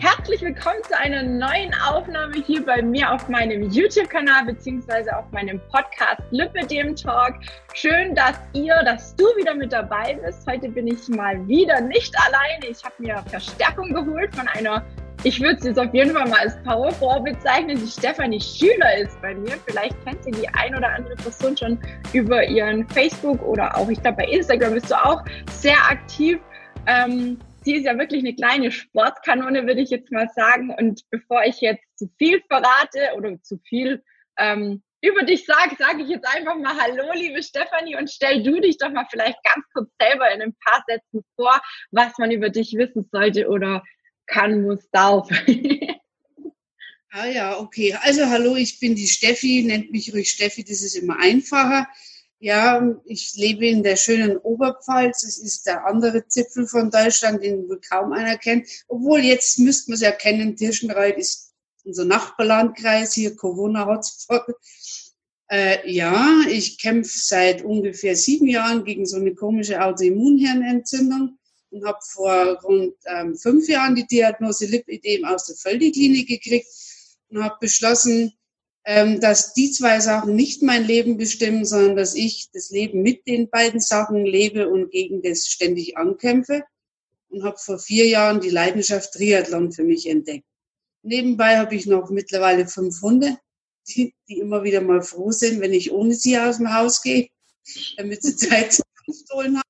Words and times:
Herzlich 0.00 0.40
willkommen 0.40 0.82
zu 0.88 0.96
einer 0.96 1.22
neuen 1.22 1.74
Aufnahme 1.86 2.36
hier 2.46 2.64
bei 2.64 2.80
mir 2.80 3.12
auf 3.12 3.28
meinem 3.28 3.68
YouTube-Kanal 3.70 4.46
beziehungsweise 4.46 5.14
auf 5.14 5.30
meinem 5.32 5.60
Podcast 5.70 6.22
Lipidem 6.30 6.96
Talk. 6.96 7.34
Schön, 7.74 8.14
dass 8.14 8.40
ihr, 8.54 8.74
dass 8.84 9.14
du 9.16 9.24
wieder 9.36 9.54
mit 9.54 9.72
dabei 9.72 10.18
bist. 10.24 10.46
Heute 10.46 10.70
bin 10.70 10.86
ich 10.86 11.08
mal 11.08 11.46
wieder 11.46 11.78
nicht 11.82 12.14
alleine. 12.26 12.68
Ich 12.70 12.82
habe 12.82 12.94
mir 12.98 13.22
Verstärkung 13.28 13.92
geholt 13.92 14.34
von 14.34 14.48
einer, 14.48 14.82
ich 15.24 15.38
würde 15.42 15.60
sie 15.60 15.68
jetzt 15.68 15.78
auf 15.78 15.92
jeden 15.92 16.12
Fall 16.12 16.26
mal 16.26 16.40
als 16.40 16.56
Powerfrau 16.62 17.20
bezeichnen, 17.20 17.78
die 17.78 17.86
Stefanie 17.86 18.40
Schüler 18.40 18.96
ist 18.96 19.20
bei 19.20 19.34
mir. 19.34 19.58
Vielleicht 19.66 20.02
kennt 20.06 20.24
ihr 20.24 20.32
die 20.32 20.48
ein 20.54 20.74
oder 20.74 20.88
andere 20.88 21.16
Person 21.16 21.54
schon 21.54 21.78
über 22.14 22.46
ihren 22.46 22.88
Facebook 22.88 23.42
oder 23.42 23.76
auch, 23.76 23.90
ich 23.90 24.00
glaube, 24.00 24.18
bei 24.18 24.28
Instagram 24.28 24.72
bist 24.72 24.90
du 24.90 24.94
auch 24.94 25.22
sehr 25.50 25.76
aktiv. 25.90 26.38
Ähm, 26.86 27.38
sie 27.68 27.74
ist 27.74 27.84
ja 27.84 27.98
wirklich 27.98 28.20
eine 28.20 28.34
kleine 28.34 28.72
Sportkanone, 28.72 29.66
würde 29.66 29.82
ich 29.82 29.90
jetzt 29.90 30.10
mal 30.10 30.26
sagen. 30.34 30.74
Und 30.78 31.02
bevor 31.10 31.44
ich 31.44 31.60
jetzt 31.60 31.84
zu 31.96 32.10
viel 32.16 32.42
verrate 32.48 33.14
oder 33.14 33.42
zu 33.42 33.58
viel 33.58 34.02
ähm, 34.38 34.82
über 35.02 35.22
dich 35.22 35.44
sage, 35.44 35.76
sage 35.78 36.02
ich 36.02 36.08
jetzt 36.08 36.26
einfach 36.26 36.56
mal 36.56 36.74
Hallo, 36.80 37.12
liebe 37.12 37.42
Stefanie, 37.42 37.94
und 37.96 38.10
stell 38.10 38.42
du 38.42 38.58
dich 38.58 38.78
doch 38.78 38.90
mal 38.90 39.04
vielleicht 39.10 39.36
ganz 39.44 39.66
kurz 39.74 39.90
selber 40.00 40.30
in 40.32 40.40
ein 40.40 40.56
paar 40.64 40.82
Sätzen 40.88 41.22
vor, 41.36 41.60
was 41.90 42.16
man 42.16 42.30
über 42.30 42.48
dich 42.48 42.72
wissen 42.72 43.06
sollte 43.12 43.48
oder 43.48 43.84
kann, 44.26 44.62
muss, 44.62 44.88
darf. 44.90 45.28
ah 47.10 47.26
ja, 47.26 47.58
okay. 47.58 47.94
Also 48.00 48.26
hallo, 48.30 48.56
ich 48.56 48.80
bin 48.80 48.94
die 48.94 49.08
Steffi, 49.08 49.62
nennt 49.62 49.90
mich 49.90 50.10
ruhig 50.14 50.30
Steffi, 50.30 50.64
das 50.64 50.80
ist 50.80 50.94
immer 50.94 51.18
einfacher. 51.20 51.86
Ja, 52.40 52.96
ich 53.04 53.34
lebe 53.34 53.66
in 53.66 53.82
der 53.82 53.96
schönen 53.96 54.36
Oberpfalz. 54.36 55.24
Es 55.24 55.38
ist 55.38 55.66
der 55.66 55.84
andere 55.86 56.26
Zipfel 56.28 56.68
von 56.68 56.90
Deutschland, 56.90 57.42
den 57.42 57.68
wohl 57.68 57.80
kaum 57.80 58.12
einer 58.12 58.38
kennt. 58.38 58.68
Obwohl 58.86 59.20
jetzt 59.20 59.58
müsste 59.58 59.90
man 59.90 59.96
es 59.96 60.02
ja 60.02 60.12
kennen, 60.12 60.54
Tirschenreuth 60.54 61.16
ist 61.16 61.52
unser 61.84 62.04
Nachbarlandkreis, 62.04 63.14
hier 63.14 63.34
Corona-Hotspot. 63.34 64.44
Äh, 65.50 65.90
ja, 65.90 66.42
ich 66.48 66.78
kämpfe 66.78 67.18
seit 67.18 67.64
ungefähr 67.64 68.14
sieben 68.14 68.46
Jahren 68.46 68.84
gegen 68.84 69.06
so 69.06 69.16
eine 69.16 69.34
komische 69.34 69.82
Autoimmunhirnentzündung 69.82 71.38
und 71.70 71.84
habe 71.86 71.98
vor 72.02 72.60
rund 72.62 72.94
ähm, 73.06 73.34
fünf 73.34 73.68
Jahren 73.68 73.96
die 73.96 74.06
Diagnose 74.06 74.66
Lipidem 74.66 75.24
aus 75.24 75.46
der 75.46 75.56
Völdi-Klinik 75.56 76.28
gekriegt 76.28 76.68
und 77.30 77.42
habe 77.42 77.56
beschlossen, 77.60 78.32
dass 78.88 79.52
die 79.52 79.70
zwei 79.70 80.00
Sachen 80.00 80.34
nicht 80.34 80.62
mein 80.62 80.82
Leben 80.82 81.18
bestimmen, 81.18 81.66
sondern 81.66 81.94
dass 81.94 82.14
ich 82.14 82.48
das 82.54 82.70
Leben 82.70 83.02
mit 83.02 83.26
den 83.26 83.50
beiden 83.50 83.80
Sachen 83.80 84.24
lebe 84.24 84.70
und 84.70 84.90
gegen 84.90 85.20
das 85.20 85.46
ständig 85.46 85.98
ankämpfe. 85.98 86.64
Und 87.28 87.44
habe 87.44 87.58
vor 87.58 87.78
vier 87.78 88.06
Jahren 88.06 88.40
die 88.40 88.48
Leidenschaft 88.48 89.12
Triathlon 89.12 89.72
für 89.72 89.84
mich 89.84 90.08
entdeckt. 90.08 90.46
Nebenbei 91.02 91.58
habe 91.58 91.74
ich 91.74 91.84
noch 91.84 92.08
mittlerweile 92.08 92.66
fünf 92.66 93.02
Hunde, 93.02 93.36
die, 93.88 94.14
die 94.26 94.38
immer 94.38 94.64
wieder 94.64 94.80
mal 94.80 95.02
froh 95.02 95.32
sind, 95.32 95.60
wenn 95.60 95.74
ich 95.74 95.92
ohne 95.92 96.14
sie 96.14 96.38
aus 96.38 96.56
dem 96.56 96.72
Haus 96.72 97.02
gehe, 97.02 97.28
damit 97.98 98.22
sie 98.22 98.36
Zeit 98.36 98.72
zum 98.72 98.84
Stohlen 99.14 99.58
haben. 99.58 99.68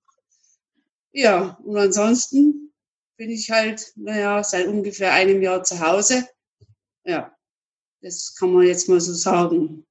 Ja, 1.11 1.59
und 1.65 1.77
ansonsten 1.77 2.73
bin 3.17 3.31
ich 3.31 3.51
halt, 3.51 3.93
naja, 3.97 4.45
seit 4.45 4.69
ungefähr 4.69 5.13
einem 5.13 5.43
Jahr 5.43 5.65
zu 5.65 5.81
Hause. 5.81 6.29
Ja, 7.05 7.37
das 8.09 8.35
kann 8.39 8.53
man 8.53 8.67
jetzt 8.67 8.89
mal 8.89 9.01
so 9.01 9.13
sagen. 9.13 9.85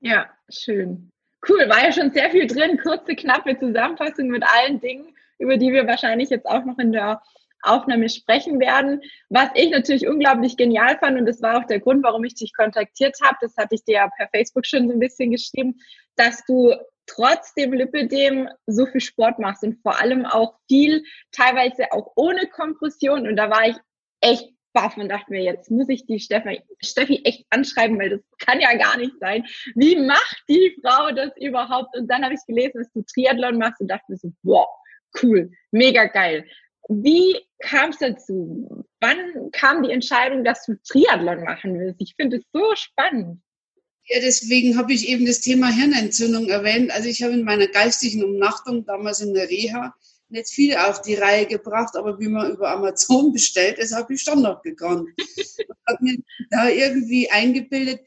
Ja, 0.00 0.30
schön. 0.48 1.10
Cool, 1.48 1.68
war 1.68 1.84
ja 1.84 1.92
schon 1.92 2.12
sehr 2.12 2.30
viel 2.30 2.46
drin. 2.46 2.78
Kurze, 2.78 3.14
knappe 3.14 3.58
Zusammenfassung 3.58 4.28
mit 4.28 4.44
allen 4.44 4.80
Dingen, 4.80 5.14
über 5.38 5.56
die 5.56 5.72
wir 5.72 5.86
wahrscheinlich 5.86 6.30
jetzt 6.30 6.46
auch 6.46 6.64
noch 6.64 6.78
in 6.78 6.92
der 6.92 7.22
Aufnahme 7.62 8.08
sprechen 8.08 8.60
werden. 8.60 9.00
Was 9.28 9.50
ich 9.54 9.70
natürlich 9.70 10.06
unglaublich 10.06 10.56
genial 10.56 10.96
fand, 10.98 11.18
und 11.18 11.26
das 11.26 11.42
war 11.42 11.58
auch 11.58 11.66
der 11.66 11.80
Grund, 11.80 12.04
warum 12.04 12.24
ich 12.24 12.34
dich 12.34 12.54
kontaktiert 12.54 13.16
habe, 13.22 13.36
das 13.40 13.56
hatte 13.56 13.74
ich 13.74 13.84
dir 13.84 13.94
ja 13.94 14.10
per 14.16 14.28
Facebook 14.28 14.64
schon 14.64 14.86
so 14.86 14.94
ein 14.94 15.00
bisschen 15.00 15.32
geschrieben, 15.32 15.76
dass 16.16 16.44
du 16.44 16.74
trotzdem 17.06 17.72
Lipidem 17.72 18.48
so 18.66 18.86
viel 18.86 19.00
Sport 19.00 19.38
machst 19.38 19.62
und 19.62 19.80
vor 19.82 20.00
allem 20.00 20.24
auch 20.24 20.58
viel, 20.68 21.04
teilweise 21.32 21.92
auch 21.92 22.12
ohne 22.16 22.46
Kompression. 22.48 23.26
Und 23.26 23.36
da 23.36 23.50
war 23.50 23.68
ich 23.68 23.76
echt 24.20 24.55
baff 24.76 24.98
und 24.98 25.08
dachte 25.08 25.32
mir, 25.32 25.42
jetzt 25.42 25.70
muss 25.70 25.88
ich 25.88 26.04
die 26.04 26.20
Steffi, 26.20 26.60
Steffi 26.84 27.22
echt 27.24 27.46
anschreiben, 27.48 27.98
weil 27.98 28.10
das 28.10 28.20
kann 28.38 28.60
ja 28.60 28.76
gar 28.76 28.98
nicht 28.98 29.14
sein. 29.20 29.42
Wie 29.74 29.96
macht 29.96 30.42
die 30.50 30.76
Frau 30.82 31.10
das 31.12 31.30
überhaupt? 31.40 31.96
Und 31.96 32.08
dann 32.08 32.22
habe 32.22 32.34
ich 32.34 32.40
gelesen, 32.46 32.74
dass 32.74 32.92
du 32.92 33.02
Triathlon 33.02 33.56
machst 33.56 33.80
und 33.80 33.88
dachte 33.88 34.04
mir 34.08 34.18
so, 34.18 34.30
wow, 34.42 34.68
cool, 35.22 35.50
mega 35.70 36.04
geil. 36.04 36.44
Wie 36.90 37.38
kam 37.60 37.88
es 37.88 37.98
dazu? 37.98 38.84
Wann 39.00 39.50
kam 39.52 39.82
die 39.82 39.90
Entscheidung, 39.90 40.44
dass 40.44 40.66
du 40.66 40.74
Triathlon 40.86 41.42
machen 41.42 41.80
willst? 41.80 42.02
Ich 42.02 42.14
finde 42.14 42.36
es 42.36 42.44
so 42.52 42.62
spannend. 42.74 43.40
Ja, 44.08 44.20
deswegen 44.20 44.76
habe 44.76 44.92
ich 44.92 45.08
eben 45.08 45.24
das 45.24 45.40
Thema 45.40 45.68
Hirnentzündung 45.68 46.48
erwähnt. 46.50 46.90
Also 46.90 47.08
ich 47.08 47.22
habe 47.22 47.32
in 47.32 47.44
meiner 47.44 47.66
geistigen 47.66 48.22
Umnachtung 48.22 48.84
damals 48.84 49.22
in 49.22 49.32
der 49.32 49.48
Reha 49.48 49.94
nicht 50.28 50.48
viel 50.48 50.76
auf 50.76 51.02
die 51.02 51.14
Reihe 51.14 51.46
gebracht, 51.46 51.96
aber 51.96 52.18
wie 52.18 52.28
man 52.28 52.52
über 52.52 52.70
Amazon 52.70 53.32
bestellt, 53.34 53.78
das 53.78 53.92
habe 53.92 54.14
ich 54.14 54.22
schon 54.22 54.42
noch 54.42 54.62
gekonnt. 54.62 55.08
Ich 55.16 55.66
habe 55.86 55.98
mir 56.04 56.18
da 56.50 56.68
irgendwie 56.68 57.30
eingebildet, 57.30 58.00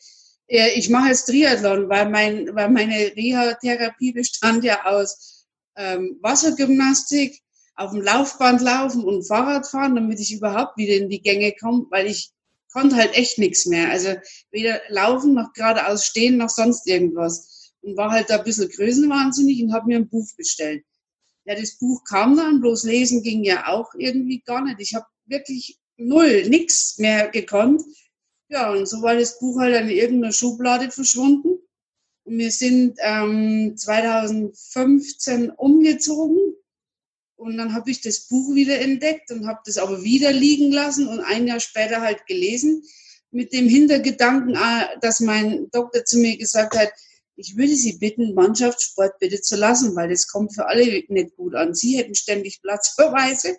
ich 0.49 0.89
mache 0.89 1.09
jetzt 1.09 1.25
Triathlon, 1.25 1.89
weil, 1.89 2.09
mein, 2.09 2.55
weil 2.55 2.69
meine 2.69 3.15
Reha-Therapie 3.15 4.13
bestand 4.13 4.63
ja 4.63 4.83
aus 4.85 5.45
ähm, 5.77 6.17
Wassergymnastik, 6.21 7.39
auf 7.75 7.91
dem 7.91 8.01
Laufband 8.01 8.61
laufen 8.61 9.03
und 9.03 9.27
Fahrrad 9.27 9.67
fahren, 9.67 9.95
damit 9.95 10.19
ich 10.19 10.33
überhaupt 10.33 10.75
wieder 10.77 10.95
in 10.95 11.09
die 11.09 11.21
Gänge 11.21 11.53
komme, 11.53 11.85
weil 11.91 12.07
ich 12.07 12.31
konnte 12.73 12.95
halt 12.95 13.15
echt 13.15 13.37
nichts 13.37 13.67
mehr. 13.67 13.89
Also 13.89 14.15
weder 14.51 14.81
laufen 14.89 15.33
noch 15.33 15.53
geradeaus 15.53 16.05
stehen 16.05 16.37
noch 16.37 16.49
sonst 16.49 16.87
irgendwas. 16.87 17.71
Und 17.81 17.95
war 17.95 18.11
halt 18.11 18.29
da 18.29 18.39
ein 18.39 18.43
bisschen 18.43 18.69
größenwahnsinnig 18.69 19.63
und 19.63 19.73
habe 19.73 19.87
mir 19.87 19.97
ein 19.97 20.09
Buch 20.09 20.27
bestellt. 20.35 20.83
Ja, 21.49 21.55
das 21.55 21.79
Buch 21.79 22.03
kam 22.03 22.37
dann, 22.37 22.61
bloß 22.61 22.83
lesen 22.83 23.23
ging 23.23 23.43
ja 23.43 23.69
auch 23.69 23.95
irgendwie 23.97 24.39
gar 24.45 24.63
nicht. 24.63 24.79
Ich 24.81 24.93
habe 24.93 25.07
wirklich 25.25 25.79
null, 25.97 26.47
nix 26.47 26.99
mehr 26.99 27.29
gekonnt. 27.29 27.81
Ja, 28.49 28.71
und 28.71 28.87
so 28.87 29.01
war 29.01 29.15
das 29.15 29.39
Buch 29.39 29.59
halt 29.59 29.75
in 29.81 29.89
irgendeiner 29.89 30.31
Schublade 30.31 30.91
verschwunden. 30.91 31.57
Und 32.23 32.37
wir 32.37 32.51
sind 32.51 32.99
ähm, 33.01 33.73
2015 33.75 35.49
umgezogen. 35.49 36.53
Und 37.35 37.57
dann 37.57 37.73
habe 37.73 37.89
ich 37.89 38.01
das 38.01 38.27
Buch 38.27 38.53
wieder 38.53 38.79
entdeckt 38.79 39.31
und 39.31 39.47
habe 39.47 39.61
das 39.65 39.79
aber 39.79 40.03
wieder 40.03 40.31
liegen 40.31 40.71
lassen 40.71 41.07
und 41.07 41.19
ein 41.19 41.47
Jahr 41.47 41.59
später 41.59 42.01
halt 42.01 42.27
gelesen 42.27 42.83
mit 43.31 43.53
dem 43.53 43.67
Hintergedanken, 43.67 44.55
ah, 44.55 44.87
dass 45.01 45.19
mein 45.19 45.67
Doktor 45.71 46.05
zu 46.05 46.19
mir 46.19 46.37
gesagt 46.37 46.77
hat, 46.77 46.89
ich 47.39 47.55
würde 47.55 47.75
Sie 47.75 47.97
bitten, 47.97 48.33
Mannschaftssport 48.33 49.17
bitte 49.19 49.41
zu 49.41 49.55
lassen, 49.55 49.95
weil 49.95 50.09
das 50.09 50.27
kommt 50.27 50.53
für 50.53 50.67
alle 50.67 50.85
nicht 51.07 51.35
gut 51.37 51.55
an. 51.55 51.73
Sie 51.73 51.97
hätten 51.97 52.13
ständig 52.13 52.61
Platzverweise 52.61 53.57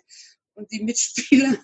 und 0.53 0.71
die 0.71 0.83
Mitspieler, 0.83 1.57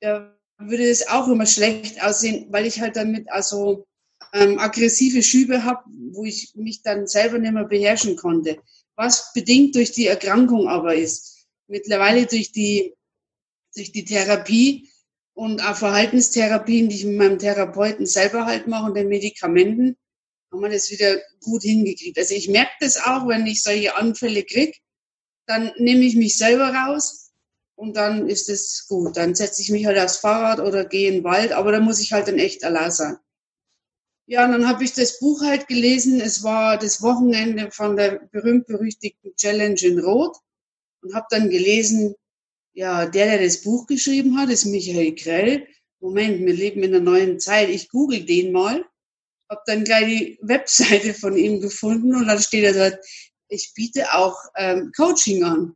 da 0.00 0.36
würde 0.58 0.88
es 0.88 1.08
auch 1.08 1.28
immer 1.28 1.46
schlecht 1.46 2.02
aussehen, 2.02 2.46
weil 2.50 2.66
ich 2.66 2.80
halt 2.80 2.96
damit 2.96 3.30
also 3.30 3.86
ähm, 4.34 4.58
aggressive 4.58 5.22
Schübe 5.22 5.64
habe, 5.64 5.82
wo 6.12 6.24
ich 6.24 6.52
mich 6.54 6.82
dann 6.82 7.06
selber 7.06 7.38
nicht 7.38 7.54
mehr 7.54 7.64
beherrschen 7.64 8.16
konnte. 8.16 8.58
Was 8.96 9.32
bedingt 9.32 9.74
durch 9.74 9.92
die 9.92 10.06
Erkrankung 10.06 10.68
aber 10.68 10.94
ist. 10.94 11.46
Mittlerweile 11.68 12.26
durch 12.26 12.52
die, 12.52 12.94
durch 13.74 13.92
die 13.92 14.04
Therapie 14.04 14.90
und 15.32 15.62
auch 15.62 15.76
Verhaltenstherapien, 15.76 16.90
die 16.90 16.96
ich 16.96 17.04
mit 17.06 17.16
meinem 17.16 17.38
Therapeuten 17.38 18.04
selber 18.04 18.44
halt 18.44 18.66
mache 18.66 18.86
und 18.86 18.94
den 18.94 19.08
Medikamenten, 19.08 19.96
haben 20.50 20.62
wir 20.62 20.70
das 20.70 20.90
wieder 20.90 21.20
gut 21.40 21.62
hingekriegt. 21.62 22.18
Also 22.18 22.34
ich 22.34 22.48
merke 22.48 22.72
das 22.80 22.96
auch, 22.96 23.28
wenn 23.28 23.46
ich 23.46 23.62
solche 23.62 23.96
Anfälle 23.96 24.42
kriege, 24.44 24.76
dann 25.46 25.72
nehme 25.78 26.04
ich 26.04 26.16
mich 26.16 26.36
selber 26.36 26.72
raus 26.72 27.32
und 27.76 27.96
dann 27.96 28.28
ist 28.28 28.48
es 28.48 28.86
gut. 28.88 29.16
Dann 29.16 29.34
setze 29.34 29.62
ich 29.62 29.70
mich 29.70 29.86
halt 29.86 29.98
aufs 29.98 30.18
Fahrrad 30.18 30.60
oder 30.60 30.84
gehe 30.84 31.08
in 31.08 31.14
den 31.16 31.24
Wald, 31.24 31.52
aber 31.52 31.72
da 31.72 31.80
muss 31.80 32.00
ich 32.00 32.12
halt 32.12 32.28
dann 32.28 32.38
echt 32.38 32.64
allein 32.64 32.90
sein. 32.90 33.16
Ja, 34.26 34.44
und 34.44 34.52
dann 34.52 34.68
habe 34.68 34.84
ich 34.84 34.92
das 34.92 35.18
Buch 35.18 35.42
halt 35.42 35.66
gelesen. 35.66 36.20
Es 36.20 36.44
war 36.44 36.78
das 36.78 37.02
Wochenende 37.02 37.70
von 37.72 37.96
der 37.96 38.28
berühmt-berüchtigten 38.30 39.34
Challenge 39.34 39.80
in 39.80 39.98
Rot 39.98 40.36
und 41.02 41.14
habe 41.14 41.26
dann 41.30 41.50
gelesen, 41.50 42.14
ja, 42.72 43.06
der, 43.06 43.26
der 43.26 43.42
das 43.42 43.62
Buch 43.62 43.86
geschrieben 43.86 44.38
hat, 44.38 44.50
ist 44.50 44.66
Michael 44.66 45.14
Grell. 45.16 45.66
Moment, 45.98 46.38
wir 46.38 46.54
leben 46.54 46.82
in 46.82 46.94
einer 46.94 47.02
neuen 47.02 47.40
Zeit. 47.40 47.70
Ich 47.70 47.88
google 47.88 48.24
den 48.24 48.52
mal 48.52 48.84
habe 49.50 49.62
dann 49.66 49.84
gleich 49.84 50.06
die 50.06 50.38
Webseite 50.42 51.12
von 51.12 51.36
ihm 51.36 51.60
gefunden 51.60 52.14
und 52.14 52.26
dann 52.28 52.40
steht 52.40 52.64
er 52.64 52.72
dort, 52.90 53.04
ich 53.48 53.72
biete 53.74 54.14
auch 54.14 54.36
ähm, 54.56 54.92
Coaching 54.96 55.42
an. 55.44 55.74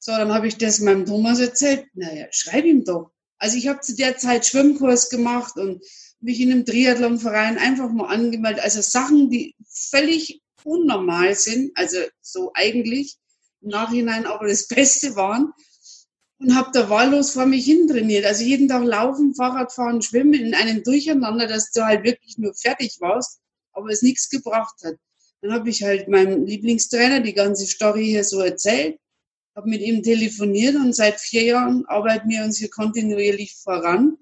So, 0.00 0.10
dann 0.12 0.34
habe 0.34 0.48
ich 0.48 0.58
das 0.58 0.80
meinem 0.80 1.06
Thomas 1.06 1.38
erzählt. 1.38 1.86
Naja, 1.94 2.26
schreib 2.32 2.64
ihm 2.64 2.84
doch. 2.84 3.12
Also 3.38 3.56
ich 3.56 3.68
habe 3.68 3.80
zu 3.80 3.94
der 3.94 4.18
Zeit 4.18 4.46
Schwimmkurs 4.46 5.08
gemacht 5.08 5.56
und 5.56 5.84
mich 6.20 6.40
in 6.40 6.50
einem 6.50 6.66
Triathlonverein 6.66 7.58
einfach 7.58 7.90
mal 7.90 8.06
angemeldet. 8.06 8.64
Also 8.64 8.80
Sachen, 8.80 9.30
die 9.30 9.54
völlig 9.68 10.42
unnormal 10.64 11.34
sind, 11.34 11.70
also 11.76 11.98
so 12.20 12.50
eigentlich 12.54 13.16
im 13.60 13.68
Nachhinein 13.68 14.26
aber 14.26 14.48
das 14.48 14.66
Beste 14.66 15.14
waren. 15.14 15.52
Und 16.42 16.56
habe 16.56 16.70
da 16.72 16.90
wahllos 16.90 17.30
vor 17.30 17.46
mich 17.46 17.64
hin 17.64 17.86
trainiert. 17.86 18.24
Also 18.24 18.42
jeden 18.42 18.68
Tag 18.68 18.84
laufen, 18.84 19.34
Fahrrad 19.34 19.72
fahren, 19.72 20.02
schwimmen 20.02 20.34
in 20.34 20.54
einem 20.54 20.82
Durcheinander, 20.82 21.46
dass 21.46 21.70
du 21.70 21.84
halt 21.84 22.04
wirklich 22.04 22.36
nur 22.36 22.52
fertig 22.54 22.96
warst, 23.00 23.40
aber 23.72 23.90
es 23.90 24.02
nichts 24.02 24.28
gebracht 24.28 24.74
hat. 24.84 24.96
Dann 25.40 25.52
habe 25.52 25.70
ich 25.70 25.82
halt 25.82 26.08
meinem 26.08 26.44
Lieblingstrainer 26.44 27.20
die 27.20 27.34
ganze 27.34 27.66
Story 27.66 28.06
hier 28.06 28.24
so 28.24 28.40
erzählt, 28.40 28.98
habe 29.54 29.70
mit 29.70 29.82
ihm 29.82 30.02
telefoniert 30.02 30.74
und 30.74 30.94
seit 30.94 31.20
vier 31.20 31.44
Jahren 31.44 31.84
arbeiten 31.86 32.28
wir 32.28 32.42
uns 32.44 32.58
hier 32.58 32.70
kontinuierlich 32.70 33.54
voran. 33.54 34.16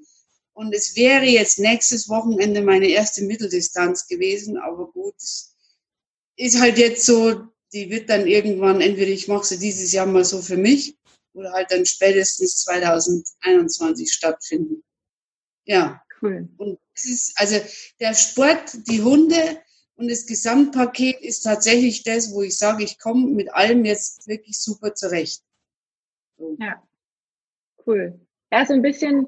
Und 0.53 0.75
es 0.75 0.97
wäre 0.97 1.25
jetzt 1.25 1.59
nächstes 1.59 2.09
Wochenende 2.09 2.61
meine 2.61 2.89
erste 2.89 3.25
Mitteldistanz 3.25 4.07
gewesen, 4.07 4.59
aber 4.59 4.91
gut, 4.91 5.15
ist 6.37 6.61
halt 6.61 6.77
jetzt 6.77 7.07
so, 7.07 7.49
die 7.73 7.89
wird 7.89 8.11
dann 8.11 8.27
irgendwann, 8.27 8.81
entweder 8.81 9.11
ich 9.11 9.29
mache 9.29 9.47
sie 9.47 9.59
dieses 9.59 9.93
Jahr 9.93 10.07
mal 10.07 10.25
so 10.25 10.43
für 10.43 10.57
mich 10.57 11.00
oder 11.33 11.53
halt 11.53 11.71
dann 11.71 11.87
spätestens 11.87 12.63
2021 12.63 14.13
stattfinden. 14.13 14.83
Ja. 15.65 16.03
Cool. 16.23 16.49
Und 16.59 16.79
es 16.95 17.05
ist, 17.07 17.33
also 17.37 17.57
der 17.99 18.15
Sport, 18.15 18.87
die 18.89 19.03
Hunde 19.03 19.61
und 19.97 20.11
das 20.11 20.27
Gesamtpaket 20.27 21.21
ist 21.21 21.43
tatsächlich 21.43 22.03
das, 22.05 22.33
wo 22.33 22.43
ich 22.43 22.57
sage, 22.57 22.85
ich 22.85 22.99
komme 22.99 23.27
mit 23.29 23.53
allem 23.53 23.85
jetzt 23.85 24.27
wirklich 24.29 24.59
super 24.59 24.95
zurecht. 24.95 25.43
So. 26.37 26.57
Ja. 26.59 26.83
Cool. 27.87 28.21
Ja, 28.53 28.67
so 28.67 28.75
ein 28.75 28.83
bisschen, 28.83 29.27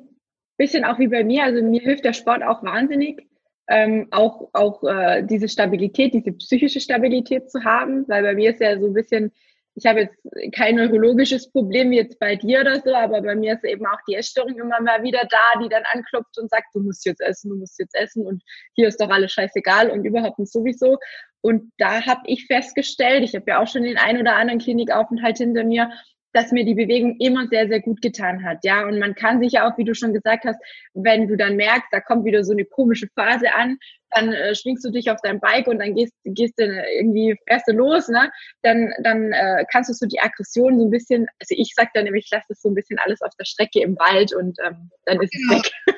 bisschen 0.56 0.84
auch 0.84 0.98
wie 0.98 1.08
bei 1.08 1.24
mir. 1.24 1.44
Also 1.44 1.62
mir 1.62 1.80
hilft 1.80 2.04
der 2.04 2.12
Sport 2.12 2.42
auch 2.42 2.62
wahnsinnig. 2.62 3.26
Ähm, 3.68 4.08
auch 4.10 4.50
auch 4.54 4.82
äh, 4.82 5.22
diese 5.22 5.48
Stabilität, 5.48 6.14
diese 6.14 6.32
psychische 6.32 6.80
Stabilität 6.80 7.50
zu 7.50 7.62
haben, 7.62 8.06
weil 8.08 8.22
bei 8.22 8.34
mir 8.34 8.50
ist 8.50 8.60
ja 8.60 8.78
so 8.78 8.86
ein 8.86 8.92
bisschen, 8.92 9.32
ich 9.74 9.86
habe 9.86 10.00
jetzt 10.00 10.54
kein 10.54 10.76
neurologisches 10.76 11.50
Problem 11.50 11.92
jetzt 11.92 12.18
bei 12.18 12.36
dir 12.36 12.60
oder 12.60 12.80
so, 12.80 12.94
aber 12.94 13.22
bei 13.22 13.34
mir 13.34 13.54
ist 13.54 13.64
eben 13.64 13.86
auch 13.86 13.98
die 14.06 14.14
Essstörung 14.14 14.58
immer 14.58 14.80
mal 14.80 15.02
wieder 15.02 15.26
da, 15.30 15.60
die 15.62 15.68
dann 15.68 15.84
anklopft 15.92 16.38
und 16.38 16.50
sagt, 16.50 16.74
du 16.74 16.80
musst 16.80 17.06
jetzt 17.06 17.22
essen, 17.22 17.50
du 17.50 17.56
musst 17.56 17.78
jetzt 17.78 17.94
essen 17.94 18.26
und 18.26 18.42
hier 18.74 18.88
ist 18.88 19.00
doch 19.00 19.08
alles 19.08 19.32
scheißegal 19.32 19.90
und 19.90 20.04
überhaupt 20.04 20.38
nicht 20.38 20.52
sowieso. 20.52 20.98
Und 21.40 21.72
da 21.78 22.04
habe 22.04 22.22
ich 22.26 22.46
festgestellt, 22.46 23.24
ich 23.24 23.34
habe 23.34 23.46
ja 23.48 23.60
auch 23.60 23.66
schon 23.66 23.82
den 23.82 23.98
ein 23.98 24.20
oder 24.20 24.36
anderen 24.36 24.60
Klinikaufenthalt 24.60 25.38
hinter 25.38 25.64
mir, 25.64 25.90
dass 26.32 26.52
mir 26.52 26.64
die 26.64 26.74
Bewegung 26.74 27.16
immer 27.18 27.46
sehr, 27.48 27.68
sehr 27.68 27.80
gut 27.80 28.00
getan 28.00 28.44
hat. 28.44 28.58
Ja, 28.64 28.86
und 28.86 28.98
man 28.98 29.14
kann 29.14 29.40
sich 29.40 29.52
ja 29.52 29.68
auch, 29.68 29.76
wie 29.78 29.84
du 29.84 29.94
schon 29.94 30.14
gesagt 30.14 30.44
hast, 30.44 30.58
wenn 30.94 31.28
du 31.28 31.36
dann 31.36 31.56
merkst, 31.56 31.88
da 31.90 32.00
kommt 32.00 32.24
wieder 32.24 32.44
so 32.44 32.52
eine 32.52 32.64
komische 32.64 33.08
Phase 33.14 33.54
an, 33.54 33.78
dann 34.14 34.32
äh, 34.32 34.54
schwingst 34.54 34.84
du 34.84 34.90
dich 34.90 35.10
auf 35.10 35.18
dein 35.22 35.40
Bike 35.40 35.66
und 35.66 35.78
dann 35.78 35.94
gehst, 35.94 36.14
gehst 36.24 36.54
du 36.58 36.64
irgendwie 36.64 37.36
fährst 37.46 37.68
du 37.68 37.72
los, 37.72 38.08
ne? 38.08 38.30
Dann, 38.62 38.92
dann 39.02 39.32
äh, 39.32 39.64
kannst 39.70 39.90
du 39.90 39.94
so 39.94 40.06
die 40.06 40.20
Aggression 40.20 40.78
so 40.78 40.86
ein 40.86 40.90
bisschen, 40.90 41.26
also 41.38 41.54
ich 41.56 41.72
sag 41.74 41.92
dann 41.94 42.04
nämlich, 42.04 42.28
lass 42.30 42.44
das 42.48 42.60
so 42.60 42.68
ein 42.68 42.74
bisschen 42.74 42.98
alles 42.98 43.22
auf 43.22 43.34
der 43.38 43.44
Strecke 43.44 43.80
im 43.80 43.96
Wald 43.98 44.34
und 44.34 44.58
ähm, 44.64 44.90
dann 45.04 45.20
ist 45.20 45.32
genau. 45.32 45.54
es 45.54 45.62
weg. 45.62 45.72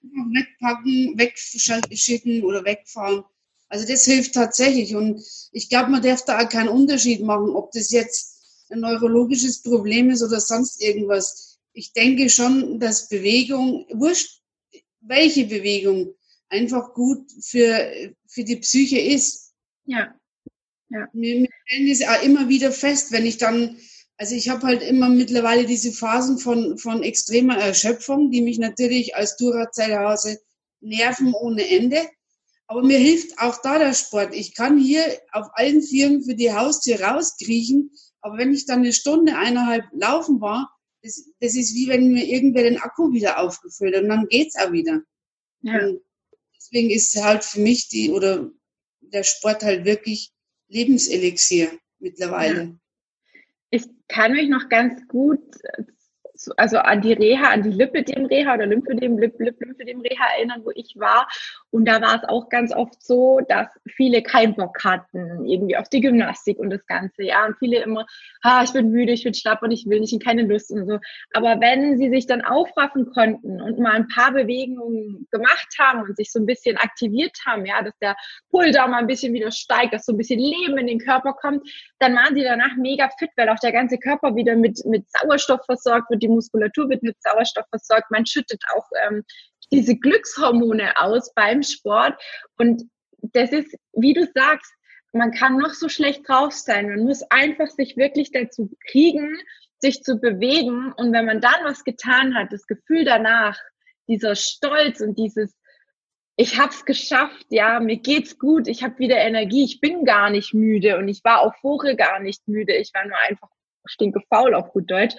Einfach 0.00 0.30
wegpacken, 0.32 1.18
wegschicken 1.18 2.44
oder 2.44 2.64
wegfahren. 2.64 3.24
Also 3.68 3.86
das 3.86 4.04
hilft 4.04 4.34
tatsächlich 4.34 4.94
und 4.94 5.22
ich 5.52 5.68
glaube, 5.68 5.90
man 5.90 6.02
darf 6.02 6.24
da 6.24 6.40
auch 6.40 6.48
keinen 6.48 6.68
Unterschied 6.68 7.22
machen, 7.22 7.50
ob 7.50 7.72
das 7.72 7.90
jetzt 7.90 8.38
ein 8.70 8.80
neurologisches 8.80 9.62
Problem 9.62 10.10
ist 10.10 10.22
oder 10.22 10.40
sonst 10.40 10.82
irgendwas. 10.82 11.58
Ich 11.72 11.92
denke 11.92 12.30
schon, 12.30 12.80
dass 12.80 13.08
Bewegung, 13.08 13.86
wurscht, 13.92 14.40
welche 15.00 15.46
Bewegung 15.46 16.14
einfach 16.48 16.94
gut 16.94 17.30
für, 17.40 18.14
für 18.26 18.44
die 18.44 18.56
Psyche 18.56 19.00
ist. 19.00 19.52
Ja. 19.84 20.14
ja. 20.90 21.08
Wir, 21.12 21.42
wir 21.42 21.48
stellen 21.66 21.88
das 21.88 22.02
auch 22.02 22.22
immer 22.22 22.48
wieder 22.48 22.72
fest, 22.72 23.12
wenn 23.12 23.26
ich 23.26 23.38
dann, 23.38 23.76
also 24.16 24.34
ich 24.34 24.48
habe 24.48 24.66
halt 24.66 24.82
immer 24.82 25.08
mittlerweile 25.08 25.66
diese 25.66 25.92
Phasen 25.92 26.38
von, 26.38 26.78
von 26.78 27.02
extremer 27.02 27.58
Erschöpfung, 27.58 28.30
die 28.30 28.42
mich 28.42 28.58
natürlich 28.58 29.14
als 29.14 29.36
Duracell-Hase 29.36 30.38
nerven 30.80 31.34
ohne 31.34 31.68
Ende. 31.68 32.08
Aber 32.66 32.82
mir 32.82 32.98
hilft 32.98 33.38
auch 33.38 33.62
da 33.62 33.78
der 33.78 33.94
Sport. 33.94 34.34
Ich 34.34 34.54
kann 34.54 34.78
hier 34.78 35.02
auf 35.32 35.46
allen 35.54 35.82
Vieren 35.82 36.22
für 36.22 36.34
die 36.34 36.52
Haustür 36.52 37.00
rauskriechen 37.00 37.90
aber 38.20 38.38
wenn 38.38 38.52
ich 38.52 38.66
dann 38.66 38.80
eine 38.80 38.92
Stunde, 38.92 39.36
eineinhalb 39.36 39.84
laufen 39.92 40.40
war, 40.40 40.74
das, 41.02 41.30
das 41.40 41.54
ist 41.54 41.74
wie 41.74 41.88
wenn 41.88 42.12
mir 42.12 42.26
irgendwer 42.26 42.64
den 42.64 42.78
Akku 42.78 43.12
wieder 43.12 43.38
aufgefüllt 43.38 43.94
hat 43.94 44.02
und 44.02 44.08
dann 44.08 44.28
geht's 44.28 44.56
auch 44.56 44.72
wieder. 44.72 45.00
Ja. 45.62 45.86
Und 45.86 46.00
deswegen 46.58 46.90
ist 46.90 47.16
halt 47.22 47.44
für 47.44 47.60
mich 47.60 47.88
die 47.88 48.10
oder 48.10 48.50
der 49.00 49.24
Sport 49.24 49.62
halt 49.62 49.84
wirklich 49.84 50.32
Lebenselixier 50.68 51.70
mittlerweile. 51.98 52.62
Ja. 52.62 52.78
Ich 53.70 53.86
kann 54.08 54.32
mich 54.32 54.48
noch 54.48 54.68
ganz 54.68 55.06
gut 55.08 55.40
also 56.56 56.78
an 56.78 57.00
die 57.00 57.12
Reha, 57.12 57.50
an 57.50 57.62
die 57.62 57.70
Lipidem-Reha 57.70 58.54
oder 58.54 58.66
Lymphedem, 58.66 59.18
Lip, 59.18 59.34
Lip, 59.38 59.56
Lymphedem-Reha 59.60 60.24
erinnern, 60.36 60.60
wo 60.64 60.70
ich 60.74 60.94
war. 60.96 61.28
Und 61.70 61.86
da 61.86 62.00
war 62.00 62.16
es 62.16 62.28
auch 62.28 62.48
ganz 62.48 62.74
oft 62.74 63.02
so, 63.02 63.40
dass 63.48 63.68
viele 63.88 64.22
keinen 64.22 64.54
Bock 64.54 64.84
hatten, 64.84 65.44
irgendwie 65.44 65.76
auf 65.76 65.88
die 65.88 66.00
Gymnastik 66.00 66.58
und 66.58 66.70
das 66.70 66.86
Ganze. 66.86 67.24
Ja, 67.24 67.46
und 67.46 67.56
viele 67.58 67.82
immer, 67.82 68.06
ah, 68.42 68.62
ich 68.62 68.72
bin 68.72 68.90
müde, 68.90 69.12
ich 69.12 69.24
bin 69.24 69.34
schlapp 69.34 69.62
und 69.62 69.70
ich 69.70 69.86
will 69.86 70.00
nicht 70.00 70.12
und 70.12 70.24
keine 70.24 70.42
Lust 70.42 70.70
und 70.70 70.86
so. 70.86 70.98
Aber 71.32 71.60
wenn 71.60 71.98
sie 71.98 72.08
sich 72.10 72.26
dann 72.26 72.42
aufraffen 72.42 73.10
konnten 73.10 73.60
und 73.60 73.78
mal 73.78 73.92
ein 73.92 74.08
paar 74.08 74.32
Bewegungen 74.32 75.26
gemacht 75.30 75.68
haben 75.78 76.02
und 76.02 76.16
sich 76.16 76.30
so 76.30 76.38
ein 76.38 76.46
bisschen 76.46 76.76
aktiviert 76.76 77.36
haben, 77.46 77.66
ja, 77.66 77.82
dass 77.82 77.96
der 77.98 78.16
Pull 78.50 78.70
da 78.72 78.86
mal 78.86 78.98
ein 78.98 79.06
bisschen 79.06 79.32
wieder 79.32 79.50
steigt, 79.50 79.92
dass 79.92 80.06
so 80.06 80.12
ein 80.12 80.18
bisschen 80.18 80.38
Leben 80.38 80.78
in 80.78 80.86
den 80.86 80.98
Körper 80.98 81.32
kommt, 81.32 81.68
dann 81.98 82.14
waren 82.14 82.34
sie 82.34 82.42
danach 82.42 82.76
mega 82.76 83.08
fit, 83.18 83.30
weil 83.36 83.48
auch 83.48 83.58
der 83.58 83.72
ganze 83.72 83.98
Körper 83.98 84.36
wieder 84.36 84.56
mit, 84.56 84.84
mit 84.86 85.04
Sauerstoff 85.10 85.64
versorgt 85.64 86.10
wird, 86.10 86.22
die 86.28 86.34
Muskulatur 86.34 86.88
wird 86.88 87.02
mit 87.02 87.16
Sauerstoff 87.22 87.66
versorgt, 87.70 88.10
man 88.10 88.26
schüttet 88.26 88.62
auch 88.74 88.86
ähm, 89.06 89.24
diese 89.72 89.96
Glückshormone 89.96 90.96
aus 90.96 91.32
beim 91.34 91.62
Sport. 91.62 92.20
Und 92.56 92.84
das 93.20 93.50
ist, 93.52 93.74
wie 93.92 94.14
du 94.14 94.26
sagst, 94.34 94.72
man 95.12 95.32
kann 95.32 95.56
noch 95.56 95.72
so 95.72 95.88
schlecht 95.88 96.28
drauf 96.28 96.52
sein. 96.52 96.88
Man 96.88 97.04
muss 97.04 97.22
einfach 97.30 97.68
sich 97.68 97.96
wirklich 97.96 98.30
dazu 98.30 98.70
kriegen, 98.90 99.36
sich 99.78 100.02
zu 100.02 100.18
bewegen. 100.18 100.92
Und 100.92 101.12
wenn 101.12 101.26
man 101.26 101.40
dann 101.40 101.64
was 101.64 101.84
getan 101.84 102.34
hat, 102.34 102.52
das 102.52 102.66
Gefühl 102.66 103.04
danach, 103.04 103.58
dieser 104.06 104.36
Stolz 104.36 105.00
und 105.00 105.18
dieses, 105.18 105.54
ich 106.36 106.58
hab's 106.58 106.84
geschafft, 106.84 107.46
ja, 107.50 107.80
mir 107.80 107.96
geht's 107.96 108.38
gut, 108.38 108.68
ich 108.68 108.82
habe 108.82 108.98
wieder 108.98 109.16
Energie, 109.16 109.64
ich 109.64 109.80
bin 109.80 110.04
gar 110.04 110.30
nicht 110.30 110.54
müde 110.54 110.98
und 110.98 111.08
ich 111.08 111.22
war 111.24 111.40
auch 111.40 111.54
vorher 111.60 111.94
gar 111.94 112.20
nicht 112.20 112.46
müde, 112.46 112.74
ich 112.76 112.92
war 112.94 113.06
nur 113.06 113.18
einfach 113.28 113.48
stinke 113.88 114.20
faul 114.28 114.54
auf 114.54 114.72
gut 114.72 114.90
Deutsch 114.90 115.14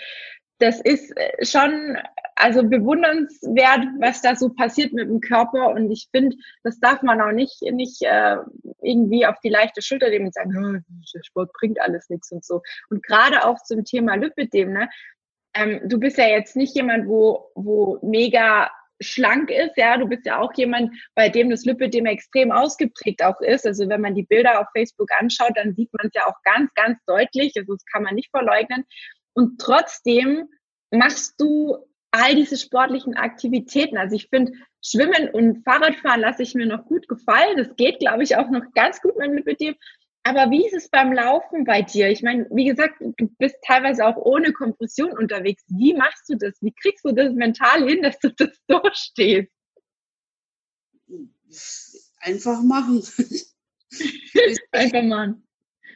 das 0.60 0.80
ist 0.82 1.16
äh, 1.18 1.46
schon 1.46 1.98
also 2.36 2.64
bewundernswert, 2.64 3.86
was 4.00 4.22
da 4.22 4.36
so 4.36 4.50
passiert 4.50 4.94
mit 4.94 5.10
dem 5.10 5.20
Körper. 5.20 5.69
Und 5.69 5.92
ich 5.92 6.07
finde, 6.12 6.38
das 6.64 6.80
darf 6.80 7.02
man 7.02 7.19
auch 7.19 7.33
nicht, 7.33 7.62
nicht 7.62 8.02
äh, 8.02 8.38
irgendwie 8.81 9.26
auf 9.26 9.36
die 9.44 9.50
leichte 9.50 9.81
Schulter 9.81 10.10
nehmen 10.10 10.28
und 10.28 10.33
sagen, 10.33 10.86
der 11.14 11.24
Sport 11.24 11.52
bringt 11.54 11.81
alles 11.81 12.10
nichts 12.10 12.31
und 12.31 12.45
so. 12.45 12.62
Und 12.90 13.04
gerade 13.04 13.45
auch 13.45 13.62
zum 13.64 13.83
Thema 13.83 14.16
Lipidem, 14.16 14.72
ne? 14.72 14.90
Ähm, 15.54 15.81
du 15.86 16.00
bist 16.00 16.18
ja 16.18 16.28
jetzt 16.28 16.56
nicht 16.56 16.76
jemand, 16.76 17.07
wo, 17.07 17.52
wo 17.56 18.00
mega 18.04 18.69
schlank 19.02 19.50
ist, 19.50 19.76
ja, 19.78 19.98
du 19.98 20.07
bist 20.07 20.26
ja 20.26 20.40
auch 20.40 20.54
jemand, 20.56 20.94
bei 21.16 21.30
dem 21.30 21.50
das 21.50 21.66
Lipidem 21.66 22.06
extrem 22.06 22.52
ausgeprägt 22.52 23.24
auch 23.24 23.40
ist. 23.42 23.66
Also 23.66 23.88
wenn 23.90 24.02
man 24.02 24.16
die 24.16 24.24
Bilder 24.24 24.60
auf 24.60 24.68
Facebook 24.74 25.10
anschaut, 25.19 25.54
dann 25.56 25.74
sieht 25.74 25.92
man 25.94 26.07
es 26.07 26.14
ja 26.14 26.28
auch 26.28 26.42
ganz, 26.44 26.74
ganz 26.76 27.00
deutlich. 27.06 27.54
Also 27.57 27.74
das 27.74 27.86
kann 27.86 28.04
man 28.04 28.16
nicht 28.16 28.30
verleugnen. 28.30 28.86
Und 29.33 29.60
trotzdem 29.60 30.50
machst 30.92 31.40
du 31.40 31.78
all 32.12 32.36
diese 32.36 32.58
sportlichen 32.58 33.16
Aktivitäten. 33.16 33.98
Also 33.98 34.16
ich 34.16 34.30
finde, 34.30 34.54
Schwimmen 34.84 35.30
und 35.30 35.64
Fahrradfahren 35.64 36.22
lasse 36.22 36.44
ich 36.44 36.56
mir 36.56 36.66
noch 36.66 36.86
gut 36.86 37.08
gefallen. 37.08 37.58
Das 37.58 37.76
geht, 37.76 38.00
glaube 38.00 38.24
ich, 38.24 38.36
auch 38.36 38.50
noch 38.50 38.64
ganz 38.74 39.02
gut 39.02 39.16
mit 39.18 39.60
dir. 39.60 39.76
Aber 40.24 40.52
wie 40.52 40.66
ist 40.66 40.74
es 40.74 40.90
beim 40.90 41.14
Laufen 41.14 41.64
bei 41.64 41.81
dir? 41.81 42.10
Ich 42.10 42.22
meine, 42.22 42.46
wie 42.52 42.66
gesagt, 42.66 42.96
du 43.00 43.28
bist 43.38 43.56
teilweise 43.66 44.06
auch 44.06 44.18
ohne 44.18 44.52
Kompression 44.52 45.12
unterwegs. 45.18 45.64
Wie 45.68 45.94
machst 45.94 46.30
du 46.30 46.36
das? 46.36 46.56
Wie 46.62 46.74
kriegst 46.74 47.06
du 47.06 47.12
das 47.12 47.34
mental 47.34 47.88
hin, 47.88 48.02
dass 48.04 48.19
du 48.19 48.30
das 48.34 48.50
durchstehst? 48.68 49.52
Einfach 52.19 52.62
machen. 52.64 53.02
Einfach 54.72 55.04
machen. 55.04 55.48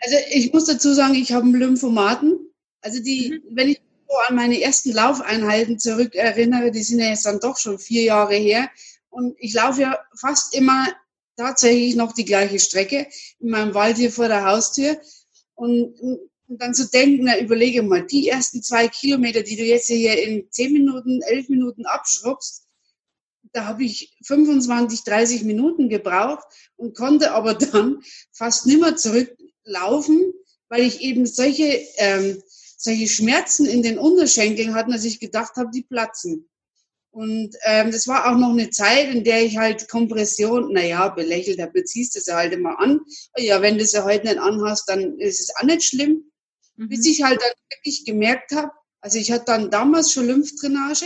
Also 0.01 0.17
ich 0.31 0.51
muss 0.51 0.65
dazu 0.65 0.93
sagen, 0.93 1.15
ich 1.15 1.31
habe 1.31 1.45
einen 1.45 1.55
Lymphomaten. 1.55 2.39
Also 2.81 3.01
die, 3.01 3.41
mhm. 3.43 3.55
wenn 3.55 3.69
ich 3.69 3.81
so 4.13 4.19
an 4.27 4.35
meine 4.35 4.61
ersten 4.61 4.91
Laufeinheiten 4.91 5.79
zurück 5.79 6.13
erinnere, 6.15 6.71
die 6.71 6.83
sind 6.83 6.99
ja 6.99 7.07
jetzt 7.07 7.25
dann 7.25 7.39
doch 7.39 7.57
schon 7.57 7.79
vier 7.79 8.03
Jahre 8.03 8.35
her. 8.35 8.69
Und 9.09 9.35
ich 9.39 9.53
laufe 9.53 9.81
ja 9.81 9.99
fast 10.15 10.55
immer 10.55 10.87
tatsächlich 11.35 11.95
noch 11.95 12.13
die 12.13 12.25
gleiche 12.25 12.59
Strecke 12.59 13.07
in 13.39 13.49
meinem 13.49 13.73
Wald 13.73 13.97
hier 13.97 14.11
vor 14.11 14.27
der 14.27 14.45
Haustür. 14.45 14.99
Und, 15.55 15.99
und 15.99 16.19
dann 16.47 16.75
zu 16.75 16.89
denken, 16.89 17.25
na, 17.25 17.39
überlege 17.39 17.81
mal, 17.81 18.05
die 18.05 18.29
ersten 18.29 18.61
zwei 18.61 18.87
Kilometer, 18.87 19.41
die 19.41 19.55
du 19.55 19.63
jetzt 19.63 19.87
hier 19.87 20.21
in 20.21 20.47
zehn 20.51 20.73
Minuten, 20.73 21.21
elf 21.23 21.49
Minuten 21.49 21.85
abschrubbst, 21.85 22.63
da 23.51 23.65
habe 23.65 23.83
ich 23.83 24.15
25, 24.23 25.03
30 25.03 25.43
Minuten 25.43 25.89
gebraucht 25.89 26.45
und 26.75 26.95
konnte 26.95 27.31
aber 27.31 27.53
dann 27.55 28.03
fast 28.31 28.65
nimmer 28.65 28.95
zurücklaufen, 28.95 30.33
weil 30.69 30.83
ich 30.83 31.01
eben 31.01 31.25
solche 31.25 31.81
ähm, 31.97 32.41
solche 32.83 33.07
Schmerzen 33.07 33.65
in 33.65 33.81
den 33.81 33.97
Unterschenkeln 33.97 34.75
hatten, 34.75 34.91
dass 34.91 35.05
ich 35.05 35.19
gedacht 35.19 35.55
habe, 35.55 35.71
die 35.73 35.83
platzen. 35.83 36.49
Und 37.11 37.55
ähm, 37.63 37.91
das 37.91 38.07
war 38.07 38.25
auch 38.29 38.37
noch 38.37 38.49
eine 38.49 38.71
Zeit, 38.71 39.13
in 39.13 39.23
der 39.23 39.43
ich 39.45 39.57
halt 39.57 39.87
Kompression, 39.87 40.73
naja, 40.73 41.09
belächelt, 41.09 41.59
da 41.59 41.67
beziehst 41.67 42.15
du 42.15 42.19
sie 42.19 42.33
halt 42.33 42.53
immer 42.53 42.79
an. 42.79 43.01
Ja, 43.37 43.61
wenn 43.61 43.77
du 43.77 43.85
sie 43.85 44.03
heute 44.03 44.25
nicht 44.25 44.39
anhast, 44.39 44.89
dann 44.89 45.19
ist 45.19 45.39
es 45.39 45.55
auch 45.55 45.63
nicht 45.63 45.83
schlimm. 45.83 46.31
Mhm. 46.75 46.89
Bis 46.89 47.05
ich 47.05 47.23
halt 47.23 47.39
dann 47.39 47.51
wirklich 47.69 48.03
gemerkt 48.05 48.51
habe, 48.51 48.71
also 48.99 49.17
ich 49.19 49.31
hatte 49.31 49.45
dann 49.45 49.69
damals 49.69 50.11
schon 50.11 50.27
Lymphdrainage. 50.27 51.05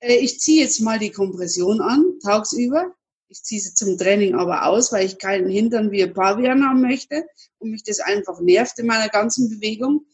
Äh, 0.00 0.16
ich 0.16 0.40
ziehe 0.40 0.62
jetzt 0.62 0.80
mal 0.80 0.98
die 0.98 1.12
Kompression 1.12 1.80
an, 1.80 2.18
tagsüber. 2.22 2.92
Ich 3.28 3.44
ziehe 3.44 3.60
sie 3.60 3.72
zum 3.74 3.96
Training 3.96 4.34
aber 4.34 4.66
aus, 4.66 4.92
weil 4.92 5.06
ich 5.06 5.18
keinen 5.18 5.48
Hintern 5.48 5.90
wie 5.90 6.02
ein 6.02 6.12
Pavian 6.12 6.68
haben 6.68 6.82
möchte 6.82 7.24
und 7.58 7.70
mich 7.70 7.82
das 7.82 8.00
einfach 8.00 8.40
nervt 8.40 8.78
in 8.78 8.86
meiner 8.86 9.08
ganzen 9.08 9.48
Bewegung. 9.48 10.04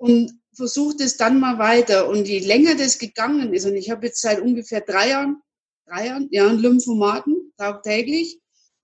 Und 0.00 0.32
versucht 0.54 1.00
es 1.02 1.18
dann 1.18 1.38
mal 1.38 1.58
weiter. 1.58 2.08
Und 2.08 2.26
je 2.26 2.38
länger 2.38 2.74
das 2.74 2.98
gegangen 2.98 3.52
ist, 3.52 3.66
und 3.66 3.76
ich 3.76 3.90
habe 3.90 4.06
jetzt 4.06 4.22
seit 4.22 4.40
ungefähr 4.40 4.80
drei 4.80 5.10
Jahren, 5.10 5.42
drei 5.86 6.06
Jahren, 6.06 6.28
ja, 6.30 6.50
Lymphomaten 6.50 7.52
tagtäglich 7.58 8.40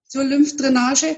zur 0.07 0.25
Lymphdrainage, 0.25 1.17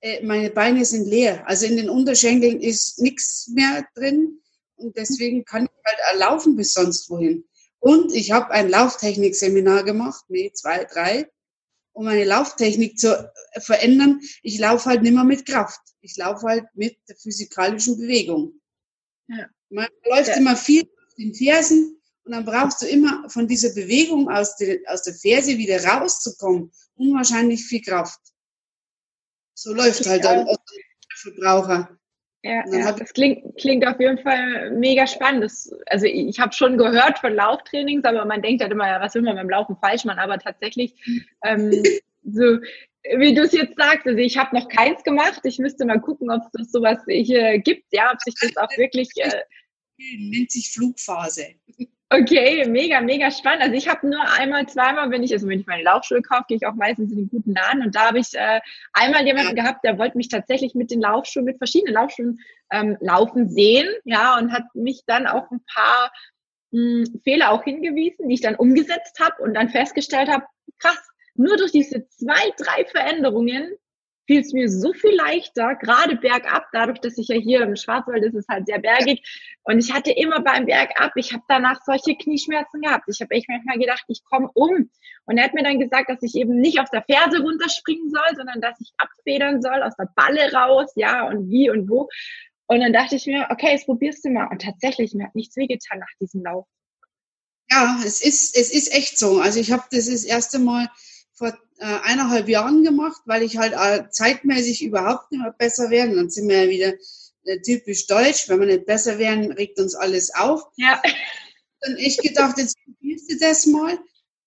äh, 0.00 0.22
meine 0.22 0.50
Beine 0.50 0.84
sind 0.84 1.06
leer. 1.06 1.48
Also 1.48 1.64
in 1.64 1.78
den 1.78 1.88
Unterschenkeln 1.88 2.60
ist 2.60 3.00
nichts 3.00 3.48
mehr 3.48 3.86
drin. 3.94 4.38
Und 4.76 4.96
deswegen 4.96 5.46
kann 5.46 5.64
ich 5.64 5.70
halt 5.84 6.20
laufen 6.20 6.54
bis 6.54 6.74
sonst 6.74 7.08
wohin. 7.08 7.44
Und 7.80 8.12
ich 8.12 8.30
habe 8.30 8.50
ein 8.50 8.68
Lauftechnik-Seminar 8.68 9.84
gemacht, 9.84 10.24
nee, 10.28 10.52
zwei, 10.52 10.84
drei, 10.84 11.26
um 11.92 12.04
meine 12.04 12.24
Lauftechnik 12.24 12.98
zu 12.98 13.32
verändern. 13.60 14.20
Ich 14.42 14.58
laufe 14.58 14.90
halt 14.90 15.02
nicht 15.02 15.14
mehr 15.14 15.24
mit 15.24 15.46
Kraft. 15.46 15.80
Ich 16.02 16.16
laufe 16.18 16.46
halt 16.46 16.66
mit 16.74 16.98
der 17.08 17.16
physikalischen 17.16 17.96
Bewegung. 17.96 18.60
Ja. 19.28 19.46
Man 19.70 19.86
läuft 20.04 20.28
ja. 20.28 20.36
immer 20.36 20.56
viel 20.56 20.82
auf 20.82 21.14
den 21.16 21.34
Fersen 21.34 22.00
und 22.24 22.32
dann 22.32 22.44
brauchst 22.44 22.82
du 22.82 22.86
immer 22.86 23.28
von 23.28 23.46
dieser 23.46 23.74
Bewegung 23.74 24.28
aus 24.28 24.56
der, 24.56 24.78
aus 24.86 25.02
der 25.02 25.14
Ferse 25.14 25.56
wieder 25.56 25.82
rauszukommen, 25.84 26.70
unwahrscheinlich 26.96 27.64
viel 27.64 27.82
Kraft. 27.82 28.20
So 29.54 29.74
läuft 29.74 30.06
halt 30.06 30.24
ein 30.26 30.46
Verbraucher. 31.16 31.98
Ja, 32.42 32.62
ja 32.70 32.92
das 32.92 33.12
klingt, 33.12 33.56
klingt 33.58 33.86
auf 33.86 33.98
jeden 33.98 34.18
Fall 34.18 34.70
mega 34.70 35.06
spannend. 35.06 35.44
Das, 35.44 35.70
also 35.86 36.06
ich 36.06 36.38
habe 36.38 36.52
schon 36.52 36.78
gehört 36.78 37.18
von 37.18 37.34
Lauftrainings, 37.34 38.04
aber 38.04 38.24
man 38.24 38.42
denkt 38.42 38.62
halt 38.62 38.72
immer, 38.72 38.86
ja, 38.86 39.00
was 39.00 39.14
will 39.14 39.22
man 39.22 39.36
beim 39.36 39.50
Laufen 39.50 39.76
falsch 39.80 40.04
machen? 40.04 40.20
Aber 40.20 40.38
tatsächlich, 40.38 40.94
ähm, 41.44 41.70
so 42.22 42.58
wie 43.16 43.34
du 43.34 43.42
es 43.42 43.52
jetzt 43.52 43.76
sagst, 43.76 44.06
also 44.06 44.18
ich 44.18 44.36
habe 44.36 44.56
noch 44.56 44.68
keins 44.68 45.02
gemacht. 45.02 45.40
Ich 45.44 45.58
müsste 45.58 45.84
mal 45.86 46.00
gucken, 46.00 46.30
ob 46.30 46.42
es 46.60 46.70
sowas 46.70 46.98
hier 47.06 47.58
gibt, 47.58 47.86
ja, 47.92 48.12
ob 48.12 48.20
sich 48.20 48.34
das 48.40 48.56
auch 48.56 48.76
wirklich. 48.76 49.08
Äh, 49.16 49.42
nennt 50.18 50.50
sich 50.50 50.70
Flugphase. 50.72 51.46
Okay, 52.10 52.66
mega, 52.66 53.00
mega 53.02 53.30
spannend. 53.30 53.62
Also 53.62 53.74
ich 53.74 53.88
habe 53.88 54.08
nur 54.08 54.20
einmal, 54.38 54.66
zweimal, 54.66 55.10
wenn 55.10 55.22
ich, 55.22 55.32
also 55.32 55.46
wenn 55.46 55.60
ich 55.60 55.66
meine 55.66 55.82
Laufschuhe 55.82 56.22
kaufe, 56.22 56.44
gehe 56.48 56.56
ich 56.56 56.66
auch 56.66 56.74
meistens 56.74 57.12
in 57.12 57.18
den 57.18 57.28
guten 57.28 57.52
Laden 57.52 57.82
und 57.82 57.94
da 57.94 58.06
habe 58.06 58.18
ich 58.18 58.32
äh, 58.32 58.60
einmal 58.94 59.26
jemanden 59.26 59.54
gehabt, 59.54 59.84
der 59.84 59.98
wollte 59.98 60.16
mich 60.16 60.28
tatsächlich 60.28 60.74
mit 60.74 60.90
den 60.90 61.02
Laufschuhen, 61.02 61.44
mit 61.44 61.58
verschiedenen 61.58 61.94
Laufschuhen 61.94 62.38
ähm, 62.72 62.96
laufen 63.00 63.50
sehen, 63.50 63.88
ja, 64.04 64.38
und 64.38 64.52
hat 64.52 64.64
mich 64.74 65.02
dann 65.06 65.26
auf 65.26 65.50
ein 65.50 65.60
paar 65.74 66.10
mh, 66.70 66.80
hm, 66.80 67.20
Fehler 67.24 67.50
auch 67.52 67.64
hingewiesen, 67.64 68.28
die 68.28 68.34
ich 68.34 68.40
dann 68.40 68.54
umgesetzt 68.54 69.20
habe 69.20 69.42
und 69.42 69.52
dann 69.52 69.68
festgestellt 69.68 70.30
habe, 70.30 70.46
krass, 70.78 71.08
nur 71.38 71.56
durch 71.56 71.72
diese 71.72 72.08
zwei, 72.08 72.52
drei 72.56 72.84
Veränderungen 72.86 73.76
fiel 74.28 74.42
es 74.42 74.52
mir 74.52 74.68
so 74.68 74.92
viel 74.92 75.14
leichter, 75.14 75.74
gerade 75.76 76.14
bergab, 76.16 76.66
dadurch, 76.72 77.00
dass 77.00 77.16
ich 77.16 77.28
ja 77.28 77.36
hier 77.36 77.62
im 77.62 77.76
Schwarzwald 77.76 78.22
ist, 78.22 78.34
ist 78.34 78.48
halt 78.48 78.66
sehr 78.66 78.78
bergig. 78.78 79.22
Und 79.62 79.78
ich 79.78 79.92
hatte 79.92 80.12
immer 80.12 80.40
beim 80.40 80.66
Bergab, 80.66 81.12
ich 81.16 81.32
habe 81.32 81.42
danach 81.48 81.80
solche 81.84 82.14
Knieschmerzen 82.14 82.82
gehabt. 82.82 83.04
Ich 83.08 83.20
habe 83.22 83.34
echt 83.34 83.48
manchmal 83.48 83.78
gedacht, 83.78 84.04
ich 84.08 84.22
komme 84.24 84.50
um. 84.52 84.90
Und 85.24 85.38
er 85.38 85.44
hat 85.44 85.54
mir 85.54 85.62
dann 85.62 85.80
gesagt, 85.80 86.10
dass 86.10 86.22
ich 86.22 86.34
eben 86.34 86.60
nicht 86.60 86.78
auf 86.78 86.90
der 86.90 87.04
Ferse 87.04 87.40
runterspringen 87.40 88.10
soll, 88.10 88.36
sondern 88.36 88.60
dass 88.60 88.78
ich 88.80 88.92
abfedern 88.98 89.62
soll, 89.62 89.82
aus 89.82 89.96
der 89.96 90.10
Balle 90.14 90.52
raus, 90.52 90.92
ja, 90.94 91.26
und 91.26 91.50
wie 91.50 91.70
und 91.70 91.88
wo. 91.88 92.08
Und 92.66 92.80
dann 92.80 92.92
dachte 92.92 93.16
ich 93.16 93.26
mir, 93.26 93.46
okay, 93.50 93.72
jetzt 93.72 93.86
probierst 93.86 94.26
du 94.26 94.30
mal. 94.30 94.48
Und 94.50 94.60
tatsächlich, 94.60 95.14
mir 95.14 95.24
hat 95.24 95.34
nichts 95.34 95.56
wehgetan 95.56 96.00
nach 96.00 96.12
diesem 96.20 96.44
Lauf. 96.44 96.66
Ja, 97.70 97.98
es 98.04 98.22
ist, 98.22 98.56
es 98.56 98.70
ist 98.70 98.92
echt 98.94 99.18
so. 99.18 99.40
Also 99.40 99.58
ich 99.58 99.72
habe 99.72 99.84
das 99.90 100.06
das 100.06 100.24
erste 100.24 100.58
Mal 100.58 100.88
vor 101.38 101.56
äh, 101.78 101.84
eineinhalb 102.02 102.48
Jahren 102.48 102.82
gemacht, 102.82 103.22
weil 103.24 103.42
ich 103.42 103.56
halt 103.56 103.72
äh, 103.72 104.10
zeitmäßig 104.10 104.82
überhaupt 104.82 105.30
nicht 105.30 105.40
mehr 105.40 105.54
besser 105.56 105.90
werden. 105.90 106.16
Dann 106.16 106.28
sind 106.28 106.48
wir 106.48 106.64
ja 106.64 106.70
wieder 106.70 106.94
äh, 107.44 107.60
typisch 107.60 108.06
deutsch. 108.06 108.48
Wenn 108.48 108.60
wir 108.60 108.66
nicht 108.66 108.86
besser 108.86 109.18
werden, 109.18 109.52
regt 109.52 109.78
uns 109.78 109.94
alles 109.94 110.34
auf. 110.34 110.64
Ja. 110.76 111.00
Dann 111.80 111.96
ich 111.96 112.18
gedacht, 112.18 112.58
jetzt 112.58 112.76
probierst 112.84 113.30
du 113.30 113.38
das 113.38 113.66
mal. 113.66 113.98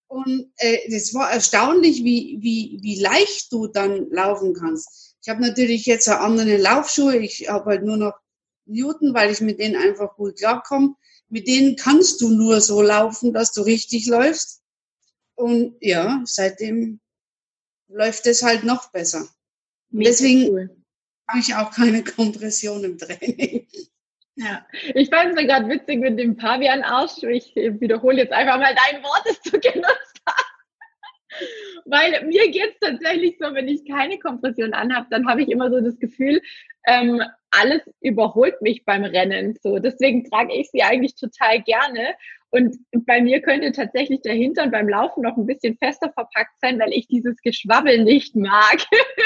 Und 0.07 0.51
äh, 0.57 0.77
das 0.91 1.13
war 1.13 1.31
erstaunlich, 1.31 2.03
wie, 2.03 2.37
wie, 2.41 2.79
wie 2.81 2.99
leicht 2.99 3.51
du 3.53 3.67
dann 3.67 4.09
laufen 4.11 4.53
kannst. 4.53 5.15
Ich 5.21 5.29
habe 5.29 5.41
natürlich 5.41 5.85
jetzt 5.85 6.09
eine 6.09 6.19
andere 6.19 6.57
Laufschuhe. 6.57 7.15
Ich 7.17 7.47
habe 7.47 7.69
halt 7.69 7.83
nur 7.83 7.95
noch 7.95 8.13
Newton, 8.65 9.13
weil 9.13 9.31
ich 9.31 9.39
mit 9.39 9.59
denen 9.59 9.77
einfach 9.77 10.15
gut 10.17 10.37
klarkomme. 10.37 10.95
Mit 11.29 11.47
denen 11.47 11.77
kannst 11.77 12.19
du 12.19 12.29
nur 12.29 12.59
so 12.59 12.81
laufen, 12.81 13.31
dass 13.31 13.53
du 13.53 13.61
richtig 13.61 14.07
läufst. 14.07 14.60
Und 15.41 15.75
ja, 15.81 16.21
seitdem 16.25 16.99
läuft 17.87 18.27
es 18.27 18.43
halt 18.43 18.63
noch 18.63 18.91
besser. 18.91 19.27
Deswegen 19.89 20.49
cool. 20.51 20.69
habe 21.27 21.39
ich 21.39 21.55
auch 21.55 21.71
keine 21.71 22.03
Kompression 22.03 22.83
im 22.83 22.97
Training. 22.99 23.67
Ja, 24.35 24.65
ich 24.93 25.09
fand 25.09 25.37
es 25.37 25.47
gerade 25.47 25.67
witzig 25.67 25.99
mit 25.99 26.19
dem 26.19 26.37
Pavian-Arsch. 26.37 27.23
Ich 27.23 27.55
wiederhole 27.55 28.17
jetzt 28.17 28.31
einfach 28.31 28.57
mal 28.59 28.75
dein 28.75 29.01
Wort, 29.03 29.23
das 29.25 29.41
du 29.41 29.51
genutzt 29.59 30.21
hast. 30.27 30.45
Weil 31.85 32.23
mir 32.27 32.51
geht 32.51 32.75
es 32.79 32.89
tatsächlich 32.89 33.37
so, 33.39 33.53
wenn 33.55 33.67
ich 33.67 33.83
keine 33.85 34.19
Kompression 34.19 34.73
anhabe, 34.73 35.07
dann 35.09 35.27
habe 35.27 35.41
ich 35.41 35.49
immer 35.49 35.71
so 35.71 35.81
das 35.81 35.97
Gefühl, 35.97 36.41
ähm, 36.85 37.21
alles 37.49 37.81
überholt 37.99 38.61
mich 38.61 38.85
beim 38.85 39.03
Rennen. 39.03 39.57
So, 39.61 39.79
deswegen 39.79 40.23
trage 40.29 40.53
ich 40.53 40.69
sie 40.69 40.83
eigentlich 40.83 41.15
total 41.15 41.63
gerne. 41.63 42.15
Und 42.51 42.77
bei 43.05 43.21
mir 43.21 43.41
könnte 43.41 43.71
tatsächlich 43.71 44.21
der 44.21 44.33
Hintern 44.33 44.71
beim 44.71 44.89
Laufen 44.89 45.23
noch 45.23 45.37
ein 45.37 45.45
bisschen 45.45 45.77
fester 45.77 46.11
verpackt 46.11 46.59
sein, 46.61 46.79
weil 46.79 46.91
ich 46.91 47.07
dieses 47.07 47.37
Geschwabbel 47.41 48.03
nicht 48.03 48.35
mag. 48.35 48.77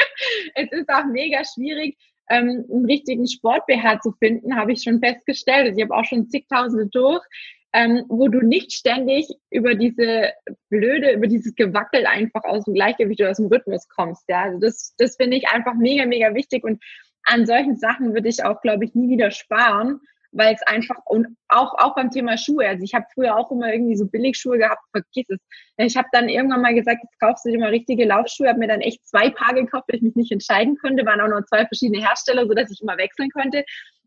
es 0.55 0.72
ist 0.72 0.89
auch 0.89 1.05
mega 1.05 1.44
schwierig, 1.44 1.98
ähm, 2.29 2.65
einen 2.72 2.86
richtigen 2.86 3.27
Sport-BH 3.27 4.01
zu 4.01 4.12
finden, 4.20 4.55
habe 4.55 4.74
ich 4.74 4.84
schon 4.84 5.00
festgestellt. 5.00 5.67
Also 5.67 5.77
ich 5.77 5.84
habe 5.84 5.96
auch 5.96 6.05
schon 6.05 6.29
zigtausende 6.29 6.88
durch, 6.88 7.24
ähm, 7.74 8.05
wo 8.10 8.27
du 8.27 8.39
nicht 8.39 8.72
ständig 8.74 9.27
über 9.50 9.74
diese 9.74 10.32
blöde, 10.70 11.12
über 11.12 11.27
dieses 11.27 11.55
Gewackel 11.55 12.05
einfach 12.05 12.44
aus 12.44 12.65
dem 12.65 12.75
Gleichgewicht 12.75 13.22
oder 13.22 13.32
aus 13.32 13.38
dem 13.38 13.48
Rhythmus 13.48 13.88
kommst. 13.89 14.24
Ja, 14.29 14.44
also 14.44 14.60
das, 14.60 14.94
das 14.98 15.17
finde 15.17 15.38
ich 15.38 15.48
einfach 15.50 15.74
mega, 15.74 16.05
mega 16.05 16.34
wichtig 16.36 16.63
und 16.63 16.82
an 17.24 17.48
solchen 17.48 17.75
Sachen 17.75 18.13
würde 18.13 18.29
ich 18.29 18.44
auch, 18.44 18.62
glaube 18.62 18.86
ich, 18.86 18.94
nie 18.94 19.10
wieder 19.10 19.32
sparen, 19.32 20.00
weil 20.36 20.54
es 20.54 20.62
einfach 20.63 20.98
und 21.06 21.27
auch 21.48 21.74
auch 21.77 21.96
beim 21.96 22.12
Thema 22.12 22.38
Schuhe. 22.38 22.68
Also 22.68 22.84
ich 22.84 22.94
habe 22.94 23.06
früher 23.13 23.38
auch 23.38 23.51
immer 23.51 23.72
irgendwie 23.72 23.96
so 23.96 24.06
Billigschuhe 24.06 24.58
gehabt, 24.58 24.82
vergiss 24.92 25.30
es. 25.30 25.39
Ich 25.77 25.96
habe 25.96 26.08
dann 26.12 26.30
irgendwann 26.30 26.62
mal 26.62 26.75
gesagt, 26.75 27.01
jetzt 27.04 27.20
kaufst 27.20 27.46
du 27.46 27.51
dir 27.51 27.60
mal 27.60 27.70
richtige 27.70 28.06
Laufschuhe, 28.06 28.50
habe 28.50 28.60
mir 28.60 28.68
dann 28.68 28.82
echt 28.82 29.08
zwei 29.08 29.30
Paar 29.30 29.54
gekauft, 29.54 29.86
weil 29.88 29.98
ich 29.98 30.01
mich 30.04 30.15
nicht 30.15 30.32
entscheiden 30.32 30.77
konnte, 30.77 31.06
waren 31.06 31.22
auch 31.22 31.27
nur 31.27 31.46
zwei 31.46 31.65
verschiedene 31.65 32.06
Hersteller, 32.06 32.46
so 32.46 32.54
dass 32.54 32.72
ich 32.72 32.82
immer 32.82 32.98
wechseln 32.98 33.30
konnte. 33.32 33.63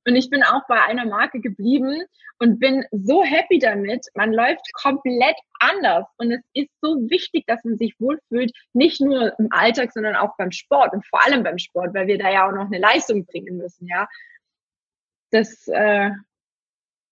Und 0.07 0.17
ich 0.17 0.31
bin 0.31 0.43
auch 0.43 0.63
bei 0.69 0.83
einer 0.83 1.05
Marke 1.05 1.41
geblieben 1.41 2.03
und 2.39 2.59
bin 2.59 2.85
so 2.93 3.23
happy 3.23 3.59
damit. 3.59 4.07
Man 4.15 4.33
läuft 4.33 4.73
komplett 4.73 5.37
anders. 5.61 6.07
Und 6.17 6.33
es 6.33 6.41
ist 6.55 6.71
so 6.81 6.97
wichtig, 7.11 7.45
dass 7.47 7.63
man 7.65 7.77
sich 7.77 7.95
wohlfühlt, 7.99 8.53
nicht 8.73 9.01
nur 9.01 9.39
im 9.39 9.49
Alltag, 9.51 9.93
sondern 9.93 10.17
auch 10.17 10.37
beim 10.39 10.51
Sport 10.51 10.93
und 10.95 11.07
vor 11.07 11.25
allem 11.27 11.43
beim 11.43 11.59
Sport, 11.59 11.95
weil 11.95 12.07
wir 12.07 12.17
da 12.17 12.31
ja 12.31 12.49
auch 12.49 12.53
noch 12.53 12.67
eine 12.67 12.79
Leistung 12.79 13.27
bringen 13.27 13.59
müssen, 13.59 13.87
ja. 13.87 14.09
Das 15.31 15.69
äh, 15.69 16.11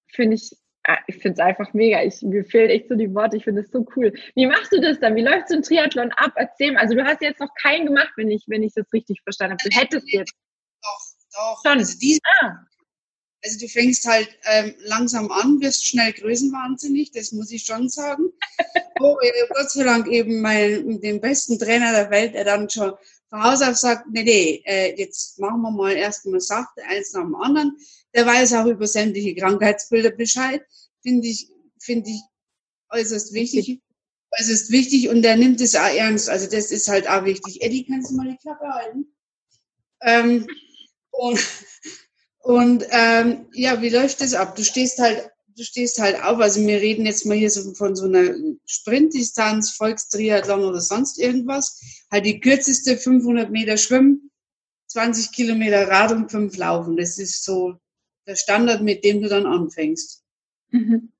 finde 0.08 0.36
ich, 0.36 0.56
ah, 0.84 0.98
ich 1.06 1.16
finde 1.16 1.40
es 1.40 1.46
einfach 1.46 1.72
mega. 1.72 2.02
Ich, 2.02 2.22
mir 2.22 2.44
fehlen 2.44 2.70
echt 2.70 2.88
so 2.88 2.94
die 2.94 3.14
Worte. 3.14 3.36
Ich 3.36 3.44
finde 3.44 3.62
es 3.62 3.70
so 3.70 3.86
cool. 3.96 4.12
Wie 4.34 4.46
machst 4.46 4.72
du 4.72 4.80
das 4.80 4.98
dann? 5.00 5.16
Wie 5.16 5.22
läuft 5.22 5.48
so 5.48 5.56
ein 5.56 5.62
Triathlon 5.62 6.12
ab? 6.12 6.32
Erzähl 6.36 6.72
mal. 6.72 6.80
Also 6.80 6.94
du 6.94 7.04
hast 7.04 7.20
jetzt 7.20 7.40
noch 7.40 7.54
keinen 7.60 7.86
gemacht, 7.86 8.12
wenn 8.16 8.30
ich, 8.30 8.44
wenn 8.46 8.62
ich 8.62 8.72
das 8.74 8.86
richtig 8.92 9.20
verstanden 9.22 9.56
habe. 9.58 9.68
Du 9.68 9.76
hättest 9.76 10.12
jetzt. 10.12 10.32
Doch, 10.82 11.00
doch. 11.32 11.62
Schon. 11.64 11.78
Also 11.78 11.98
diese, 11.98 12.20
ah. 12.40 12.66
Also 13.44 13.60
du 13.60 13.68
fängst 13.68 14.06
halt 14.06 14.28
ähm, 14.46 14.74
langsam 14.78 15.30
an, 15.30 15.60
wirst 15.60 15.86
schnell 15.86 16.12
größenwahnsinnig, 16.12 17.12
das 17.12 17.30
muss 17.30 17.52
ich 17.52 17.64
schon 17.64 17.88
sagen. 17.88 18.32
oh, 19.00 19.16
Gott 19.54 19.70
sei 19.70 19.84
Dank 19.84 20.08
eben 20.08 20.40
mein, 20.40 21.00
den 21.00 21.20
besten 21.20 21.56
Trainer 21.56 21.92
der 21.92 22.10
Welt, 22.10 22.34
der 22.34 22.44
dann 22.44 22.68
schon 22.68 22.94
von 23.28 23.42
Haus 23.44 23.62
auf 23.62 23.76
sagt, 23.76 24.06
nee, 24.10 24.22
nee, 24.22 24.62
äh, 24.64 24.98
jetzt 24.98 25.38
machen 25.38 25.60
wir 25.62 25.70
mal 25.70 25.92
erstmal 25.92 26.40
sachte, 26.40 26.82
eins 26.84 27.12
nach 27.12 27.22
dem 27.22 27.34
anderen. 27.36 27.76
Der 28.16 28.26
weiß 28.26 28.54
auch 28.54 28.66
über 28.66 28.86
sämtliche 28.86 29.34
Krankheitsbilder 29.34 30.10
Bescheid. 30.10 30.62
Finde 31.02 31.28
ich, 31.28 31.48
finde 31.78 32.10
ich 32.10 32.20
äußerst 32.90 33.32
wichtig. 33.34 33.80
Äußerst 34.40 34.72
wichtig 34.72 35.08
und 35.08 35.22
der 35.22 35.36
nimmt 35.36 35.60
es 35.60 35.76
auch 35.76 35.94
ernst. 35.94 36.28
Also 36.28 36.50
das 36.50 36.72
ist 36.72 36.88
halt 36.88 37.08
auch 37.08 37.24
wichtig. 37.24 37.62
Eddie, 37.62 37.86
kannst 37.86 38.10
du 38.10 38.16
mal 38.16 38.28
die 38.28 38.36
Klappe 38.38 38.66
halten? 38.66 39.06
Ähm, 40.02 40.46
und 41.10 41.38
Und 42.46 42.86
ähm, 42.90 43.46
ja, 43.54 43.82
wie 43.82 43.88
läuft 43.88 44.20
das 44.20 44.34
ab? 44.34 44.54
Du 44.54 44.62
stehst 44.62 45.00
halt, 45.00 45.28
du 45.56 45.64
stehst 45.64 45.98
halt 45.98 46.22
auf. 46.22 46.38
Also 46.38 46.64
wir 46.64 46.80
reden 46.80 47.04
jetzt 47.04 47.26
mal 47.26 47.36
hier 47.36 47.50
so 47.50 47.74
von 47.74 47.96
so 47.96 48.04
einer 48.04 48.36
Sprintdistanz, 48.66 49.72
Volkstriathlon 49.72 50.62
oder 50.62 50.80
sonst 50.80 51.18
irgendwas. 51.18 51.80
Halt 52.08 52.24
die 52.24 52.38
kürzeste 52.38 52.98
500 52.98 53.50
Meter 53.50 53.76
Schwimmen, 53.76 54.30
20 54.86 55.32
Kilometer 55.32 55.88
Rad 55.88 56.12
und 56.12 56.30
5 56.30 56.56
Laufen. 56.56 56.96
Das 56.96 57.18
ist 57.18 57.42
so 57.42 57.80
der 58.26 58.36
Standard, 58.36 58.82
mit 58.82 59.04
dem 59.04 59.22
du 59.22 59.28
dann 59.28 59.46
anfängst. 59.46 60.24
Mhm. 60.70 61.12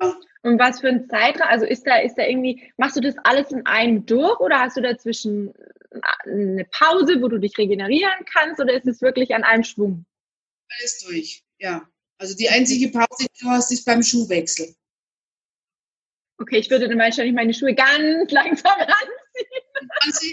Ja. 0.00 0.14
Und 0.42 0.58
was 0.58 0.80
für 0.80 0.88
ein 0.88 1.08
Zeitraum? 1.08 1.48
Also 1.48 1.64
ist 1.64 1.86
da, 1.86 1.98
ist 1.98 2.16
da 2.16 2.26
irgendwie, 2.26 2.70
machst 2.76 2.96
du 2.96 3.00
das 3.00 3.16
alles 3.24 3.50
in 3.50 3.64
einem 3.66 4.04
durch 4.06 4.38
oder 4.40 4.60
hast 4.60 4.76
du 4.76 4.82
dazwischen 4.82 5.54
eine 6.24 6.66
Pause, 6.70 7.22
wo 7.22 7.28
du 7.28 7.38
dich 7.38 7.56
regenerieren 7.56 8.24
kannst 8.30 8.60
oder 8.60 8.74
ist 8.74 8.86
es 8.86 9.00
wirklich 9.00 9.34
an 9.34 9.44
einem 9.44 9.64
Schwung? 9.64 10.04
Alles 10.78 10.98
durch, 11.04 11.44
ja. 11.58 11.88
Also 12.18 12.36
die 12.36 12.48
einzige 12.48 12.90
Pause, 12.90 13.26
die 13.26 13.40
du 13.40 13.48
hast, 13.48 13.72
ist 13.72 13.84
beim 13.84 14.02
Schuhwechsel. 14.02 14.74
Okay, 16.38 16.58
ich 16.58 16.70
würde 16.70 16.88
dann 16.88 16.98
wahrscheinlich 16.98 17.34
meine 17.34 17.54
Schuhe 17.54 17.74
ganz 17.74 18.30
langsam 18.30 18.72
anziehen. 20.00 20.32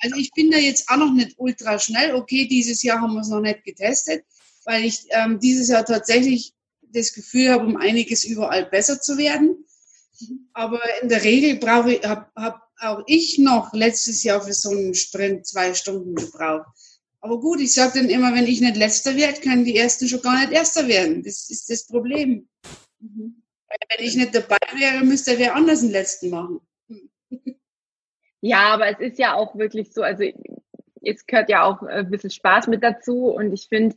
Also 0.00 0.16
ich 0.16 0.30
bin 0.32 0.50
da 0.50 0.58
jetzt 0.58 0.88
auch 0.88 0.96
noch 0.96 1.12
nicht 1.12 1.34
ultra 1.36 1.78
schnell. 1.78 2.14
Okay, 2.14 2.46
dieses 2.46 2.82
Jahr 2.82 3.00
haben 3.00 3.14
wir 3.14 3.20
es 3.20 3.28
noch 3.28 3.40
nicht 3.40 3.64
getestet, 3.64 4.24
weil 4.64 4.84
ich 4.84 5.06
ähm, 5.10 5.38
dieses 5.40 5.68
Jahr 5.68 5.84
tatsächlich 5.84 6.52
das 6.82 7.12
Gefühl 7.14 7.50
habe, 7.50 7.64
um 7.64 7.76
einiges 7.76 8.24
überall 8.24 8.66
besser 8.66 9.00
zu 9.00 9.16
werden. 9.16 9.64
Aber 10.52 10.80
in 11.00 11.08
der 11.08 11.24
Regel 11.24 11.56
brauche 11.56 11.94
ich, 11.94 12.04
habe 12.04 12.26
hab 12.36 12.62
auch 12.78 13.02
ich 13.06 13.38
noch 13.38 13.72
letztes 13.72 14.22
Jahr 14.22 14.42
für 14.42 14.52
so 14.52 14.70
einen 14.70 14.94
Sprint 14.94 15.46
zwei 15.46 15.74
Stunden 15.74 16.14
gebraucht. 16.14 16.66
Aber 17.20 17.38
gut, 17.38 17.60
ich 17.60 17.72
sage 17.72 18.00
dann 18.00 18.10
immer, 18.10 18.34
wenn 18.34 18.46
ich 18.46 18.60
nicht 18.60 18.76
letzter 18.76 19.16
werde, 19.16 19.40
können 19.40 19.64
die 19.64 19.76
Ersten 19.76 20.08
schon 20.08 20.22
gar 20.22 20.40
nicht 20.40 20.52
Erster 20.52 20.88
werden. 20.88 21.22
Das 21.22 21.48
ist 21.50 21.70
das 21.70 21.86
Problem. 21.86 22.48
Mhm. 22.98 23.42
Wenn 23.68 24.06
ich 24.06 24.16
nicht 24.16 24.34
dabei 24.34 24.58
wäre, 24.76 25.04
müsste 25.04 25.38
wer 25.38 25.54
anders 25.54 25.80
den 25.80 25.90
Letzten 25.90 26.30
machen. 26.30 26.60
Ja, 28.40 28.74
aber 28.74 28.88
es 28.88 28.98
ist 28.98 29.18
ja 29.18 29.34
auch 29.34 29.54
wirklich 29.54 29.92
so, 29.92 30.02
also 30.02 30.24
es 31.00 31.26
gehört 31.26 31.48
ja 31.48 31.62
auch 31.62 31.82
ein 31.82 32.10
bisschen 32.10 32.30
Spaß 32.30 32.66
mit 32.66 32.82
dazu 32.82 33.26
und 33.26 33.52
ich 33.52 33.68
finde, 33.68 33.94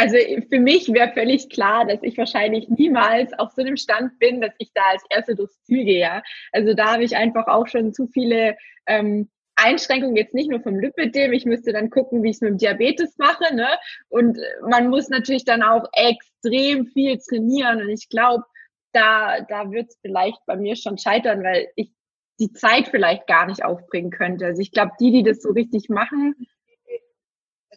also 0.00 0.16
für 0.48 0.58
mich 0.58 0.90
wäre 0.94 1.12
völlig 1.12 1.50
klar, 1.50 1.86
dass 1.86 2.02
ich 2.02 2.16
wahrscheinlich 2.16 2.70
niemals 2.70 3.38
auf 3.38 3.52
so 3.52 3.60
einem 3.60 3.76
Stand 3.76 4.18
bin, 4.18 4.40
dass 4.40 4.54
ich 4.56 4.72
da 4.72 4.80
als 4.92 5.04
Erste 5.10 5.34
durchs 5.34 5.62
Ziel 5.64 5.84
gehe. 5.84 6.22
Also 6.52 6.72
da 6.72 6.94
habe 6.94 7.04
ich 7.04 7.16
einfach 7.16 7.46
auch 7.48 7.66
schon 7.66 7.92
zu 7.92 8.06
viele 8.06 8.56
ähm, 8.86 9.28
Einschränkungen 9.56 10.16
jetzt 10.16 10.32
nicht 10.32 10.48
nur 10.48 10.62
vom 10.62 10.80
Lipidem, 10.80 11.34
ich 11.34 11.44
müsste 11.44 11.74
dann 11.74 11.90
gucken, 11.90 12.22
wie 12.22 12.30
ich 12.30 12.36
es 12.36 12.40
mit 12.40 12.52
dem 12.52 12.56
Diabetes 12.56 13.18
mache, 13.18 13.54
ne? 13.54 13.68
Und 14.08 14.38
man 14.66 14.88
muss 14.88 15.10
natürlich 15.10 15.44
dann 15.44 15.62
auch 15.62 15.84
extrem 15.92 16.86
viel 16.86 17.18
trainieren. 17.18 17.82
Und 17.82 17.90
ich 17.90 18.08
glaube, 18.08 18.44
da, 18.92 19.42
da 19.42 19.70
wird 19.70 19.90
es 19.90 19.98
vielleicht 20.00 20.38
bei 20.46 20.56
mir 20.56 20.76
schon 20.76 20.96
scheitern, 20.96 21.42
weil 21.42 21.68
ich 21.76 21.92
die 22.38 22.52
Zeit 22.52 22.88
vielleicht 22.88 23.26
gar 23.26 23.46
nicht 23.46 23.66
aufbringen 23.66 24.10
könnte. 24.10 24.46
Also 24.46 24.62
ich 24.62 24.72
glaube, 24.72 24.92
die, 24.98 25.12
die 25.12 25.24
das 25.24 25.42
so 25.42 25.50
richtig 25.50 25.90
machen. 25.90 26.34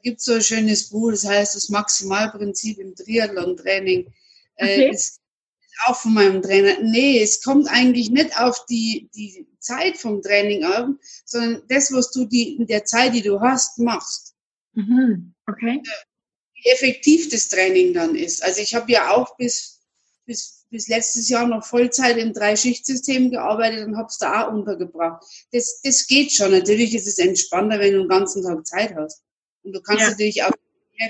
Gibt 0.03 0.21
so 0.21 0.33
ein 0.33 0.41
schönes 0.41 0.89
Buch, 0.89 1.11
das 1.11 1.25
heißt 1.25 1.55
das 1.55 1.69
Maximalprinzip 1.69 2.77
im 2.77 2.93
Triathlon-Training. 2.93 4.13
Äh, 4.57 4.65
okay. 4.65 4.89
Äh, 4.89 4.97
auch 5.85 5.95
von 5.95 6.13
meinem 6.13 6.41
Trainer. 6.41 6.79
Nee, 6.81 7.21
es 7.21 7.41
kommt 7.41 7.67
eigentlich 7.67 8.09
nicht 8.09 8.37
auf 8.39 8.65
die, 8.67 9.09
die 9.15 9.47
Zeit 9.59 9.97
vom 9.97 10.21
Training 10.21 10.63
an, 10.63 10.99
sondern 11.25 11.63
das, 11.67 11.91
was 11.91 12.11
du 12.11 12.25
die, 12.25 12.55
in 12.57 12.67
der 12.67 12.85
Zeit, 12.85 13.13
die 13.13 13.21
du 13.21 13.39
hast, 13.39 13.79
machst. 13.79 14.35
Mhm. 14.73 15.33
Okay. 15.47 15.81
Wie 16.53 16.69
effektiv 16.69 17.29
das 17.29 17.49
Training 17.49 17.93
dann 17.93 18.15
ist. 18.15 18.43
Also 18.43 18.61
ich 18.61 18.75
habe 18.75 18.91
ja 18.91 19.11
auch 19.11 19.35
bis, 19.37 19.81
bis, 20.25 20.65
bis 20.69 20.87
letztes 20.87 21.29
Jahr 21.29 21.47
noch 21.47 21.65
Vollzeit 21.65 22.17
im 22.17 22.33
Drei-Schicht-System 22.33 23.31
gearbeitet 23.31 23.85
und 23.87 23.97
habe 23.97 24.07
es 24.07 24.17
da 24.17 24.47
auch 24.47 24.53
untergebracht. 24.53 25.23
Das, 25.51 25.81
das 25.81 26.07
geht 26.07 26.31
schon. 26.31 26.51
Natürlich 26.51 26.93
ist 26.95 27.07
es 27.07 27.17
entspannter, 27.17 27.79
wenn 27.79 27.93
du 27.93 27.99
den 27.99 28.09
ganzen 28.09 28.43
Tag 28.43 28.65
Zeit 28.65 28.95
hast. 28.95 29.21
Und 29.63 29.73
du 29.73 29.81
kannst 29.81 30.03
ja. 30.03 30.09
natürlich 30.09 30.43
auch 30.43 30.51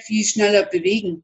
viel 0.03 0.23
schneller 0.23 0.63
bewegen. 0.63 1.23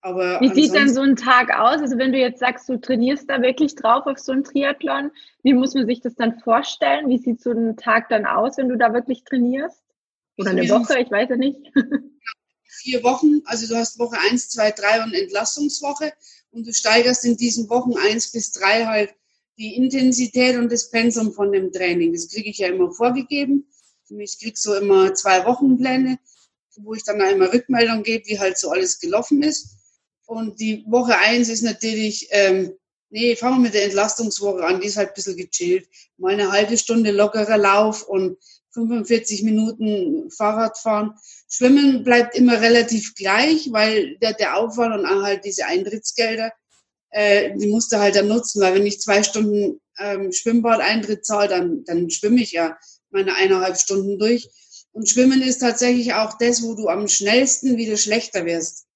Aber 0.00 0.38
wie 0.42 0.52
sieht 0.52 0.74
denn 0.74 0.92
so 0.92 1.00
ein 1.00 1.16
Tag 1.16 1.48
aus? 1.50 1.80
Also 1.80 1.96
wenn 1.96 2.12
du 2.12 2.18
jetzt 2.18 2.38
sagst, 2.38 2.68
du 2.68 2.78
trainierst 2.78 3.28
da 3.30 3.40
wirklich 3.40 3.74
drauf 3.74 4.04
auf 4.04 4.18
so 4.18 4.32
einen 4.32 4.44
Triathlon, 4.44 5.10
wie 5.42 5.54
muss 5.54 5.72
man 5.72 5.86
sich 5.86 6.02
das 6.02 6.14
dann 6.14 6.38
vorstellen? 6.40 7.08
Wie 7.08 7.16
sieht 7.16 7.40
so 7.40 7.52
ein 7.52 7.78
Tag 7.78 8.10
dann 8.10 8.26
aus, 8.26 8.58
wenn 8.58 8.68
du 8.68 8.76
da 8.76 8.92
wirklich 8.92 9.24
trainierst? 9.24 9.82
Oder 10.36 10.50
eine 10.50 10.68
Woche, 10.68 10.98
ich 10.98 11.10
weiß 11.10 11.30
ja 11.30 11.36
nicht. 11.36 11.58
Vier 12.64 13.02
Wochen, 13.02 13.40
also 13.46 13.66
du 13.66 13.76
hast 13.76 13.98
Woche 13.98 14.18
eins, 14.28 14.50
zwei, 14.50 14.72
drei 14.72 15.02
und 15.02 15.14
Entlastungswoche 15.14 16.12
und 16.50 16.66
du 16.66 16.74
steigerst 16.74 17.24
in 17.24 17.38
diesen 17.38 17.70
Wochen 17.70 17.96
eins 17.96 18.30
bis 18.30 18.52
drei 18.52 18.84
halt 18.84 19.14
die 19.56 19.76
Intensität 19.76 20.56
und 20.56 20.70
das 20.70 20.90
Pensum 20.90 21.32
von 21.32 21.50
dem 21.50 21.72
Training. 21.72 22.12
Das 22.12 22.28
kriege 22.28 22.50
ich 22.50 22.58
ja 22.58 22.68
immer 22.68 22.92
vorgegeben. 22.92 23.68
Ich 24.10 24.38
kriege 24.38 24.56
so 24.56 24.74
immer 24.74 25.14
zwei 25.14 25.46
Wochenpläne, 25.46 26.18
wo 26.76 26.94
ich 26.94 27.04
dann 27.04 27.20
immer 27.20 27.52
Rückmeldung 27.52 28.02
gebe, 28.02 28.26
wie 28.26 28.38
halt 28.38 28.58
so 28.58 28.70
alles 28.70 28.98
gelaufen 28.98 29.42
ist. 29.42 29.76
Und 30.26 30.60
die 30.60 30.84
Woche 30.86 31.18
eins 31.18 31.48
ist 31.48 31.62
natürlich, 31.62 32.28
ähm, 32.30 32.72
nee, 33.10 33.36
fangen 33.36 33.58
wir 33.58 33.62
mit 33.62 33.74
der 33.74 33.84
Entlastungswoche 33.84 34.64
an, 34.64 34.80
die 34.80 34.88
ist 34.88 34.96
halt 34.96 35.10
ein 35.10 35.14
bisschen 35.14 35.36
gechillt. 35.36 35.88
Mal 36.16 36.32
eine 36.32 36.50
halbe 36.50 36.76
Stunde 36.76 37.10
lockerer 37.10 37.58
Lauf 37.58 38.02
und 38.08 38.38
45 38.72 39.42
Minuten 39.44 40.30
Fahrradfahren. 40.30 41.14
Schwimmen 41.48 42.02
bleibt 42.04 42.36
immer 42.36 42.60
relativ 42.60 43.14
gleich, 43.14 43.70
weil 43.70 44.16
der, 44.18 44.32
der 44.32 44.56
Aufwand 44.56 44.94
und 44.94 45.22
halt 45.22 45.44
diese 45.44 45.66
Eintrittsgelder, 45.66 46.52
äh, 47.10 47.56
die 47.56 47.68
musst 47.68 47.92
du 47.92 47.98
halt 47.98 48.16
dann 48.16 48.28
nutzen, 48.28 48.60
weil 48.60 48.74
wenn 48.74 48.86
ich 48.86 49.00
zwei 49.00 49.22
Stunden 49.22 49.80
ähm, 49.98 50.32
Schwimmbad-Eintritt 50.32 51.24
zahle, 51.24 51.48
dann, 51.48 51.84
dann 51.84 52.10
schwimme 52.10 52.42
ich 52.42 52.52
ja 52.52 52.76
meine 53.10 53.34
eineinhalb 53.36 53.78
Stunden 53.78 54.18
durch. 54.18 54.48
Und 54.94 55.08
Schwimmen 55.08 55.42
ist 55.42 55.58
tatsächlich 55.58 56.14
auch 56.14 56.38
das, 56.38 56.62
wo 56.62 56.74
du 56.74 56.88
am 56.88 57.08
schnellsten 57.08 57.76
wieder 57.76 57.96
schlechter 57.96 58.46
wirst. 58.46 58.86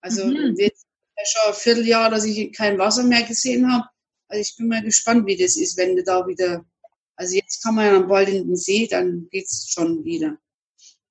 Also 0.00 0.26
mhm. 0.26 0.54
jetzt 0.56 0.84
schon 1.24 1.52
ein 1.52 1.54
Vierteljahr, 1.54 2.10
dass 2.10 2.24
ich 2.24 2.52
kein 2.52 2.76
Wasser 2.76 3.04
mehr 3.04 3.22
gesehen 3.22 3.72
habe. 3.72 3.86
Also 4.28 4.42
ich 4.42 4.56
bin 4.56 4.66
mal 4.66 4.82
gespannt, 4.82 5.26
wie 5.26 5.36
das 5.36 5.56
ist, 5.56 5.76
wenn 5.76 5.94
du 5.94 6.02
da 6.02 6.26
wieder, 6.26 6.64
also 7.14 7.36
jetzt 7.36 7.62
kann 7.62 7.76
man 7.76 7.86
ja 7.86 8.00
bald 8.00 8.28
in 8.28 8.48
den 8.48 8.56
See, 8.56 8.88
dann 8.88 9.28
geht's 9.30 9.70
schon 9.70 10.04
wieder. 10.04 10.36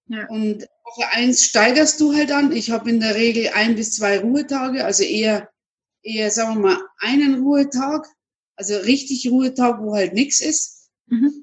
Ja. 0.07 0.27
Und 0.27 0.67
Woche 0.83 1.07
eins 1.11 1.45
steigerst 1.45 2.01
du 2.01 2.13
halt 2.13 2.33
an. 2.33 2.51
Ich 2.51 2.69
habe 2.69 2.89
in 2.89 2.99
der 2.99 3.15
Regel 3.15 3.49
ein 3.53 3.75
bis 3.75 3.95
zwei 3.95 4.19
Ruhetage, 4.19 4.83
also 4.83 5.03
eher, 5.03 5.49
eher, 6.01 6.29
sagen 6.29 6.55
wir 6.55 6.69
mal, 6.69 6.81
einen 6.99 7.43
Ruhetag, 7.43 8.05
also 8.57 8.75
richtig 8.79 9.25
Ruhetag, 9.29 9.81
wo 9.81 9.95
halt 9.95 10.13
nichts 10.13 10.41
ist. 10.41 10.89
Mhm. 11.07 11.42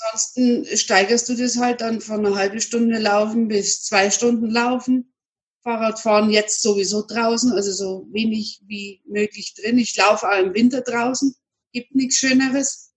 Ansonsten 0.00 0.64
steigerst 0.76 1.28
du 1.28 1.36
das 1.36 1.58
halt 1.58 1.80
dann 1.80 2.00
von 2.00 2.24
einer 2.24 2.36
halben 2.36 2.60
Stunde 2.60 2.98
laufen 2.98 3.48
bis 3.48 3.82
zwei 3.82 4.10
Stunden 4.10 4.50
laufen. 4.50 5.12
Fahrradfahren 5.62 6.30
jetzt 6.30 6.62
sowieso 6.62 7.04
draußen, 7.06 7.52
also 7.52 7.72
so 7.72 8.08
wenig 8.10 8.62
wie 8.66 9.02
möglich 9.06 9.54
drin. 9.54 9.78
Ich 9.78 9.94
laufe 9.96 10.26
auch 10.26 10.38
im 10.38 10.54
Winter 10.54 10.80
draußen, 10.80 11.34
gibt 11.72 11.94
nichts 11.94 12.16
Schöneres. 12.16 12.92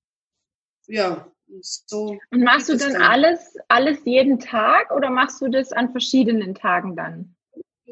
Ja, 0.87 1.29
so. 1.61 2.17
Und 2.31 2.41
machst 2.41 2.69
du 2.69 2.77
dann, 2.77 2.93
dann 2.93 3.01
alles, 3.01 3.39
alles 3.67 3.99
jeden 4.05 4.39
Tag 4.39 4.91
oder 4.91 5.09
machst 5.09 5.41
du 5.41 5.49
das 5.49 5.73
an 5.73 5.91
verschiedenen 5.91 6.55
Tagen 6.55 6.95
dann? 6.95 7.35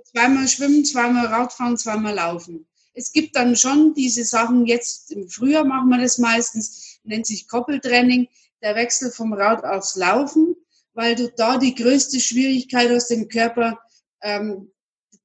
Zweimal 0.05 0.47
schwimmen, 0.47 0.85
zweimal 0.85 1.27
Radfahren, 1.27 1.77
zweimal 1.77 2.15
laufen. 2.15 2.65
Es 2.93 3.11
gibt 3.11 3.35
dann 3.35 3.55
schon 3.55 3.93
diese 3.93 4.23
Sachen, 4.23 4.65
jetzt 4.65 5.11
im 5.11 5.29
Frühjahr 5.29 5.63
machen 5.63 5.89
wir 5.89 5.99
das 5.99 6.17
meistens, 6.17 6.99
nennt 7.03 7.25
sich 7.25 7.47
Koppeltraining, 7.47 8.27
der 8.61 8.75
Wechsel 8.75 9.11
vom 9.11 9.33
Rad 9.33 9.63
aufs 9.63 9.95
Laufen, 9.95 10.55
weil 10.93 11.15
du 11.15 11.29
da 11.29 11.57
die 11.57 11.75
größte 11.75 12.19
Schwierigkeit 12.19 12.89
hast, 12.89 13.07
den 13.07 13.27
Körper 13.27 13.79
ähm, 14.21 14.71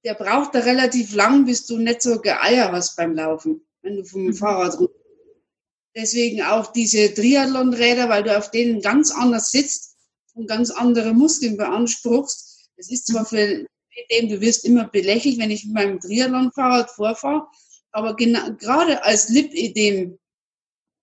der 0.06 0.14
braucht 0.14 0.54
da 0.54 0.60
relativ 0.60 1.14
lang, 1.14 1.46
bis 1.46 1.66
du 1.66 1.78
nicht 1.78 2.00
so 2.00 2.20
Geeier 2.20 2.70
hast 2.70 2.96
beim 2.96 3.14
Laufen, 3.14 3.66
wenn 3.82 3.96
du 3.96 4.04
vom 4.04 4.26
mhm. 4.26 4.34
Fahrrad 4.34 4.78
runter. 4.78 4.94
Deswegen 5.96 6.42
auch 6.42 6.72
diese 6.72 7.12
Triathlon-Räder, 7.12 8.08
weil 8.08 8.22
du 8.22 8.36
auf 8.36 8.50
denen 8.50 8.80
ganz 8.82 9.10
anders 9.10 9.50
sitzt 9.50 9.96
und 10.34 10.46
ganz 10.46 10.70
andere 10.70 11.12
Muskeln 11.12 11.56
beanspruchst. 11.56 12.70
Das 12.76 12.90
ist 12.90 13.06
zwar 13.06 13.24
für 13.24 13.66
den, 14.10 14.28
du 14.28 14.40
wirst 14.40 14.64
immer 14.64 14.86
belächelt, 14.86 15.38
wenn 15.38 15.50
ich 15.50 15.64
mit 15.64 15.74
meinem 15.74 16.00
Triathlon-Fahrrad 16.00 16.90
vorfahre, 16.90 17.46
aber 17.90 18.14
genau, 18.14 18.52
gerade 18.52 19.02
als 19.02 19.30
Lipidem 19.30 20.18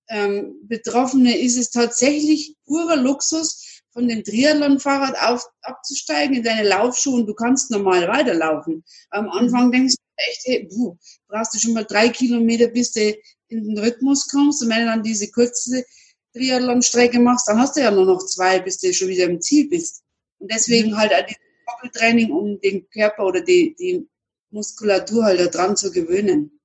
ähm, 0.10 0.56
Betroffene 0.64 1.38
ist 1.38 1.58
es 1.58 1.72
tatsächlich 1.72 2.56
purer 2.66 2.96
Luxus, 2.96 3.74
von 3.94 4.08
dem 4.08 4.24
Triathlon-Fahrrad 4.24 5.16
auf, 5.22 5.46
abzusteigen 5.62 6.38
in 6.38 6.44
deine 6.44 6.68
Laufschuhe 6.68 7.22
und 7.22 7.28
du 7.28 7.34
kannst 7.34 7.70
normal 7.72 8.08
weiterlaufen. 8.08 8.84
Am 9.12 9.30
Anfang 9.30 9.72
denkst 9.72 9.96
du 9.96 10.02
echt, 10.16 10.42
hey, 10.46 10.68
du 10.68 10.98
brauchst 11.28 11.54
du 11.54 11.60
schon 11.60 11.74
mal 11.74 11.86
drei 11.86 12.10
Kilometer, 12.10 12.68
bis 12.68 12.92
du 12.92 13.16
in 13.50 13.64
den 13.64 13.78
Rhythmus 13.78 14.28
kommst. 14.28 14.64
Und 14.64 14.70
wenn 14.70 14.80
du 14.80 14.86
dann 14.88 15.04
diese 15.04 15.30
kurze 15.32 15.86
Triathlon-Strecke 16.34 17.20
machst, 17.20 17.48
dann 17.48 17.60
hast 17.60 17.78
du 17.78 17.82
ja 17.82 17.92
nur 17.92 18.06
noch 18.06 18.26
zwei, 18.26 18.60
bis 18.60 18.80
du 18.80 18.92
schon 18.94 19.10
wieder 19.10 19.26
im 19.26 19.40
Ziel 19.40 19.70
bist. 19.70 20.04
Und 20.40 20.52
deswegen 20.52 20.92
mhm. 20.92 20.98
halt 20.98 21.14
auch 21.14 21.26
die 21.28 21.36
Doppeltraining, 21.68 22.32
um 22.32 22.60
den 22.60 22.90
Körper 22.90 23.26
oder 23.26 23.42
die, 23.42 23.76
die 23.76 24.08
Muskulatur 24.50 25.24
halt 25.24 25.40
da 25.40 25.48
dran 25.48 25.78
zu 25.78 25.92
gewöhnen. 25.92 26.60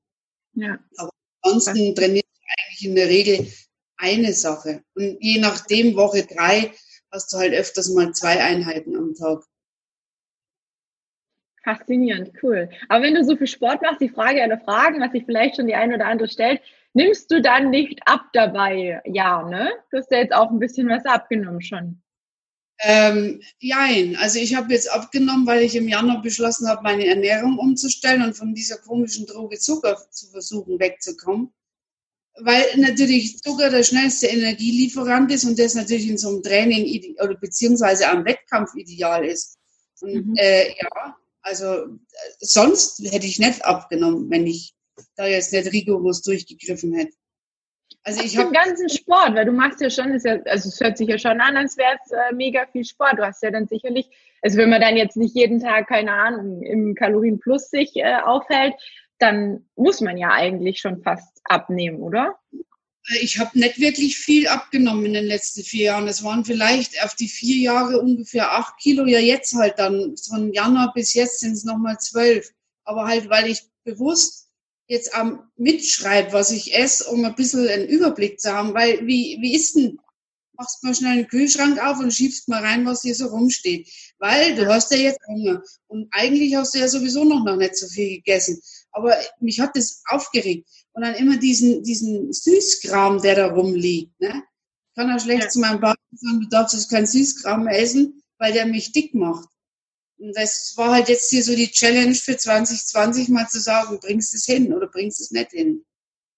Ja. 0.55 0.79
Aber 0.97 1.11
ansonsten 1.43 1.95
trainiere 1.95 2.25
ich 2.25 2.38
eigentlich 2.49 2.85
in 2.85 2.95
der 2.95 3.09
Regel 3.09 3.47
eine 3.97 4.33
Sache. 4.33 4.83
Und 4.95 5.19
je 5.21 5.41
nachdem, 5.41 5.97
Woche 5.97 6.25
drei, 6.25 6.73
hast 7.13 7.33
du 7.33 7.39
halt 7.39 7.55
öfters 7.55 7.89
mal 7.91 8.13
zwei 8.13 8.43
Einheiten 8.43 8.97
am 8.97 9.15
Tag. 9.15 9.45
Faszinierend, 11.65 12.33
cool. 12.43 12.71
Aber 12.89 13.05
wenn 13.05 13.15
du 13.15 13.25
so 13.25 13.37
viel 13.37 13.47
Sport 13.47 13.83
machst, 13.83 14.01
die 14.01 14.09
Frage 14.09 14.43
aller 14.43 14.61
Fragen, 14.61 15.01
was 15.01 15.13
sich 15.13 15.25
vielleicht 15.25 15.57
schon 15.57 15.67
die 15.67 15.75
eine 15.75 15.97
oder 15.97 16.07
andere 16.07 16.29
stellt, 16.29 16.63
nimmst 16.95 17.31
du 17.31 17.43
dann 17.43 17.71
nicht 17.71 18.01
ab 18.07 18.27
dabei? 18.33 19.03
Ja, 19.05 19.43
ne? 19.43 19.73
Du 19.91 19.99
hast 19.99 20.11
ja 20.11 20.19
jetzt 20.19 20.35
auch 20.35 20.51
ein 20.51 20.61
bisschen 20.61 20.89
was 20.89 21.05
abgenommen 21.05 21.61
schon. 21.61 22.03
Ähm, 22.81 23.43
jein, 23.59 24.17
also 24.17 24.39
ich 24.39 24.55
habe 24.55 24.73
jetzt 24.73 24.91
abgenommen, 24.91 25.47
weil 25.47 25.63
ich 25.63 25.75
im 25.75 25.89
Januar 25.89 26.23
beschlossen 26.23 26.69
habe, 26.69 26.83
meine 26.83 27.07
Ernährung 27.07 27.59
umzustellen 27.59 28.23
und 28.23 28.35
von 28.35 28.55
dieser 28.55 28.79
komischen 28.79 29.27
Droge 29.27 29.59
Zucker 29.59 29.97
zu 30.11 30.31
versuchen 30.31 30.79
wegzukommen. 30.79 31.53
Weil 32.41 32.65
natürlich 32.77 33.39
Zucker 33.39 33.71
der 33.71 33.83
schnellste 33.83 34.29
Energielieferant 34.29 35.33
ist 35.33 35.45
und 35.45 35.59
das 35.59 35.75
natürlich 35.75 36.09
in 36.09 36.19
so 36.19 36.29
einem 36.29 36.43
Training 36.43 37.17
oder 37.23 37.35
beziehungsweise 37.35 38.09
am 38.09 38.25
Wettkampf 38.25 38.75
ideal 38.75 39.25
ist. 39.25 39.59
Und 40.01 40.29
mhm. 40.29 40.37
äh, 40.37 40.69
ja, 40.69 41.17
also 41.43 41.67
äh, 41.67 41.97
sonst 42.41 43.01
hätte 43.11 43.27
ich 43.27 43.39
nicht 43.39 43.65
abgenommen, 43.65 44.31
wenn 44.31 44.47
ich 44.47 44.75
da 45.17 45.27
jetzt 45.27 45.53
nicht 45.53 45.73
rigoros 45.73 46.23
durchgegriffen 46.23 46.93
hätte. 46.93 47.15
Also 48.05 48.23
ich 48.23 48.37
habe 48.39 48.53
ganzen 48.53 48.89
Sport, 48.89 49.35
weil 49.35 49.45
du 49.45 49.53
machst 49.53 49.81
ja 49.81 49.91
schon, 49.91 50.19
ja, 50.25 50.39
also 50.47 50.69
es 50.69 50.81
hört 50.81 50.97
sich 50.97 51.09
ja 51.09 51.19
schon 51.19 51.41
an, 51.41 51.57
als 51.57 51.77
wäre 51.77 51.97
es 52.05 52.13
äh, 52.13 52.35
mega 52.35 52.67
viel 52.73 52.85
Sport. 52.85 53.19
Du 53.19 53.27
hast 53.27 53.43
ja 53.43 53.51
dann 53.51 53.67
sicherlich, 53.67 54.09
also 54.43 54.59
wenn 54.59 54.71
man 54.71 54.81
dann 54.81 54.97
jetzt 54.97 55.17
nicht 55.17 55.35
jeden 55.35 55.61
Tag, 55.61 55.89
keine 55.89 56.13
Ahnung, 56.13 56.63
im 56.63 56.95
Kalorienplus 56.95 57.71
sich 57.71 57.97
äh, 57.97 58.17
aufhält, 58.25 58.75
dann 59.19 59.67
muss 59.77 60.01
man 60.01 60.17
ja 60.17 60.31
eigentlich 60.31 60.81
schon 60.81 61.03
fast 61.03 61.41
abnehmen, 61.45 62.01
oder? 62.01 62.39
Ich 63.21 63.39
habe 63.39 63.59
nicht 63.59 63.81
wirklich 63.81 64.19
viel 64.19 64.49
abgenommen 64.49 65.07
in 65.07 65.15
den 65.15 65.25
letzten 65.25 65.63
vier 65.63 65.87
Jahren. 65.87 66.09
Es 66.09 66.23
waren 66.23 66.45
vielleicht 66.45 67.03
auf 67.03 67.15
die 67.15 67.29
vier 67.29 67.57
Jahre 67.57 68.01
ungefähr 68.01 68.53
acht 68.53 68.79
Kilo. 68.79 69.07
Ja, 69.07 69.19
jetzt 69.19 69.55
halt 69.55 69.79
dann 69.79 70.15
von 70.17 70.53
Januar 70.53 70.93
bis 70.95 71.15
jetzt 71.15 71.41
sind 71.41 71.53
es 71.53 71.65
nochmal 71.65 71.99
zwölf. 71.99 72.53
Aber 72.85 73.07
halt, 73.07 73.31
weil 73.31 73.49
ich 73.49 73.63
bewusst 73.85 74.49
jetzt 74.89 75.15
am 75.15 75.51
mitschreibe, 75.57 76.33
was 76.33 76.51
ich 76.51 76.75
esse, 76.75 77.09
um 77.11 77.25
ein 77.25 77.35
bisschen 77.35 77.67
einen 77.69 77.89
Überblick 77.89 78.41
zu 78.41 78.53
haben. 78.53 78.75
Weil 78.75 79.07
wie, 79.07 79.39
wie 79.41 79.55
ist 79.55 79.77
denn, 79.77 79.99
machst 80.53 80.85
mal 80.85 80.95
schnell 80.95 81.13
einen 81.13 81.29
Kühlschrank 81.29 81.83
auf 81.83 81.99
und 81.99 82.13
schiebst 82.13 82.49
mal 82.49 82.63
rein, 82.63 82.85
was 82.85 83.03
hier 83.03 83.15
so 83.15 83.29
rumsteht. 83.29 83.89
Weil 84.19 84.55
du 84.55 84.67
hast 84.67 84.91
ja 84.91 84.99
jetzt 84.99 85.27
Hunger. 85.27 85.63
Und 85.87 86.09
eigentlich 86.11 86.55
hast 86.57 86.75
du 86.75 86.79
ja 86.79 86.89
sowieso 86.89 87.25
noch, 87.25 87.43
noch 87.43 87.57
nicht 87.57 87.77
so 87.77 87.87
viel 87.87 88.17
gegessen. 88.17 88.61
Aber 88.99 89.17
mich 89.41 89.61
hat 89.61 89.77
das 89.77 90.03
aufgeregt. 90.07 90.69
Und 90.93 91.03
dann 91.03 91.15
immer 91.15 91.37
diesen, 91.37 91.83
diesen 91.83 92.33
Süßkram, 92.33 93.23
der 93.23 93.37
da 93.37 93.47
rumliegt. 93.47 94.19
Ne? 94.21 94.43
Ich 94.91 94.95
kann 94.97 95.11
auch 95.15 95.21
schlecht 95.21 95.45
ja. 95.45 95.49
zu 95.49 95.61
meinem 95.61 95.81
Partner 95.81 96.05
sagen, 96.13 96.41
du 96.41 96.49
darfst 96.49 96.75
jetzt 96.75 96.91
kein 96.91 97.07
Süßkram 97.07 97.69
essen, 97.69 98.23
weil 98.39 98.53
der 98.53 98.67
mich 98.67 98.93
dick 98.93 99.15
macht. 99.15 99.49
Und 100.19 100.37
das 100.37 100.75
war 100.77 100.91
halt 100.91 101.09
jetzt 101.09 101.31
hier 101.31 101.45
so 101.45 101.55
die 101.55 101.71
Challenge 101.71 102.15
für 102.15 102.37
2020, 102.37 103.29
mal 103.29 103.47
zu 103.49 103.61
sagen, 103.61 104.01
bringst 104.01 104.35
es 104.35 104.45
hin 104.45 104.75
oder 104.75 104.89
bringst 104.89 105.21
es 105.21 105.31
nicht 105.31 105.53
hin. 105.53 105.85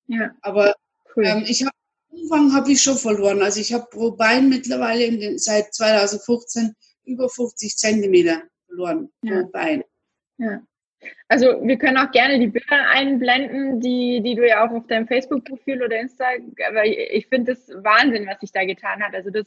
Ja. 0.06 0.30
Aber 0.42 0.74
cool. 1.16 1.24
ähm, 1.24 1.44
ich 1.46 1.62
habe 1.64 1.72
Umfang 2.10 2.52
habe 2.52 2.72
ich 2.72 2.82
schon 2.82 2.98
verloren. 2.98 3.42
Also 3.42 3.60
ich 3.60 3.72
habe 3.72 3.86
pro 3.90 4.10
Bein 4.10 4.48
mittlerweile 4.48 5.10
den, 5.16 5.38
seit 5.38 5.72
2015 5.74 6.74
über 7.04 7.28
50 7.28 7.76
Zentimeter 7.76 8.42
verloren 8.66 9.10
ja. 9.22 9.42
pro 9.42 9.48
Bein. 9.48 9.84
Ja. 10.38 10.62
Also 11.28 11.60
wir 11.62 11.78
können 11.78 11.96
auch 11.96 12.10
gerne 12.10 12.38
die 12.38 12.48
Bilder 12.48 12.88
einblenden, 12.92 13.80
die, 13.80 14.20
die 14.22 14.34
du 14.34 14.46
ja 14.46 14.66
auch 14.66 14.70
auf 14.72 14.86
deinem 14.86 15.06
Facebook-Profil 15.06 15.82
oder 15.82 15.98
Insta, 15.98 16.24
aber 16.68 16.84
ich 16.84 17.26
finde 17.28 17.54
das 17.54 17.68
Wahnsinn, 17.82 18.26
was 18.26 18.40
sich 18.40 18.52
da 18.52 18.64
getan 18.64 19.02
hat. 19.02 19.14
Also 19.14 19.30
das 19.30 19.46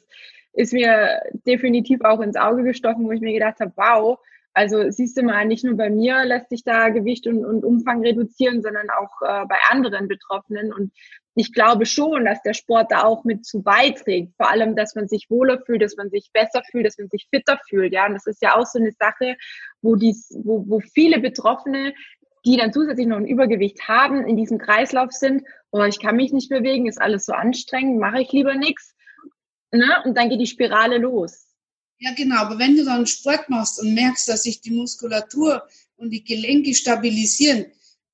ist 0.54 0.74
mir 0.74 1.22
definitiv 1.46 2.02
auch 2.02 2.22
ins 2.22 2.38
Auge 2.38 2.64
gestochen, 2.64 3.06
wo 3.06 3.12
ich 3.12 3.22
mir 3.22 3.34
gedacht 3.34 3.60
habe, 3.60 3.74
wow, 3.76 4.20
also 4.54 4.92
siehst 4.92 5.18
du 5.18 5.24
mal, 5.24 5.46
nicht 5.46 5.64
nur 5.64 5.76
bei 5.76 5.90
mir 5.90 6.24
lässt 6.26 6.50
sich 6.50 6.64
da 6.64 6.90
Gewicht 6.90 7.26
und, 7.26 7.44
und 7.44 7.66
Umfang 7.66 8.04
reduzieren, 8.04 8.62
sondern 8.62 8.90
auch 8.92 9.22
äh, 9.22 9.46
bei 9.48 9.58
anderen 9.70 10.08
Betroffenen. 10.08 10.72
Und 10.72 10.92
ich 11.36 11.52
glaube 11.52 11.86
schon, 11.86 12.26
dass 12.26 12.42
der 12.44 12.54
Sport 12.54 12.92
da 12.92 13.04
auch 13.04 13.24
mit 13.24 13.46
zu 13.46 13.64
beiträgt. 13.64 14.34
Vor 14.38 14.50
allem, 14.50 14.76
dass 14.76 14.96
man 14.96 15.08
sich 15.08 15.30
wohler 15.30 15.60
fühlt, 15.66 15.82
dass 15.82 15.96
man 15.96 16.10
sich 16.10 16.30
besser 16.32 16.62
fühlt, 16.70 16.86
dass 16.86 16.98
man 16.98 17.10
sich 17.10 17.28
fitter 17.34 17.60
fühlt. 17.68 17.92
Ja, 17.94 18.06
und 18.06 18.14
das 18.14 18.28
ist 18.28 18.42
ja 18.42 18.56
auch 18.56 18.66
so 18.66 18.80
eine 18.80 18.92
Sache, 18.92 19.36
wo 19.82 19.96
dies, 19.96 20.32
wo, 20.44 20.64
wo 20.68 20.80
viele 20.80 21.20
Betroffene, 21.20 21.94
die 22.46 22.58
dann 22.58 22.74
zusätzlich 22.74 23.08
noch 23.08 23.18
ein 23.18 23.28
Übergewicht 23.28 23.88
haben, 23.88 24.28
in 24.28 24.38
diesem 24.38 24.60
Kreislauf 24.60 25.12
sind. 25.12 25.44
Oh, 25.72 25.84
ich 25.84 26.00
kann 26.00 26.18
mich 26.18 26.34
nicht 26.34 26.50
bewegen, 26.50 26.88
ist 26.88 27.02
alles 27.02 27.26
so 27.26 27.34
anstrengend, 27.34 28.00
mache 28.00 28.22
ich 28.22 28.32
lieber 28.32 28.56
nichts. 28.56 28.94
Ne? 29.72 29.88
Und 30.06 30.16
dann 30.16 30.30
geht 30.30 30.40
die 30.40 30.48
Spirale 30.48 31.00
los. 31.00 31.48
Ja, 31.98 32.12
genau. 32.16 32.36
Aber 32.36 32.60
wenn 32.60 32.76
du 32.76 32.86
dann 32.86 33.08
Sport 33.08 33.50
machst 33.50 33.82
und 33.82 33.94
merkst, 33.94 34.28
dass 34.28 34.44
sich 34.44 34.62
die 34.62 34.72
Muskulatur 34.72 35.64
und 35.96 36.12
die 36.12 36.24
Gelenke 36.24 36.76
stabilisieren, 36.76 37.66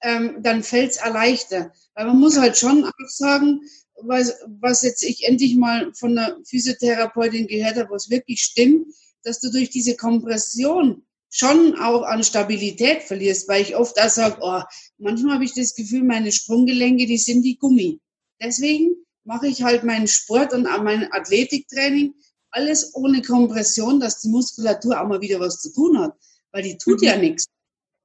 ähm, 0.02 0.38
dann 0.42 0.64
fällt 0.64 0.92
es 0.92 1.00
leichter. 1.02 1.72
Weil 1.96 2.08
man 2.08 2.20
muss 2.20 2.38
halt 2.38 2.58
schon 2.58 2.86
auch 2.86 2.92
sagen, 3.08 3.62
was, 4.02 4.34
was 4.62 4.82
jetzt 4.84 5.04
ich 5.04 5.28
endlich 5.28 5.56
mal 5.56 5.94
von 5.94 6.16
der 6.16 6.38
Physiotherapeutin 6.46 7.48
gehört 7.48 7.76
habe, 7.76 7.90
was 7.92 8.10
wirklich 8.10 8.42
stimmt, 8.42 8.88
dass 9.24 9.40
du 9.40 9.52
durch 9.52 9.70
diese 9.70 9.96
Kompression 9.96 11.04
schon 11.30 11.78
auch 11.78 12.04
an 12.04 12.24
Stabilität 12.24 13.04
verlierst, 13.04 13.48
weil 13.48 13.62
ich 13.62 13.76
oft 13.76 14.02
auch 14.02 14.10
sage, 14.10 14.38
oh, 14.42 14.62
manchmal 14.98 15.36
habe 15.36 15.44
ich 15.44 15.54
das 15.54 15.76
Gefühl, 15.76 16.04
meine 16.04 16.32
Sprunggelenke, 16.32 17.06
die 17.06 17.18
sind 17.18 17.44
wie 17.44 17.56
Gummi. 17.56 18.00
Deswegen 18.42 18.96
mache 19.26 19.48
ich 19.48 19.62
halt 19.62 19.84
meinen 19.84 20.08
Sport 20.08 20.54
und 20.54 20.66
auch 20.66 20.82
mein 20.82 21.12
Athletiktraining 21.12 22.14
alles 22.52 22.96
ohne 22.96 23.22
Kompression, 23.22 24.00
dass 24.00 24.22
die 24.22 24.30
Muskulatur 24.30 25.00
auch 25.00 25.08
mal 25.08 25.22
wieder 25.22 25.40
was 25.40 25.62
zu 25.62 25.72
tun 25.72 26.00
hat, 26.00 26.14
weil 26.52 26.64
die 26.64 26.78
tut 26.78 27.02
mhm. 27.02 27.08
ja 27.08 27.18
nichts 27.18 27.46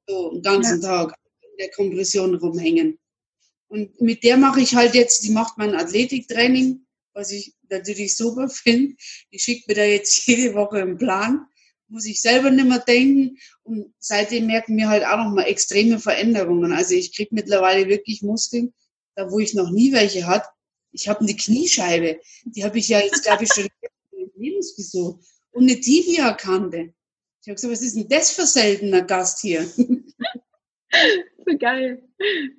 so 0.06 0.32
den 0.32 0.42
ganzen 0.42 0.82
ja. 0.82 0.88
Tag 0.88 1.14
der 1.58 1.70
Kompression 1.70 2.34
rumhängen. 2.34 2.98
Und 3.68 4.00
mit 4.00 4.22
der 4.22 4.36
mache 4.36 4.60
ich 4.60 4.74
halt 4.74 4.94
jetzt, 4.94 5.24
die 5.24 5.30
macht 5.30 5.58
mein 5.58 5.74
Athletiktraining, 5.74 6.86
was 7.12 7.32
ich 7.32 7.54
natürlich 7.68 8.16
super 8.16 8.48
finde. 8.48 8.94
Die 9.32 9.38
schickt 9.38 9.68
mir 9.68 9.74
da 9.74 9.84
jetzt 9.84 10.26
jede 10.26 10.54
Woche 10.54 10.82
einen 10.82 10.98
Plan, 10.98 11.46
muss 11.88 12.06
ich 12.06 12.20
selber 12.20 12.50
nicht 12.50 12.68
mehr 12.68 12.78
denken. 12.80 13.38
Und 13.62 13.92
seitdem 13.98 14.46
merken 14.46 14.76
wir 14.76 14.88
halt 14.88 15.04
auch 15.04 15.16
noch 15.16 15.30
mal 15.30 15.44
extreme 15.44 15.98
Veränderungen. 15.98 16.72
Also 16.72 16.94
ich 16.94 17.14
kriege 17.14 17.34
mittlerweile 17.34 17.88
wirklich 17.88 18.22
Muskeln, 18.22 18.72
da 19.14 19.30
wo 19.30 19.38
ich 19.38 19.54
noch 19.54 19.70
nie 19.70 19.92
welche 19.92 20.26
hatte. 20.26 20.48
Ich 20.92 21.08
habe 21.08 21.20
eine 21.20 21.34
Kniescheibe, 21.34 22.20
die 22.44 22.64
habe 22.64 22.78
ich 22.78 22.88
ja 22.88 23.00
jetzt, 23.00 23.24
glaube 23.24 23.44
ich, 23.44 23.52
schon 23.52 23.66
Lebenswieso 24.36 25.20
und 25.50 25.64
eine 25.64 25.80
Tibia-Kante. 25.80 26.94
Ich 27.40 27.48
habe 27.48 27.54
gesagt, 27.56 27.72
was 27.72 27.82
ist 27.82 27.96
denn 27.96 28.08
das 28.08 28.30
für 28.30 28.46
seltener 28.46 29.02
Gast 29.02 29.40
hier? 29.40 29.68
so 31.46 31.58
geil. 31.58 32.02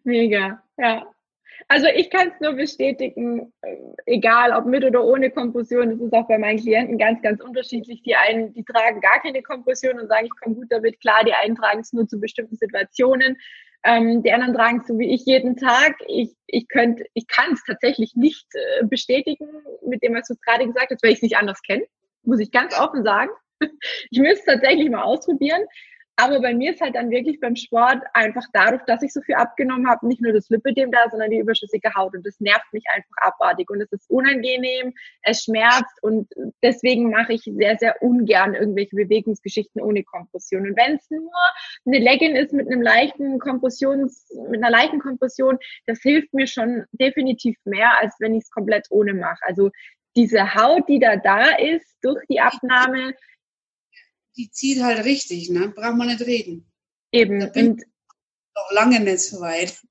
Mega, 0.04 0.64
ja. 0.78 1.06
Also 1.68 1.88
ich 1.88 2.10
kann 2.10 2.28
es 2.30 2.40
nur 2.42 2.54
bestätigen, 2.54 3.52
äh, 3.62 3.78
egal 4.06 4.52
ob 4.52 4.66
mit 4.66 4.84
oder 4.84 5.04
ohne 5.04 5.32
Kompression, 5.32 5.90
das 5.90 6.00
ist 6.00 6.14
auch 6.14 6.28
bei 6.28 6.38
meinen 6.38 6.60
Klienten 6.60 6.98
ganz, 6.98 7.22
ganz 7.22 7.42
unterschiedlich. 7.42 8.04
Die 8.04 8.16
einen, 8.16 8.54
die 8.54 8.64
tragen 8.64 9.02
gar 9.02 9.22
keine 9.22 9.42
Kompression 9.42 10.00
und 10.00 10.08
sagen, 10.08 10.28
ich 10.28 10.42
komme 10.42 10.56
gut 10.56 10.68
damit 10.70 11.00
klar, 11.02 11.24
die 11.26 11.34
einen 11.34 11.56
tragen 11.56 11.80
es 11.80 11.94
nur 11.94 12.08
zu 12.08 12.20
bestimmten 12.20 12.56
Situationen. 12.56 13.38
Ähm, 13.84 14.22
die 14.24 14.32
anderen 14.32 14.54
tragen 14.54 14.82
es 14.82 14.88
so 14.88 14.98
wie 15.00 15.14
ich 15.14 15.26
jeden 15.26 15.58
Tag. 15.58 15.96
Ich, 16.08 16.36
ich 16.48 16.68
könnte, 16.68 17.06
ich 17.14 17.28
kann 17.28 17.54
es 17.54 17.64
tatsächlich 17.64 18.16
nicht 18.16 18.48
äh, 18.54 18.86
bestätigen 18.86 19.48
mit 19.88 20.04
dem, 20.04 20.14
was 20.14 20.28
du 20.28 20.36
gerade 20.36 20.66
gesagt 20.66 20.92
hast, 20.92 21.04
weil 21.04 21.12
ich 21.12 21.18
es 21.18 21.24
nicht 21.24 21.38
anders 21.38 21.62
kenne, 21.62 21.86
muss 22.24 22.40
ich 22.40 22.52
ganz 22.52 22.78
offen 22.80 23.04
sagen. 23.04 23.32
Ich 24.12 24.20
müsste 24.20 24.40
es 24.40 24.46
tatsächlich 24.46 24.90
mal 24.90 25.04
ausprobieren. 25.04 25.64
Aber 26.18 26.40
bei 26.40 26.54
mir 26.54 26.72
ist 26.72 26.82
halt 26.82 26.96
dann 26.96 27.10
wirklich 27.10 27.42
beim 27.42 27.58
Sport 27.58 28.02
einfach 28.14 28.46
dadurch, 28.54 28.84
dass 28.84 29.02
ich 29.02 29.12
so 29.12 29.22
viel 29.22 29.36
abgenommen 29.36 29.90
habe, 29.90 30.08
nicht 30.08 30.22
nur 30.22 30.32
das 30.32 30.50
Lipödem 30.50 30.90
da, 30.90 31.10
sondern 31.10 31.30
die 31.30 31.40
überschüssige 31.40 31.94
Haut. 31.94 32.16
Und 32.16 32.26
das 32.26 32.40
nervt 32.40 32.72
mich 32.72 32.86
einfach 32.94 33.18
abartig. 33.18 33.70
Und 33.70 33.82
es 33.82 33.92
ist 33.92 34.10
unangenehm, 34.10 34.94
es 35.24 35.44
schmerzt. 35.44 36.02
Und 36.02 36.30
deswegen 36.64 37.10
mache 37.10 37.34
ich 37.34 37.44
sehr, 37.44 37.78
sehr 37.78 38.02
ungern 38.02 38.54
irgendwelche 38.54 38.96
Bewegungsgeschichten 38.96 39.82
ohne 39.82 40.04
Kompression. 40.04 40.68
Und 40.68 40.78
wenn 40.78 40.96
es 40.96 41.10
nur 41.10 41.32
eine 41.86 42.00
Legging 42.00 42.36
ist 42.36 42.54
mit 42.54 42.68
einem 42.68 42.82
leichten 42.82 43.38
Kompressions, 43.40 44.32
mit 44.50 44.64
einer 44.64 44.72
leichten 44.72 45.00
Kompression, 45.00 45.58
das 45.86 46.02
hilft 46.02 46.34
mir 46.34 46.48
schon 46.48 46.86
definitiv 46.94 47.58
mehr, 47.66 47.92
als 48.00 48.16
wenn 48.20 48.36
ich 48.36 48.44
es 48.44 48.52
komplett 48.52 48.88
ohne 48.90 49.14
mache. 49.14 49.42
Also 49.42 49.70
diese 50.16 50.56
Haut, 50.56 50.88
die 50.88 51.00
da 51.00 51.18
da 51.18 51.58
ist 51.58 51.98
durch 52.02 52.24
die 52.30 52.40
Abnahme, 52.40 53.14
die 54.38 54.50
zieht 54.52 54.82
halt 54.84 55.06
richtig, 55.06 55.50
ne? 55.50 55.70
Braucht 55.70 55.98
man 55.98 56.08
nicht 56.08 56.22
reden. 56.22 56.66
Eben. 57.12 57.50
und 57.56 57.84
noch 58.56 58.72
lange 58.72 59.00
nicht 59.00 59.20
so 59.20 59.42
weit. 59.42 59.82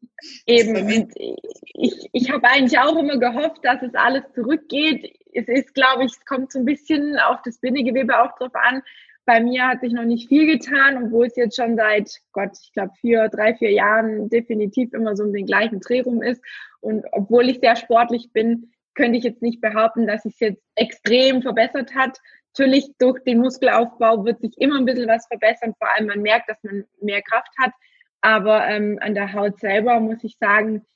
Eben. 0.47 0.77
Und 0.77 1.13
ich, 1.17 2.09
ich 2.13 2.31
habe 2.31 2.49
eigentlich 2.49 2.79
auch 2.79 2.97
immer 2.97 3.19
gehofft, 3.19 3.65
dass 3.65 3.83
es 3.83 3.95
alles 3.95 4.23
zurückgeht. 4.35 5.15
Es 5.33 5.49
ist, 5.49 5.75
glaube 5.75 6.05
ich, 6.05 6.13
es 6.13 6.25
kommt 6.25 6.53
so 6.53 6.61
ein 6.61 6.65
bisschen 6.65 7.19
auf 7.19 7.39
das 7.45 7.59
Bindegewebe 7.59 8.19
auch 8.19 8.37
drauf 8.39 8.55
an. 8.55 8.83
Bei 9.27 9.41
mir 9.41 9.67
hat 9.67 9.81
sich 9.81 9.93
noch 9.93 10.05
nicht 10.05 10.29
viel 10.29 10.47
getan, 10.47 11.03
obwohl 11.03 11.27
es 11.27 11.37
jetzt 11.37 11.57
schon 11.57 11.77
seit, 11.77 12.21
Gott, 12.33 12.51
ich 12.63 12.73
glaube, 12.73 12.93
vier, 13.01 13.29
drei, 13.29 13.55
vier 13.55 13.73
Jahren 13.73 14.29
definitiv 14.29 14.93
immer 14.93 15.17
so 15.17 15.25
um 15.25 15.33
den 15.33 15.47
gleichen 15.47 15.81
Dreh 15.81 16.01
rum 16.01 16.23
ist. 16.23 16.43
Und 16.81 17.05
obwohl 17.13 17.49
ich 17.49 17.61
sehr 17.61 17.77
sportlich 17.77 18.33
bin, 18.33 18.71
könnte 18.95 19.19
ich 19.19 19.25
jetzt 19.25 19.43
nicht 19.43 19.61
behaupten, 19.61 20.07
dass 20.07 20.25
es 20.25 20.39
jetzt 20.41 20.63
extrem 20.75 21.43
verbessert 21.43 21.95
hat. 21.95 22.19
Natürlich 22.57 22.87
durch 22.99 23.21
den 23.25 23.39
Muskelaufbau 23.39 24.25
wird 24.25 24.41
sich 24.41 24.53
immer 24.59 24.77
ein 24.77 24.85
bisschen 24.85 25.09
was 25.09 25.27
verbessern, 25.27 25.75
vor 25.77 25.89
allem 25.93 26.07
man 26.07 26.23
merkt, 26.23 26.49
dass 26.49 26.63
man 26.63 26.85
mehr 27.01 27.21
Kraft 27.23 27.51
hat. 27.59 27.73
Aber 28.21 28.67
ähm, 28.69 28.99
an 29.03 29.15
der 29.15 29.33
Haut 29.33 29.59
selber 29.59 29.99
muss 29.99 30.23
ich 30.23 30.37
sagen, 30.39 30.87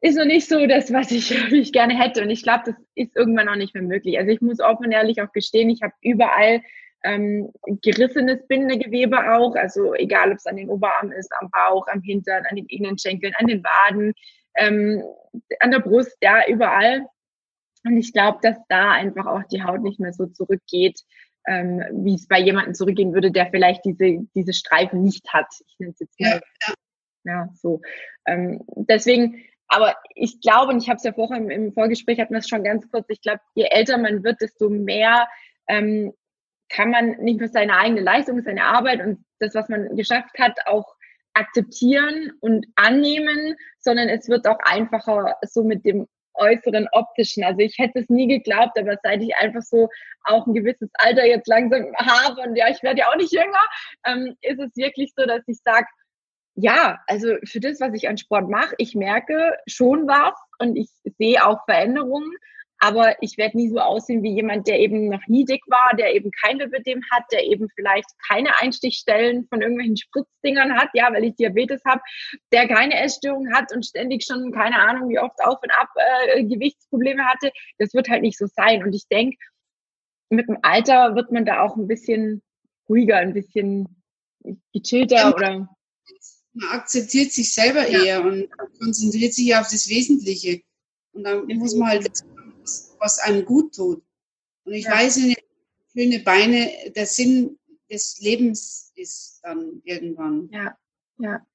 ist 0.00 0.16
noch 0.16 0.24
nicht 0.24 0.48
so 0.48 0.66
das, 0.66 0.92
was 0.92 1.10
ich, 1.10 1.30
ich 1.52 1.72
gerne 1.72 1.98
hätte. 1.98 2.22
Und 2.22 2.30
ich 2.30 2.42
glaube, 2.42 2.62
das 2.66 2.74
ist 2.94 3.14
irgendwann 3.16 3.48
auch 3.48 3.56
nicht 3.56 3.74
mehr 3.74 3.82
möglich. 3.82 4.18
Also 4.18 4.30
ich 4.30 4.40
muss 4.40 4.60
offen 4.60 4.86
und 4.86 4.92
ehrlich 4.92 5.20
auch 5.20 5.32
gestehen, 5.32 5.70
ich 5.70 5.82
habe 5.82 5.94
überall 6.00 6.62
ähm, 7.04 7.52
gerissenes 7.82 8.46
Bindegewebe 8.46 9.16
auch. 9.34 9.54
Also 9.56 9.94
egal, 9.94 10.30
ob 10.30 10.38
es 10.38 10.46
an 10.46 10.56
den 10.56 10.70
Oberarm 10.70 11.12
ist, 11.12 11.30
am 11.38 11.50
Bauch, 11.50 11.86
am 11.88 12.00
Hintern, 12.02 12.44
an 12.48 12.56
den 12.56 12.66
Innenschenkeln, 12.66 13.34
an 13.36 13.46
den 13.46 13.62
Waden, 13.62 14.14
ähm, 14.56 15.02
an 15.60 15.70
der 15.70 15.80
Brust, 15.80 16.16
ja, 16.22 16.48
überall. 16.48 17.06
Und 17.84 17.98
ich 17.98 18.12
glaube, 18.12 18.38
dass 18.42 18.56
da 18.68 18.92
einfach 18.92 19.26
auch 19.26 19.44
die 19.44 19.62
Haut 19.62 19.82
nicht 19.82 20.00
mehr 20.00 20.12
so 20.12 20.26
zurückgeht, 20.26 21.00
ähm, 21.46 21.82
wie 21.92 22.14
es 22.14 22.26
bei 22.26 22.40
jemandem 22.40 22.74
zurückgehen 22.74 23.12
würde, 23.12 23.30
der 23.30 23.50
vielleicht 23.50 23.84
diese, 23.84 24.26
diese 24.34 24.52
Streifen 24.52 25.02
nicht 25.02 25.32
hat. 25.32 25.46
Ich 25.66 25.78
nenne 25.78 25.92
es 25.92 26.00
jetzt 26.00 26.18
mal. 26.18 26.28
Ja, 26.28 26.40
ja. 26.66 26.74
ja 27.24 27.48
so. 27.54 27.82
Ähm, 28.26 28.62
deswegen, 28.68 29.42
aber 29.68 29.96
ich 30.14 30.40
glaube, 30.40 30.72
und 30.72 30.82
ich 30.82 30.88
habe 30.88 30.96
es 30.96 31.04
ja 31.04 31.12
vorher 31.12 31.36
im, 31.36 31.50
im, 31.50 31.72
Vorgespräch 31.72 32.18
hatten 32.18 32.32
wir 32.32 32.38
es 32.38 32.48
schon 32.48 32.64
ganz 32.64 32.88
kurz, 32.90 33.06
ich 33.08 33.20
glaube, 33.20 33.40
je 33.54 33.66
älter 33.70 33.98
man 33.98 34.24
wird, 34.24 34.40
desto 34.40 34.70
mehr 34.70 35.28
ähm, 35.68 36.14
kann 36.70 36.90
man 36.90 37.10
nicht 37.18 37.40
nur 37.40 37.48
seine 37.48 37.76
eigene 37.76 38.00
Leistung, 38.00 38.42
seine 38.42 38.64
Arbeit 38.64 39.00
und 39.04 39.24
das, 39.38 39.54
was 39.54 39.68
man 39.68 39.94
geschafft 39.96 40.38
hat, 40.38 40.58
auch 40.66 40.94
akzeptieren 41.34 42.32
und 42.40 42.66
annehmen, 42.76 43.56
sondern 43.80 44.08
es 44.08 44.28
wird 44.28 44.46
auch 44.46 44.58
einfacher 44.60 45.36
so 45.42 45.64
mit 45.64 45.84
dem 45.84 46.06
äußeren 46.34 46.88
optischen. 46.92 47.44
Also 47.44 47.60
ich 47.60 47.78
hätte 47.78 48.00
es 48.00 48.08
nie 48.08 48.26
geglaubt, 48.26 48.78
aber 48.78 48.96
seit 49.02 49.22
ich 49.22 49.34
einfach 49.36 49.62
so 49.62 49.88
auch 50.24 50.46
ein 50.46 50.54
gewisses 50.54 50.90
Alter 50.94 51.26
jetzt 51.26 51.48
langsam 51.48 51.92
habe 51.96 52.40
und 52.42 52.56
ja, 52.56 52.68
ich 52.68 52.82
werde 52.82 53.00
ja 53.00 53.08
auch 53.08 53.16
nicht 53.16 53.32
jünger, 53.32 53.60
ähm, 54.06 54.36
ist 54.40 54.60
es 54.60 54.76
wirklich 54.76 55.12
so, 55.16 55.26
dass 55.26 55.42
ich 55.46 55.58
sage, 55.62 55.86
ja, 56.56 57.00
also 57.06 57.34
für 57.44 57.60
das, 57.60 57.80
was 57.80 57.94
ich 57.94 58.08
an 58.08 58.16
Sport 58.16 58.48
mache, 58.48 58.74
ich 58.78 58.94
merke 58.94 59.56
schon 59.66 60.06
was 60.06 60.34
und 60.58 60.76
ich 60.76 60.88
sehe 61.18 61.44
auch 61.44 61.64
Veränderungen 61.64 62.30
aber 62.84 63.16
ich 63.22 63.38
werde 63.38 63.56
nie 63.56 63.70
so 63.70 63.78
aussehen 63.78 64.22
wie 64.22 64.34
jemand, 64.34 64.68
der 64.68 64.78
eben 64.78 65.08
noch 65.08 65.26
nie 65.26 65.46
dick 65.46 65.62
war, 65.68 65.96
der 65.96 66.14
eben 66.14 66.30
kein 66.30 66.58
Lipidem 66.58 67.00
hat, 67.10 67.24
der 67.32 67.44
eben 67.44 67.66
vielleicht 67.74 68.08
keine 68.28 68.60
Einstichstellen 68.60 69.46
von 69.48 69.62
irgendwelchen 69.62 69.96
Spritzdingern 69.96 70.76
hat, 70.76 70.90
ja, 70.92 71.10
weil 71.10 71.24
ich 71.24 71.34
Diabetes 71.36 71.80
habe, 71.86 72.02
der 72.52 72.68
keine 72.68 73.00
Essstörung 73.00 73.54
hat 73.54 73.74
und 73.74 73.86
ständig 73.86 74.24
schon 74.24 74.52
keine 74.52 74.78
Ahnung, 74.78 75.08
wie 75.08 75.18
oft 75.18 75.42
auf 75.42 75.62
und 75.62 75.70
ab 75.70 75.88
äh, 75.96 76.44
Gewichtsprobleme 76.44 77.24
hatte. 77.24 77.52
Das 77.78 77.94
wird 77.94 78.10
halt 78.10 78.20
nicht 78.20 78.36
so 78.36 78.46
sein. 78.54 78.84
Und 78.84 78.94
ich 78.94 79.08
denke, 79.08 79.38
mit 80.28 80.46
dem 80.46 80.58
Alter 80.60 81.14
wird 81.14 81.32
man 81.32 81.46
da 81.46 81.62
auch 81.62 81.76
ein 81.76 81.88
bisschen 81.88 82.42
ruhiger, 82.86 83.16
ein 83.16 83.32
bisschen 83.32 84.02
gechillter 84.74 85.34
oder. 85.34 85.74
Man 86.52 86.68
akzeptiert 86.68 87.32
sich 87.32 87.54
selber 87.54 87.88
ja. 87.88 88.04
eher 88.04 88.24
und 88.26 88.46
konzentriert 88.78 89.32
sich 89.32 89.56
auf 89.56 89.68
das 89.70 89.88
Wesentliche. 89.88 90.60
Und 91.12 91.24
dann 91.24 91.46
muss 91.46 91.74
man 91.74 91.88
halt 91.88 92.10
was 93.04 93.18
einem 93.18 93.44
gut 93.44 93.74
tut. 93.74 94.02
Und 94.64 94.72
ich 94.72 94.86
ja. 94.86 94.92
weiß 94.92 95.16
nicht, 95.18 95.44
schöne 95.92 96.20
Beine 96.20 96.70
der 96.96 97.06
Sinn 97.06 97.58
des 97.90 98.18
Lebens 98.20 98.92
ist 98.94 99.40
dann 99.42 99.82
irgendwann. 99.84 100.48
Ja, 100.50 100.76
ja. 101.18 101.46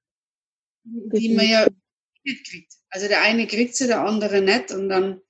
Die 0.84 1.34
man 1.36 1.50
ja 1.50 1.68
nicht 2.24 2.48
kriegt. 2.48 2.74
Also 2.90 3.08
der 3.08 3.22
eine 3.22 3.48
kriegt 3.48 3.76
sie, 3.76 3.88
der 3.88 4.02
andere 4.02 4.42
nicht. 4.42 4.72
Und 4.72 4.90
dann, 4.90 5.22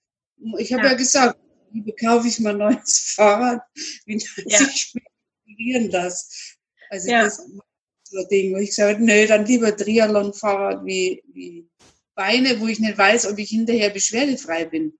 ich 0.57 0.73
habe 0.73 0.83
ja. 0.83 0.91
ja. 0.91 0.97
gesagt, 0.97 1.39
wie 1.71 1.81
bekaufe 1.81 2.27
ich 2.27 2.39
mal 2.39 2.51
ein 2.51 2.57
neues 2.57 2.99
Fahrrad, 3.15 3.61
wie 4.05 4.17
ja. 4.45 4.59
ich 4.61 4.93
inspirieren 5.47 5.89
das. 5.89 6.57
Also 6.89 7.09
ja. 7.09 7.23
das 7.23 7.37
so 8.03 8.17
ein 8.17 8.27
Ding, 8.29 8.53
wo 8.53 8.57
ich 8.57 8.69
gesagt 8.69 8.95
habe, 8.95 9.05
nee, 9.05 9.27
dann 9.27 9.45
lieber 9.45 9.75
Triathlon-Fahrrad 9.75 10.83
wie, 10.83 11.21
wie 11.31 11.69
Beine, 12.15 12.59
wo 12.59 12.67
ich 12.67 12.79
nicht 12.79 12.97
weiß, 12.97 13.27
ob 13.27 13.37
ich 13.37 13.49
hinterher 13.49 13.91
beschwerdefrei 13.91 14.65
bin. 14.65 14.97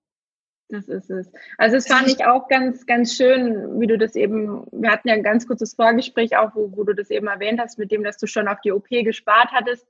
Das 0.69 0.87
ist 0.87 1.09
es. 1.09 1.31
Also 1.57 1.77
es 1.77 1.87
fand 1.87 2.07
ich 2.07 2.25
auch 2.25 2.47
ganz, 2.47 2.85
ganz 2.85 3.15
schön, 3.15 3.79
wie 3.79 3.87
du 3.87 3.97
das 3.97 4.15
eben, 4.15 4.67
wir 4.71 4.91
hatten 4.91 5.07
ja 5.07 5.15
ein 5.15 5.23
ganz 5.23 5.47
kurzes 5.47 5.73
Vorgespräch 5.73 6.37
auch, 6.37 6.53
wo, 6.53 6.71
wo 6.77 6.83
du 6.83 6.93
das 6.93 7.09
eben 7.09 7.25
erwähnt 7.25 7.59
hast, 7.59 7.79
mit 7.79 7.91
dem, 7.91 8.03
dass 8.03 8.17
du 8.17 8.27
schon 8.27 8.47
auf 8.47 8.61
die 8.61 8.71
OP 8.71 8.87
gespart 8.89 9.49
hattest 9.51 9.87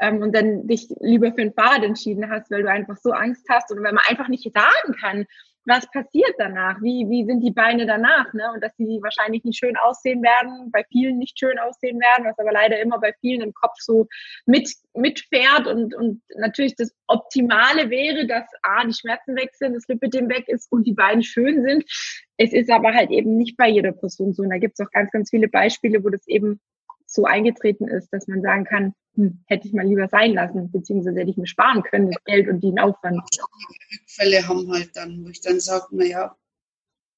ähm, 0.00 0.22
und 0.22 0.34
dann 0.34 0.66
dich 0.66 0.88
lieber 0.98 1.32
für 1.32 1.42
ein 1.42 1.52
Fahrrad 1.52 1.84
entschieden 1.84 2.28
hast, 2.28 2.50
weil 2.50 2.62
du 2.62 2.70
einfach 2.70 2.96
so 2.96 3.12
Angst 3.12 3.46
hast 3.48 3.70
oder 3.70 3.82
weil 3.82 3.92
man 3.92 4.04
einfach 4.08 4.26
nicht 4.26 4.52
sagen 4.52 4.96
kann, 5.00 5.26
was 5.66 5.90
passiert 5.90 6.34
danach? 6.38 6.80
Wie, 6.80 7.06
wie 7.10 7.24
sind 7.24 7.40
die 7.40 7.50
Beine 7.50 7.86
danach? 7.86 8.32
Ne? 8.32 8.50
Und 8.54 8.62
dass 8.62 8.74
sie 8.76 9.00
wahrscheinlich 9.02 9.44
nicht 9.44 9.58
schön 9.58 9.76
aussehen 9.76 10.22
werden, 10.22 10.70
bei 10.70 10.84
vielen 10.90 11.18
nicht 11.18 11.38
schön 11.38 11.58
aussehen 11.58 11.98
werden, 11.98 12.24
was 12.24 12.38
aber 12.38 12.52
leider 12.52 12.80
immer 12.80 13.00
bei 13.00 13.12
vielen 13.20 13.42
im 13.42 13.52
Kopf 13.52 13.74
so 13.78 14.06
mit, 14.46 14.72
mitfährt. 14.94 15.66
Und, 15.66 15.94
und 15.94 16.22
natürlich 16.36 16.76
das 16.76 16.94
Optimale 17.08 17.90
wäre, 17.90 18.26
dass 18.26 18.44
A, 18.62 18.84
die 18.84 18.94
Schmerzen 18.94 19.36
weg 19.36 19.50
sind, 19.54 19.74
das 19.74 19.88
Lipidem 19.88 20.28
weg 20.28 20.48
ist 20.48 20.70
und 20.70 20.86
die 20.86 20.94
Beine 20.94 21.22
schön 21.22 21.62
sind. 21.64 21.84
Es 22.36 22.52
ist 22.52 22.70
aber 22.70 22.94
halt 22.94 23.10
eben 23.10 23.36
nicht 23.36 23.56
bei 23.56 23.68
jeder 23.68 23.92
Person 23.92 24.32
so. 24.32 24.42
Und 24.44 24.50
da 24.50 24.58
gibt 24.58 24.78
es 24.78 24.86
auch 24.86 24.90
ganz, 24.92 25.10
ganz 25.10 25.30
viele 25.30 25.48
Beispiele, 25.48 26.04
wo 26.04 26.10
das 26.10 26.26
eben 26.28 26.60
so 27.06 27.24
eingetreten 27.24 27.88
ist, 27.88 28.10
dass 28.12 28.28
man 28.28 28.42
sagen 28.42 28.64
kann, 28.64 28.94
hm, 29.16 29.42
hätte 29.46 29.66
ich 29.66 29.74
mal 29.74 29.86
lieber 29.86 30.08
sein 30.08 30.34
lassen, 30.34 30.70
beziehungsweise 30.70 31.18
hätte 31.18 31.30
ich 31.30 31.36
mir 31.36 31.46
sparen 31.46 31.82
können, 31.82 32.10
das 32.10 32.22
Geld 32.24 32.48
und 32.48 32.62
den 32.62 32.78
Aufwand. 32.78 33.20
Rückfälle 33.92 34.46
haben 34.46 34.70
halt 34.70 34.90
dann, 34.94 35.24
wo 35.24 35.28
ich 35.28 35.40
dann 35.40 35.58
sage, 35.58 35.86
naja, 35.90 36.36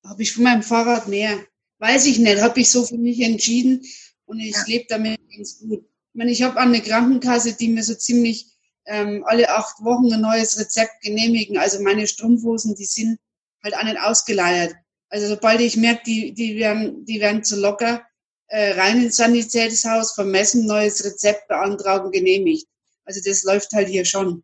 habe 0.05 0.23
ich 0.23 0.33
von 0.33 0.45
meinem 0.45 0.63
Fahrrad 0.63 1.09
mehr? 1.09 1.39
Weiß 1.79 2.07
ich 2.07 2.19
nicht, 2.19 2.41
habe 2.41 2.61
ich 2.61 2.71
so 2.71 2.85
für 2.85 2.99
mich 2.99 3.21
entschieden 3.21 3.83
und 4.25 4.41
ich 4.41 4.55
ja. 4.55 4.65
lebe 4.67 4.87
damit 4.89 5.21
ganz 5.37 5.59
gut. 5.61 5.85
Ich 6.13 6.19
meine, 6.19 6.31
ich 6.31 6.43
habe 6.43 6.59
eine 6.59 6.81
Krankenkasse, 6.81 7.57
die 7.57 7.69
mir 7.69 7.83
so 7.83 7.95
ziemlich 7.95 8.47
ähm, 8.87 9.25
alle 9.27 9.51
acht 9.51 9.85
Wochen 9.85 10.13
ein 10.13 10.21
neues 10.21 10.59
Rezept 10.59 11.03
genehmigen. 11.03 11.59
Also 11.59 11.83
meine 11.83 12.07
Strumpfhosen, 12.07 12.75
die 12.75 12.87
sind 12.87 13.19
halt 13.63 13.77
auch 13.77 13.85
nicht 13.85 14.01
ausgeleiert. 14.01 14.75
Also 15.11 15.27
sobald 15.27 15.61
ich 15.61 15.77
merke, 15.77 16.03
die, 16.07 16.33
die, 16.33 16.57
werden, 16.57 17.05
die 17.05 17.21
werden 17.21 17.45
zu 17.45 17.61
locker, 17.61 18.03
äh, 18.49 18.73
rein 18.73 19.03
ins 19.03 19.17
Sanitätshaus, 19.17 20.15
vermessen, 20.15 20.67
neues 20.67 21.05
Rezept 21.05 21.49
beantragen, 21.49 22.11
genehmigt. 22.11 22.67
Also 23.05 23.21
das 23.25 23.43
läuft 23.45 23.73
halt 23.73 23.89
hier 23.89 24.05
schon. 24.05 24.43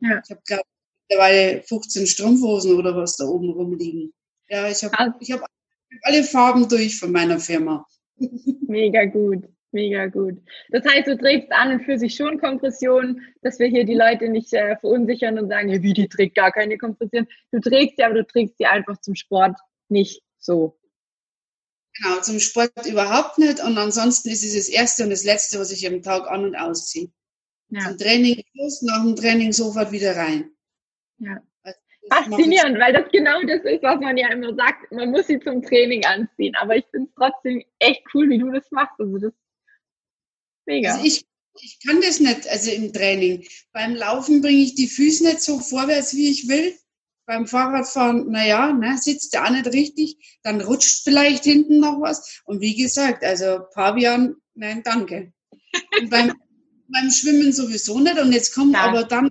Ja. 0.00 0.20
Ich 0.24 0.30
habe, 0.30 0.42
glaube 0.46 0.62
mittlerweile 1.08 1.62
15 1.62 2.06
Strumpfhosen 2.06 2.74
oder 2.74 2.94
was 2.96 3.16
da 3.16 3.24
oben 3.24 3.50
rumliegen. 3.50 4.12
Ja, 4.48 4.68
ich 4.68 4.82
habe 4.84 5.14
ich 5.20 5.32
hab 5.32 5.44
alle 6.02 6.24
Farben 6.24 6.68
durch 6.68 6.98
von 6.98 7.12
meiner 7.12 7.38
Firma. 7.38 7.86
Mega 8.66 9.04
gut, 9.06 9.44
mega 9.72 10.06
gut. 10.06 10.38
Das 10.70 10.84
heißt, 10.84 11.06
du 11.06 11.16
trägst 11.16 11.52
an 11.52 11.72
und 11.72 11.84
für 11.84 11.98
sich 11.98 12.14
schon 12.14 12.40
Kompression, 12.40 13.20
dass 13.42 13.58
wir 13.58 13.68
hier 13.68 13.84
die 13.84 13.94
Leute 13.94 14.28
nicht 14.28 14.52
äh, 14.52 14.76
verunsichern 14.76 15.38
und 15.38 15.48
sagen, 15.48 15.68
ja, 15.68 15.82
wie, 15.82 15.92
die 15.92 16.08
trägt 16.08 16.34
gar 16.34 16.52
keine 16.52 16.76
Kompression. 16.78 17.26
Du 17.52 17.60
trägst 17.60 17.96
sie, 17.96 18.04
aber 18.04 18.14
du 18.14 18.26
trägst 18.26 18.58
sie 18.58 18.66
einfach 18.66 19.00
zum 19.00 19.14
Sport 19.14 19.56
nicht 19.88 20.22
so. 20.38 20.76
Genau, 22.00 22.20
zum 22.20 22.38
Sport 22.40 22.86
überhaupt 22.86 23.38
nicht. 23.38 23.60
Und 23.60 23.76
ansonsten 23.78 24.28
ist 24.30 24.44
es 24.44 24.54
das 24.54 24.68
erste 24.68 25.04
und 25.04 25.10
das 25.10 25.24
letzte, 25.24 25.58
was 25.58 25.72
ich 25.72 25.86
am 25.86 26.02
Tag 26.02 26.28
an- 26.28 26.44
und 26.44 26.56
ausziehe. 26.56 27.10
Ja. 27.70 27.80
Zum 27.80 27.98
Training 27.98 28.42
los, 28.54 28.82
nach 28.82 29.02
dem 29.02 29.16
Training 29.16 29.52
sofort 29.52 29.92
wieder 29.92 30.16
rein. 30.16 30.50
Ja. 31.18 31.42
Also 31.62 31.78
Faszinierend, 32.10 32.78
weil 32.78 32.92
das 32.92 33.10
genau 33.10 33.42
das 33.42 33.62
ist, 33.64 33.82
was 33.82 34.00
man 34.00 34.16
ja 34.16 34.30
immer 34.32 34.54
sagt. 34.54 34.90
Man 34.92 35.10
muss 35.10 35.26
sie 35.26 35.40
zum 35.40 35.62
Training 35.62 36.04
anziehen. 36.04 36.54
Aber 36.56 36.76
ich 36.76 36.84
finde 36.90 37.08
es 37.08 37.14
trotzdem 37.16 37.64
echt 37.78 38.02
cool, 38.14 38.30
wie 38.30 38.38
du 38.38 38.50
das 38.50 38.70
machst. 38.70 38.98
Also 38.98 39.18
das 39.18 39.32
mega. 40.66 40.92
Also 40.92 41.04
ich, 41.04 41.26
ich 41.60 41.78
kann 41.84 42.00
das 42.00 42.20
nicht, 42.20 42.48
also 42.48 42.70
im 42.70 42.92
Training. 42.92 43.46
Beim 43.72 43.94
Laufen 43.94 44.40
bringe 44.40 44.62
ich 44.62 44.74
die 44.74 44.86
Füße 44.86 45.24
nicht 45.24 45.42
so 45.42 45.58
vorwärts, 45.58 46.14
wie 46.14 46.30
ich 46.30 46.48
will 46.48 46.74
beim 47.28 47.46
Fahrradfahren, 47.46 48.30
naja, 48.30 48.72
ne, 48.72 48.96
sitzt 48.96 49.34
der 49.34 49.44
auch 49.44 49.50
nicht 49.50 49.66
richtig, 49.66 50.38
dann 50.42 50.62
rutscht 50.62 51.04
vielleicht 51.04 51.44
hinten 51.44 51.78
noch 51.78 52.00
was. 52.00 52.40
Und 52.46 52.62
wie 52.62 52.74
gesagt, 52.74 53.22
also 53.22 53.60
Pavian, 53.74 54.36
nein, 54.54 54.82
danke. 54.82 55.34
Und 56.00 56.08
beim, 56.08 56.32
beim 56.88 57.10
Schwimmen 57.10 57.52
sowieso 57.52 58.00
nicht. 58.00 58.18
Und 58.18 58.32
jetzt 58.32 58.54
kommt 58.54 58.72
ja. 58.72 58.80
aber 58.80 59.04
dann 59.04 59.30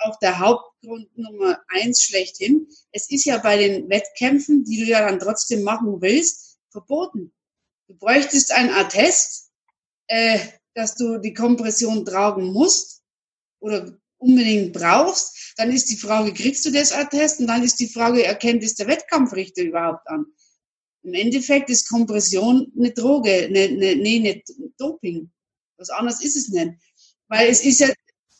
auch 0.00 0.18
der 0.18 0.40
Hauptgrund 0.40 1.16
Nummer 1.16 1.60
eins 1.68 2.02
schlechthin. 2.02 2.66
Es 2.90 3.08
ist 3.08 3.24
ja 3.26 3.38
bei 3.38 3.56
den 3.56 3.88
Wettkämpfen, 3.88 4.64
die 4.64 4.80
du 4.80 4.86
ja 4.86 5.06
dann 5.06 5.20
trotzdem 5.20 5.62
machen 5.62 6.02
willst, 6.02 6.58
verboten. 6.72 7.32
Du 7.86 7.94
bräuchtest 7.94 8.50
ein 8.50 8.70
Attest, 8.70 9.52
äh, 10.08 10.40
dass 10.74 10.96
du 10.96 11.18
die 11.18 11.34
Kompression 11.34 12.04
tragen 12.04 12.52
musst 12.52 13.02
oder 13.60 13.96
unbedingt 14.18 14.72
brauchst, 14.72 15.36
dann 15.56 15.70
ist 15.70 15.90
die 15.90 15.96
Frage, 15.96 16.32
kriegst 16.32 16.64
du 16.64 16.70
das 16.70 16.92
Attest? 16.92 17.40
Und 17.40 17.46
dann 17.46 17.62
ist 17.62 17.80
die 17.80 17.88
Frage, 17.88 18.24
erkennt 18.24 18.62
es 18.62 18.74
der 18.74 18.86
Wettkampfrichter 18.86 19.62
überhaupt 19.62 20.08
an? 20.08 20.26
Im 21.02 21.14
Endeffekt 21.14 21.70
ist 21.70 21.88
Kompression 21.88 22.70
eine 22.76 22.92
Droge, 22.92 23.48
ne, 23.50 23.68
ne, 23.70 23.96
nee, 23.96 24.18
nicht 24.20 24.52
Doping. 24.78 25.30
Was 25.78 25.90
anderes 25.90 26.22
ist 26.22 26.36
es 26.36 26.48
nicht. 26.48 26.72
Weil 27.28 27.48
es 27.48 27.64
ist 27.64 27.80
ja, 27.80 27.88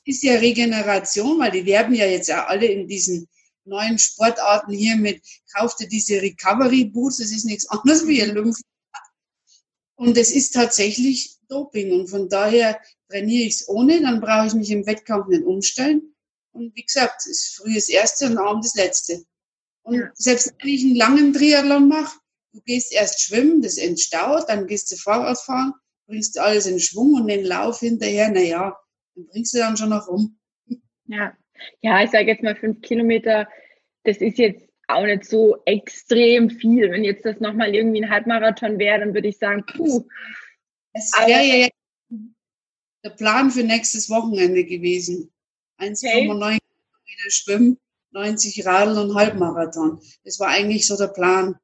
ist 0.04 0.22
ja 0.22 0.34
Regeneration, 0.34 1.38
weil 1.38 1.52
die 1.52 1.64
werben 1.64 1.94
ja 1.94 2.06
jetzt 2.06 2.30
auch 2.30 2.48
alle 2.48 2.66
in 2.66 2.86
diesen 2.86 3.28
neuen 3.64 3.98
Sportarten 3.98 4.72
hier 4.72 4.96
mit, 4.96 5.22
kaufte 5.54 5.86
diese 5.86 6.20
Recovery 6.20 6.84
Boots, 6.84 7.18
das 7.18 7.30
ist 7.30 7.44
nichts 7.44 7.68
anderes 7.68 8.06
wie 8.06 8.22
ein 8.22 8.34
Lymph. 8.34 8.58
Und 9.96 10.16
es 10.16 10.30
ist 10.30 10.52
tatsächlich 10.52 11.36
Doping. 11.48 11.92
Und 11.92 12.08
von 12.08 12.28
daher 12.28 12.80
trainiere 13.08 13.46
ich 13.46 13.54
es 13.54 13.68
ohne, 13.68 14.00
dann 14.00 14.20
brauche 14.20 14.46
ich 14.46 14.54
mich 14.54 14.70
im 14.70 14.86
Wettkampf 14.86 15.28
nicht 15.28 15.44
umstellen. 15.44 16.14
Und 16.52 16.74
wie 16.74 16.84
gesagt, 16.84 17.20
es 17.20 17.26
ist 17.26 17.56
früh 17.56 17.74
das 17.74 17.88
erste 17.88 18.26
und 18.26 18.38
abend 18.38 18.64
das 18.64 18.74
letzte. 18.74 19.24
Und 19.82 20.00
ja. 20.00 20.10
selbst 20.14 20.54
wenn 20.58 20.68
ich 20.68 20.82
einen 20.82 20.96
langen 20.96 21.32
Triathlon 21.32 21.88
mache, 21.88 22.18
du 22.52 22.60
gehst 22.62 22.92
erst 22.92 23.22
schwimmen, 23.22 23.62
das 23.62 23.78
entstaut, 23.78 24.48
dann 24.48 24.66
gehst 24.66 24.90
du 24.90 24.96
Fahrrad 24.96 25.38
fahren, 25.38 25.72
bringst 26.06 26.38
alles 26.38 26.66
in 26.66 26.80
Schwung 26.80 27.14
und 27.14 27.28
den 27.28 27.44
Lauf 27.44 27.80
hinterher, 27.80 28.30
na 28.32 28.40
ja, 28.40 28.76
dann 29.14 29.26
bringst 29.28 29.54
du 29.54 29.58
dann 29.58 29.76
schon 29.76 29.90
noch 29.90 30.08
rum. 30.08 30.38
Ja, 31.06 31.36
ja 31.82 32.02
ich 32.02 32.10
sage 32.10 32.26
jetzt 32.26 32.42
mal 32.42 32.56
fünf 32.56 32.80
Kilometer, 32.80 33.48
das 34.04 34.18
ist 34.18 34.38
jetzt 34.38 34.68
auch 34.88 35.04
nicht 35.04 35.24
so 35.24 35.62
extrem 35.66 36.50
viel. 36.50 36.90
Wenn 36.90 37.04
jetzt 37.04 37.24
das 37.24 37.40
nochmal 37.40 37.74
irgendwie 37.74 38.02
ein 38.02 38.10
Halbmarathon 38.10 38.78
wäre, 38.78 39.00
dann 39.00 39.14
würde 39.14 39.28
ich 39.28 39.38
sagen, 39.38 39.64
puh. 39.66 40.06
Es 40.92 41.12
wäre 41.12 41.44
ja 41.44 41.68
der 43.04 43.10
Plan 43.10 43.50
für 43.50 43.62
nächstes 43.62 44.10
Wochenende 44.10 44.64
gewesen. 44.64 45.32
1,9 45.80 46.36
okay. 46.36 46.58
Kilometer 46.60 47.30
schwimmen, 47.30 47.78
90 48.12 48.66
Radl 48.66 48.98
und 48.98 49.14
Halbmarathon. 49.14 50.00
Das 50.24 50.38
war 50.38 50.48
eigentlich 50.48 50.86
so 50.86 50.96
der 50.96 51.08
Plan. 51.08 51.56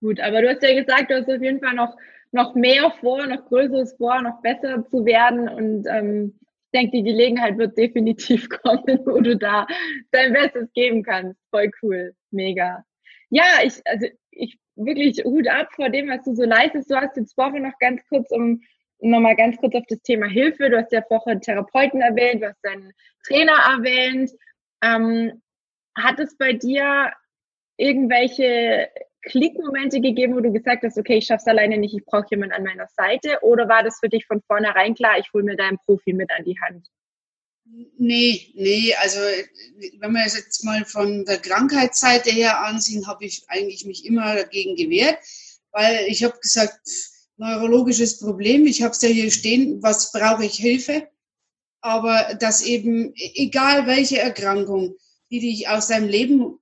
Gut, 0.00 0.20
aber 0.20 0.42
du 0.42 0.48
hast 0.48 0.62
ja 0.62 0.74
gesagt, 0.74 1.10
du 1.10 1.16
hast 1.16 1.28
auf 1.28 1.42
jeden 1.42 1.60
Fall 1.60 1.74
noch, 1.74 1.96
noch 2.32 2.54
mehr 2.54 2.92
vor, 3.00 3.26
noch 3.26 3.46
Größeres 3.46 3.94
vor, 3.96 4.20
noch 4.22 4.40
besser 4.42 4.86
zu 4.90 5.04
werden. 5.04 5.48
Und 5.48 5.86
ähm, 5.88 6.38
ich 6.66 6.80
denke, 6.80 6.96
die 6.98 7.02
Gelegenheit 7.02 7.58
wird 7.58 7.76
definitiv 7.76 8.48
kommen, 8.62 9.00
wo 9.04 9.20
du 9.20 9.36
da 9.36 9.66
dein 10.10 10.32
Bestes 10.32 10.72
geben 10.74 11.02
kannst. 11.02 11.40
Voll 11.50 11.70
cool, 11.82 12.14
mega. 12.30 12.84
Ja, 13.30 13.44
ich, 13.62 13.80
also 13.86 14.06
ich 14.30 14.58
wirklich 14.76 15.24
Hut 15.24 15.48
ab 15.48 15.68
vor 15.74 15.88
dem, 15.88 16.08
was 16.08 16.24
du 16.24 16.34
so 16.34 16.44
leistest. 16.44 16.90
Du 16.90 16.96
hast 16.96 17.16
jetzt 17.16 17.34
vorhin 17.34 17.62
noch 17.62 17.78
ganz 17.80 18.00
kurz, 18.08 18.30
um 18.30 18.60
nochmal 19.00 19.36
ganz 19.36 19.56
kurz 19.58 19.74
auf 19.74 19.84
das 19.88 20.00
Thema 20.02 20.26
Hilfe. 20.26 20.70
Du 20.70 20.78
hast 20.78 20.92
ja 20.92 21.02
vorher 21.02 21.40
Therapeuten 21.40 22.00
erwähnt, 22.00 22.42
du 22.42 22.48
hast 22.48 22.62
deinen 22.62 22.92
Trainer 23.26 23.52
erwähnt. 23.52 24.30
Ähm, 24.82 25.42
hat 25.96 26.18
es 26.18 26.36
bei 26.36 26.52
dir 26.52 27.12
irgendwelche 27.76 28.90
Klickmomente 29.22 30.00
gegeben, 30.00 30.36
wo 30.36 30.40
du 30.40 30.52
gesagt 30.52 30.84
hast, 30.84 30.98
okay, 30.98 31.18
ich 31.18 31.26
schaff's 31.26 31.46
alleine 31.46 31.78
nicht, 31.78 31.94
ich 31.94 32.04
brauche 32.04 32.26
jemanden 32.30 32.54
an 32.54 32.64
meiner 32.64 32.86
Seite? 32.96 33.38
Oder 33.42 33.68
war 33.68 33.82
das 33.82 33.98
für 33.98 34.08
dich 34.08 34.24
von 34.26 34.40
vornherein 34.46 34.94
klar, 34.94 35.18
ich 35.18 35.32
hole 35.32 35.44
mir 35.44 35.56
da 35.56 35.66
einen 35.66 35.78
Profi 35.84 36.12
mit 36.12 36.30
an 36.30 36.44
die 36.44 36.58
Hand? 36.60 36.88
Nee, 37.98 38.52
nee, 38.54 38.94
also 39.00 39.18
wenn 39.98 40.12
wir 40.12 40.24
es 40.24 40.36
jetzt 40.36 40.64
mal 40.64 40.84
von 40.84 41.24
der 41.24 41.38
Krankheitsseite 41.38 42.30
her 42.30 42.60
ansehen, 42.60 43.08
habe 43.08 43.24
ich 43.24 43.42
eigentlich 43.48 43.84
mich 43.84 44.06
immer 44.06 44.36
dagegen 44.36 44.76
gewehrt, 44.76 45.18
weil 45.72 46.06
ich 46.06 46.22
habe 46.22 46.38
gesagt, 46.38 46.78
neurologisches 47.36 48.18
Problem, 48.18 48.66
ich 48.66 48.82
habe 48.82 48.92
es 48.92 49.02
ja 49.02 49.08
hier 49.08 49.30
stehen, 49.30 49.82
was 49.82 50.12
brauche 50.12 50.44
ich 50.44 50.54
Hilfe? 50.54 51.08
Aber 51.80 52.34
dass 52.40 52.62
eben, 52.62 53.12
egal 53.14 53.86
welche 53.86 54.18
Erkrankung, 54.18 54.96
die 55.30 55.40
dich 55.40 55.68
aus 55.68 55.88
deinem 55.88 56.08
Leben 56.08 56.58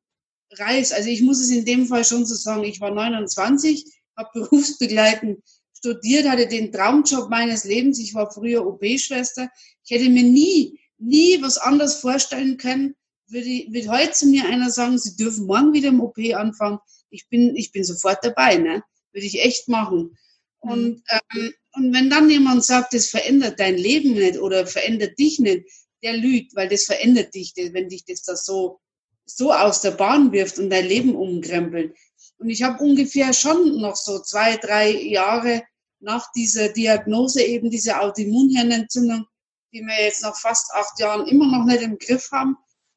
reißt, 0.53 0.93
also 0.93 1.09
ich 1.09 1.23
muss 1.23 1.41
es 1.41 1.51
in 1.51 1.65
dem 1.65 1.87
Fall 1.87 2.05
schon 2.05 2.27
so 2.27 2.35
sagen, 2.35 2.65
ich 2.65 2.81
war 2.81 2.91
29, 2.91 3.85
habe 4.17 4.29
berufsbegleitend 4.35 5.41
studiert, 5.77 6.29
hatte 6.29 6.47
den 6.47 6.73
Traumjob 6.73 7.31
meines 7.31 7.65
Lebens, 7.65 7.99
ich 7.99 8.15
war 8.15 8.31
früher 8.31 8.67
OB-Schwester, 8.67 9.49
ich 9.85 9.91
hätte 9.91 10.11
mir 10.11 10.23
nie 10.23 10.79
nie 10.99 11.41
was 11.43 11.59
anderes 11.59 11.97
vorstellen 11.97 12.57
können. 12.57 12.95
Würde, 13.29 13.67
würde 13.69 13.89
heute 13.89 14.13
zu 14.13 14.27
mir 14.27 14.47
einer 14.47 14.71
sagen, 14.71 14.99
Sie 14.99 15.17
dürfen 15.17 15.47
morgen 15.47 15.73
wieder 15.73 15.89
im 15.89 16.01
OP 16.01 16.19
anfangen. 16.35 16.79
Ich 17.11 17.29
bin, 17.29 17.57
ich 17.57 17.73
bin 17.73 17.85
sofort 17.85 18.19
dabei, 18.23 18.57
ne? 18.57 18.83
Würde 19.13 19.27
ich 19.27 19.41
echt 19.41 19.69
machen. 19.69 20.17
Mhm. 20.65 20.71
Und, 20.71 21.03
ähm, 21.09 21.55
und 21.75 21.95
wenn 21.95 22.11
dann 22.11 22.31
jemand 22.31 22.65
sagt, 22.65 22.95
das 22.95 23.09
verändert 23.09 23.59
dein 23.61 23.77
Leben 23.77 24.15
nicht 24.15 24.39
oder 24.39 24.67
verändert 24.67 25.19
dich 25.19 25.39
nicht, 25.39 25.65
der 26.03 26.17
lügt, 26.17 26.55
weil 26.55 26.69
das 26.69 26.85
verändert 26.85 27.35
dich, 27.35 27.55
wenn 27.57 27.89
dich 27.89 28.05
das 28.05 28.23
da 28.23 28.37
so, 28.37 28.81
so 29.25 29.53
aus 29.53 29.81
der 29.81 29.93
Bahn 29.93 30.33
wirft 30.33 30.59
und 30.59 30.71
dein 30.71 30.87
Leben 30.87 31.15
umkrempelt. 31.15 31.97
Und 32.39 32.51
ich 32.51 32.63
habe 32.63 32.83
ungefähr 32.83 33.33
schon 33.33 33.81
noch 33.81 33.97
so 33.97 34.21
zwei, 34.21 34.57
drei 34.57 34.91
Jahre 34.91 35.63
nach 36.01 36.31
dieser 36.33 36.69
Diagnose 36.69 37.43
eben 37.43 37.71
diese 37.71 38.01
Autoimmunhirnentzündung 38.01 39.27
die 39.75 39.83
wir 39.83 40.05
jetzt 40.05 40.23
nach 40.23 40.37
fast 40.37 40.73
acht 40.73 40.99
Jahren 41.01 41.27
immer 41.27 41.47
noch 41.47 41.65
nicht 41.65 41.83
im 41.83 41.99
Griff 41.99 42.31
haben, 42.31 42.57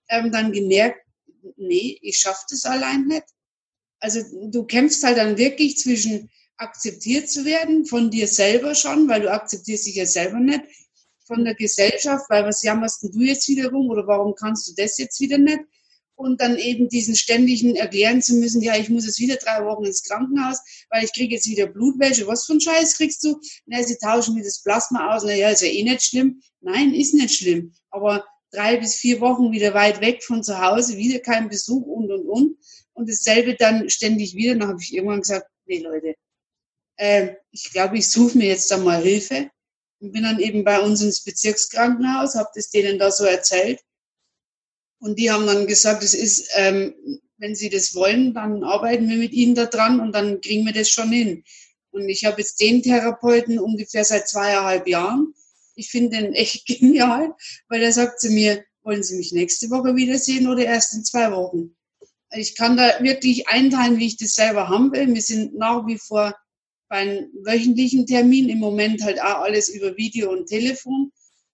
ähm, 0.10 0.32
dann 0.32 0.52
gemerkt, 0.52 1.02
nee, 1.58 1.98
ich 2.02 2.20
schaffe 2.20 2.46
das 2.50 2.66
allein 2.66 3.06
nicht. 3.06 3.26
Also 4.00 4.22
du 4.52 4.64
kämpfst 4.64 5.04
halt 5.04 5.18
dann 5.18 5.38
wirklich 5.38 5.78
zwischen 5.78 6.30
akzeptiert 6.58 7.30
zu 7.30 7.46
werden 7.46 7.86
von 7.86 8.10
dir 8.10 8.28
selber 8.28 8.76
schon, 8.76 9.08
weil 9.08 9.22
du 9.22 9.32
akzeptierst 9.32 9.88
dich 9.88 9.96
ja 9.96 10.06
selber 10.06 10.40
nicht, 10.40 10.62
von 11.26 11.44
der 11.44 11.56
Gesellschaft, 11.56 12.26
weil 12.30 12.46
was 12.46 12.64
jammerst 12.64 13.04
denn 13.04 13.12
du 13.12 13.22
jetzt 13.22 13.48
wieder 13.48 13.70
rum 13.70 13.90
oder 13.90 14.08
warum 14.08 14.34
kannst 14.36 14.68
du 14.68 14.74
das 14.76 14.98
jetzt 14.98 15.20
wieder 15.20 15.38
nicht? 15.38 15.60
und 16.18 16.42
dann 16.42 16.58
eben 16.58 16.90
diesen 16.90 17.16
ständigen 17.16 17.76
erklären 17.76 18.22
zu 18.22 18.36
müssen, 18.36 18.62
ja, 18.62 18.76
ich 18.76 18.90
muss 18.90 19.06
jetzt 19.06 19.20
wieder 19.20 19.36
drei 19.36 19.64
Wochen 19.66 19.86
ins 19.86 20.04
Krankenhaus, 20.04 20.58
weil 20.90 21.06
ich 21.06 21.14
kriege 21.14 21.36
jetzt 21.36 21.48
wieder 21.48 21.68
Blutwäsche. 21.68 22.26
Was 22.26 22.46
für 22.46 22.54
ein 22.54 22.62
Scheiß 22.62 22.98
kriegst 22.98 23.24
du? 23.24 23.40
Na, 23.68 23.84
sie 23.84 23.98
tauschen 23.98 24.34
mir 24.34 24.44
das 24.44 24.64
Plasma 24.64 25.16
aus. 25.16 25.24
Na 25.24 25.34
ja, 25.34 25.50
ist 25.50 25.62
ja 25.62 25.68
eh 25.68 25.84
nicht 25.84 26.02
schlimm. 26.02 26.42
Nein, 26.60 26.94
ist 26.96 27.14
nicht 27.14 27.36
schlimm. 27.36 27.72
Aber 27.92 28.26
drei 28.52 28.78
bis 28.78 28.96
vier 28.96 29.22
Wochen 29.22 29.52
wieder 29.52 29.76
weit 29.76 30.02
weg 30.02 30.24
von 30.24 30.44
zu 30.44 30.60
Hause, 30.60 30.98
wieder 30.98 31.20
kein 31.20 31.50
Besuch 31.50 31.86
und, 31.86 32.12
und, 32.12 32.28
und. 32.28 32.58
Und 32.94 33.08
dasselbe 33.08 33.54
dann 33.54 33.88
ständig 33.92 34.34
wieder. 34.34 34.56
Dann 34.56 34.70
habe 34.70 34.82
ich 34.82 34.96
irgendwann 34.96 35.22
gesagt, 35.22 35.46
nee, 35.68 35.80
Leute, 35.80 36.16
äh, 36.98 37.36
ich 37.52 37.72
glaube, 37.72 37.98
ich 37.98 38.10
suche 38.10 38.38
mir 38.38 38.48
jetzt 38.48 38.70
da 38.72 38.78
mal 38.78 39.02
Hilfe. 39.02 39.50
Und 40.00 40.12
bin 40.12 40.24
dann 40.24 40.40
eben 40.40 40.64
bei 40.64 40.80
uns 40.80 41.02
ins 41.02 41.24
Bezirkskrankenhaus, 41.24 42.36
habe 42.36 42.50
das 42.54 42.70
denen 42.70 43.00
da 43.00 43.10
so 43.10 43.24
erzählt. 43.24 43.80
Und 45.00 45.18
die 45.18 45.32
haben 45.32 45.48
dann 45.48 45.66
gesagt, 45.66 46.04
es 46.04 46.14
ist, 46.14 46.50
ähm, 46.56 46.94
wenn 47.38 47.56
Sie 47.56 47.70
das 47.70 47.96
wollen, 47.96 48.34
dann 48.34 48.64
arbeiten 48.64 49.10
wir 49.10 49.18
mit 49.18 49.32
Ihnen 49.32 49.56
da 49.56 49.66
dran 49.66 50.00
und 50.00 50.12
dann 50.14 50.42
kriegen 50.42 50.66
wir 50.66 50.74
das 50.74 50.90
schon 50.90 51.12
hin. 51.12 51.44
Und 51.92 52.10
ich 52.10 52.26
habe 52.26 52.42
jetzt 52.42 52.60
den 52.60 52.84
Therapeuten 52.84 53.60
ungefähr 53.60 54.04
seit 54.06 54.28
zweieinhalb 54.28 54.88
Jahren. 54.88 55.34
Ich 55.76 55.90
finde 55.90 56.18
den 56.18 56.34
echt 56.34 56.66
genial, 56.80 57.34
weil 57.68 57.82
er 57.82 57.92
sagt 57.92 58.20
zu 58.20 58.30
mir, 58.30 58.64
wollen 58.84 59.04
Sie 59.04 59.18
mich 59.18 59.32
nächste 59.32 59.70
Woche 59.70 59.96
wiedersehen 59.96 60.48
oder 60.48 60.64
erst 60.64 60.94
in 60.94 61.04
zwei 61.04 61.32
Wochen? 61.32 61.76
Ich 62.32 62.56
kann 62.56 62.78
da 62.78 63.02
wirklich 63.02 63.48
einteilen, 63.48 63.98
wie 63.98 64.08
ich 64.08 64.18
das 64.18 64.36
selber 64.36 64.68
haben 64.70 64.92
will. 64.92 65.14
Wir 65.14 65.22
sind 65.22 65.56
nach 65.56 65.86
wie 65.88 65.98
vor 65.98 66.36
bei 66.90 66.98
einem 66.98 67.30
wöchentlichen 67.44 68.06
Termin, 68.06 68.50
im 68.50 68.60
Moment 68.60 69.04
halt 69.04 69.22
auch 69.22 69.42
alles 69.42 69.70
über 69.70 69.98
Video 69.98 70.32
und 70.32 70.48
Telefon. 70.48 71.12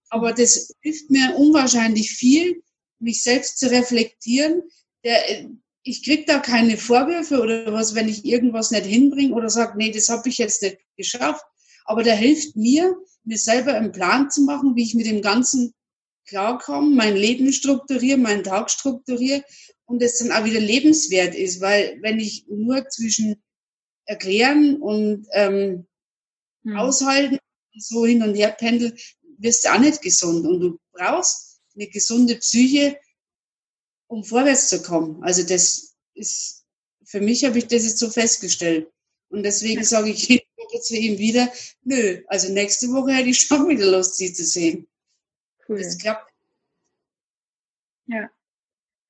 Aber 0.09 0.31
das 0.31 0.73
hilft 0.81 1.09
mir 1.09 1.35
unwahrscheinlich 1.37 2.11
viel, 2.11 2.61
mich 2.99 3.23
selbst 3.23 3.59
zu 3.59 3.69
reflektieren. 3.71 4.63
Der, 5.03 5.49
ich 5.83 6.03
kriege 6.03 6.23
da 6.25 6.39
keine 6.39 6.77
Vorwürfe 6.77 7.41
oder 7.41 7.73
was, 7.73 7.95
wenn 7.95 8.07
ich 8.07 8.23
irgendwas 8.23 8.71
nicht 8.71 8.85
hinbringe 8.85 9.33
oder 9.33 9.49
sage, 9.49 9.77
nee, 9.77 9.91
das 9.91 10.09
habe 10.09 10.29
ich 10.29 10.37
jetzt 10.37 10.61
nicht 10.61 10.77
geschafft. 10.95 11.43
Aber 11.85 12.03
der 12.03 12.15
hilft 12.15 12.55
mir, 12.55 12.95
mir 13.23 13.37
selber 13.37 13.73
einen 13.73 13.91
Plan 13.91 14.29
zu 14.29 14.43
machen, 14.43 14.75
wie 14.75 14.83
ich 14.83 14.93
mit 14.93 15.07
dem 15.07 15.21
Ganzen 15.21 15.73
klarkomme, 16.25 16.95
mein 16.95 17.15
Leben 17.15 17.51
strukturiere, 17.51 18.17
meinen 18.17 18.43
Tag 18.43 18.71
strukturiere 18.71 19.43
und 19.85 20.01
es 20.01 20.19
dann 20.19 20.31
auch 20.31 20.45
wieder 20.45 20.61
lebenswert 20.61 21.35
ist. 21.35 21.59
Weil 21.59 21.97
wenn 22.01 22.19
ich 22.19 22.45
nur 22.47 22.87
zwischen 22.87 23.42
erklären 24.05 24.81
und 24.81 25.27
ähm, 25.31 25.85
hm. 26.63 26.77
aushalten 26.77 27.39
so 27.75 28.05
hin 28.05 28.21
und 28.23 28.35
her 28.35 28.51
pendel, 28.51 28.95
wirst 29.37 29.65
du 29.65 29.69
auch 29.69 29.79
nicht 29.79 30.01
gesund. 30.01 30.45
Und 30.45 30.59
du 30.59 30.79
brauchst 30.91 31.61
eine 31.75 31.87
gesunde 31.87 32.35
Psyche, 32.35 32.99
um 34.07 34.23
vorwärts 34.23 34.69
zu 34.69 34.81
kommen. 34.81 35.23
Also 35.23 35.43
das 35.43 35.95
ist, 36.13 36.65
für 37.05 37.19
mich 37.19 37.43
habe 37.43 37.57
ich 37.57 37.67
das 37.67 37.83
jetzt 37.83 37.99
so 37.99 38.09
festgestellt. 38.09 38.91
Und 39.29 39.43
deswegen 39.43 39.83
sage 39.83 40.11
ich 40.11 40.27
jede 40.27 40.45
Woche 40.57 40.79
zu 40.81 40.95
ihm 40.95 41.17
wieder, 41.17 41.51
nö, 41.83 42.21
also 42.27 42.53
nächste 42.53 42.87
Woche 42.89 43.13
hätte 43.13 43.29
ich 43.29 43.39
schon 43.39 43.67
wieder 43.69 43.87
Lust, 43.87 44.17
sie 44.17 44.31
zu 44.31 44.45
sehen. 44.45 44.87
Cool. 45.67 45.79
Das 45.79 45.97
klappt. 45.97 46.31
Ja. 48.07 48.29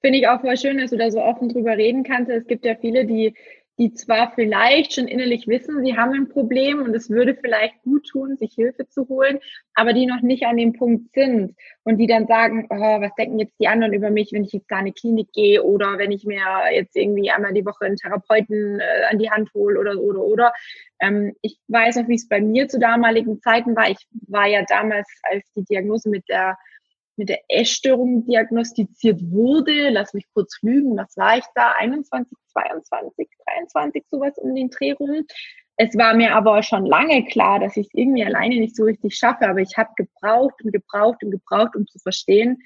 Finde 0.02 0.20
ich 0.20 0.28
auch 0.28 0.42
voll 0.42 0.58
schön, 0.58 0.78
dass 0.78 0.92
du 0.92 0.98
da 0.98 1.10
so 1.12 1.22
offen 1.22 1.50
drüber 1.50 1.78
reden 1.78 2.04
kannst. 2.04 2.30
Es 2.30 2.46
gibt 2.46 2.66
ja 2.66 2.76
viele, 2.76 3.06
die, 3.06 3.34
die 3.80 3.94
zwar 3.94 4.32
vielleicht 4.36 4.94
schon 4.94 5.08
innerlich 5.08 5.48
wissen, 5.48 5.84
sie 5.84 5.98
haben 5.98 6.14
ein 6.14 6.30
Problem 6.30 6.82
und 6.82 6.96
es 6.96 7.10
würde 7.10 7.36
vielleicht 7.36 7.82
gut 7.82 8.08
tun, 8.08 8.38
sich 8.38 8.54
Hilfe 8.54 8.88
zu 8.88 9.08
holen, 9.10 9.40
aber 9.74 9.94
die 9.94 10.06
noch 10.06 10.22
nicht 10.22 10.46
an 10.46 10.58
dem 10.58 10.74
Punkt 10.74 11.12
sind 11.14 11.56
und 11.84 11.98
die 11.98 12.06
dann 12.06 12.28
sagen, 12.28 12.68
oh, 12.70 13.02
was 13.02 13.16
denken 13.16 13.40
jetzt 13.40 13.56
die 13.60 13.68
anderen 13.68 13.94
über 13.94 14.12
mich, 14.12 14.32
wenn 14.32 14.44
ich 14.44 14.54
jetzt 14.54 14.70
da 14.70 14.80
in 14.80 14.86
die 14.86 14.92
Klinik 14.92 15.32
gehe 15.34 15.64
oder 15.64 15.98
wenn 15.98 16.12
ich 16.12 16.24
mir 16.24 16.42
jetzt 16.72 16.96
irgendwie 16.96 17.32
einmal 17.32 17.54
die 17.54 17.66
Woche 17.66 17.86
einen 17.86 17.98
Therapeuten 17.98 18.80
äh, 18.80 19.06
an 19.10 19.18
die 19.18 19.32
Hand 19.32 19.50
hole 19.56 19.80
oder 19.80 20.00
oder 20.00 20.22
oder. 20.22 20.54
Ähm, 21.00 21.34
ich 21.42 21.58
weiß 21.68 21.96
noch, 21.96 22.08
wie 22.08 22.16
es 22.16 22.28
bei 22.28 22.42
mir 22.42 22.68
zu 22.68 22.80
damaligen 22.80 23.42
Zeiten 23.42 23.76
war. 23.76 23.90
Ich 23.90 24.08
war 24.28 24.48
ja 24.48 24.64
damals, 24.68 25.08
als 25.24 25.44
die 25.56 25.64
Diagnose 25.64 26.10
mit 26.10 26.30
der 26.30 26.58
mit 27.16 27.30
der 27.30 27.42
Essstörung 27.48 28.26
diagnostiziert 28.26 29.22
wurde. 29.32 29.90
Lass 29.90 30.14
mich 30.14 30.26
kurz 30.34 30.60
lügen, 30.62 30.98
was 30.98 31.16
war 31.18 31.38
ich 31.38 31.46
da? 31.56 31.74
21, 31.78 32.38
22, 32.52 33.28
23, 33.46 34.04
sowas 34.10 34.38
um 34.38 34.56
den 34.56 34.70
Dreh 34.70 34.94
rum. 34.94 35.26
Es 35.76 35.98
war 35.98 36.14
mir 36.14 36.36
aber 36.36 36.62
schon 36.62 36.86
lange 36.86 37.26
klar, 37.26 37.60
dass 37.60 37.78
ich 37.78 37.88
es 37.88 37.94
irgendwie 37.94 38.24
alleine 38.24 38.60
nicht 38.60 38.76
so 38.76 38.84
richtig 38.84 39.16
schaffe, 39.16 39.48
aber 39.48 39.60
ich 39.60 39.76
habe 39.78 39.90
gebraucht 39.96 40.64
und 40.64 40.72
gebraucht 40.72 41.24
und 41.24 41.32
gebraucht, 41.32 41.76
um 41.76 41.88
zu 41.88 41.98
verstehen, 42.00 42.62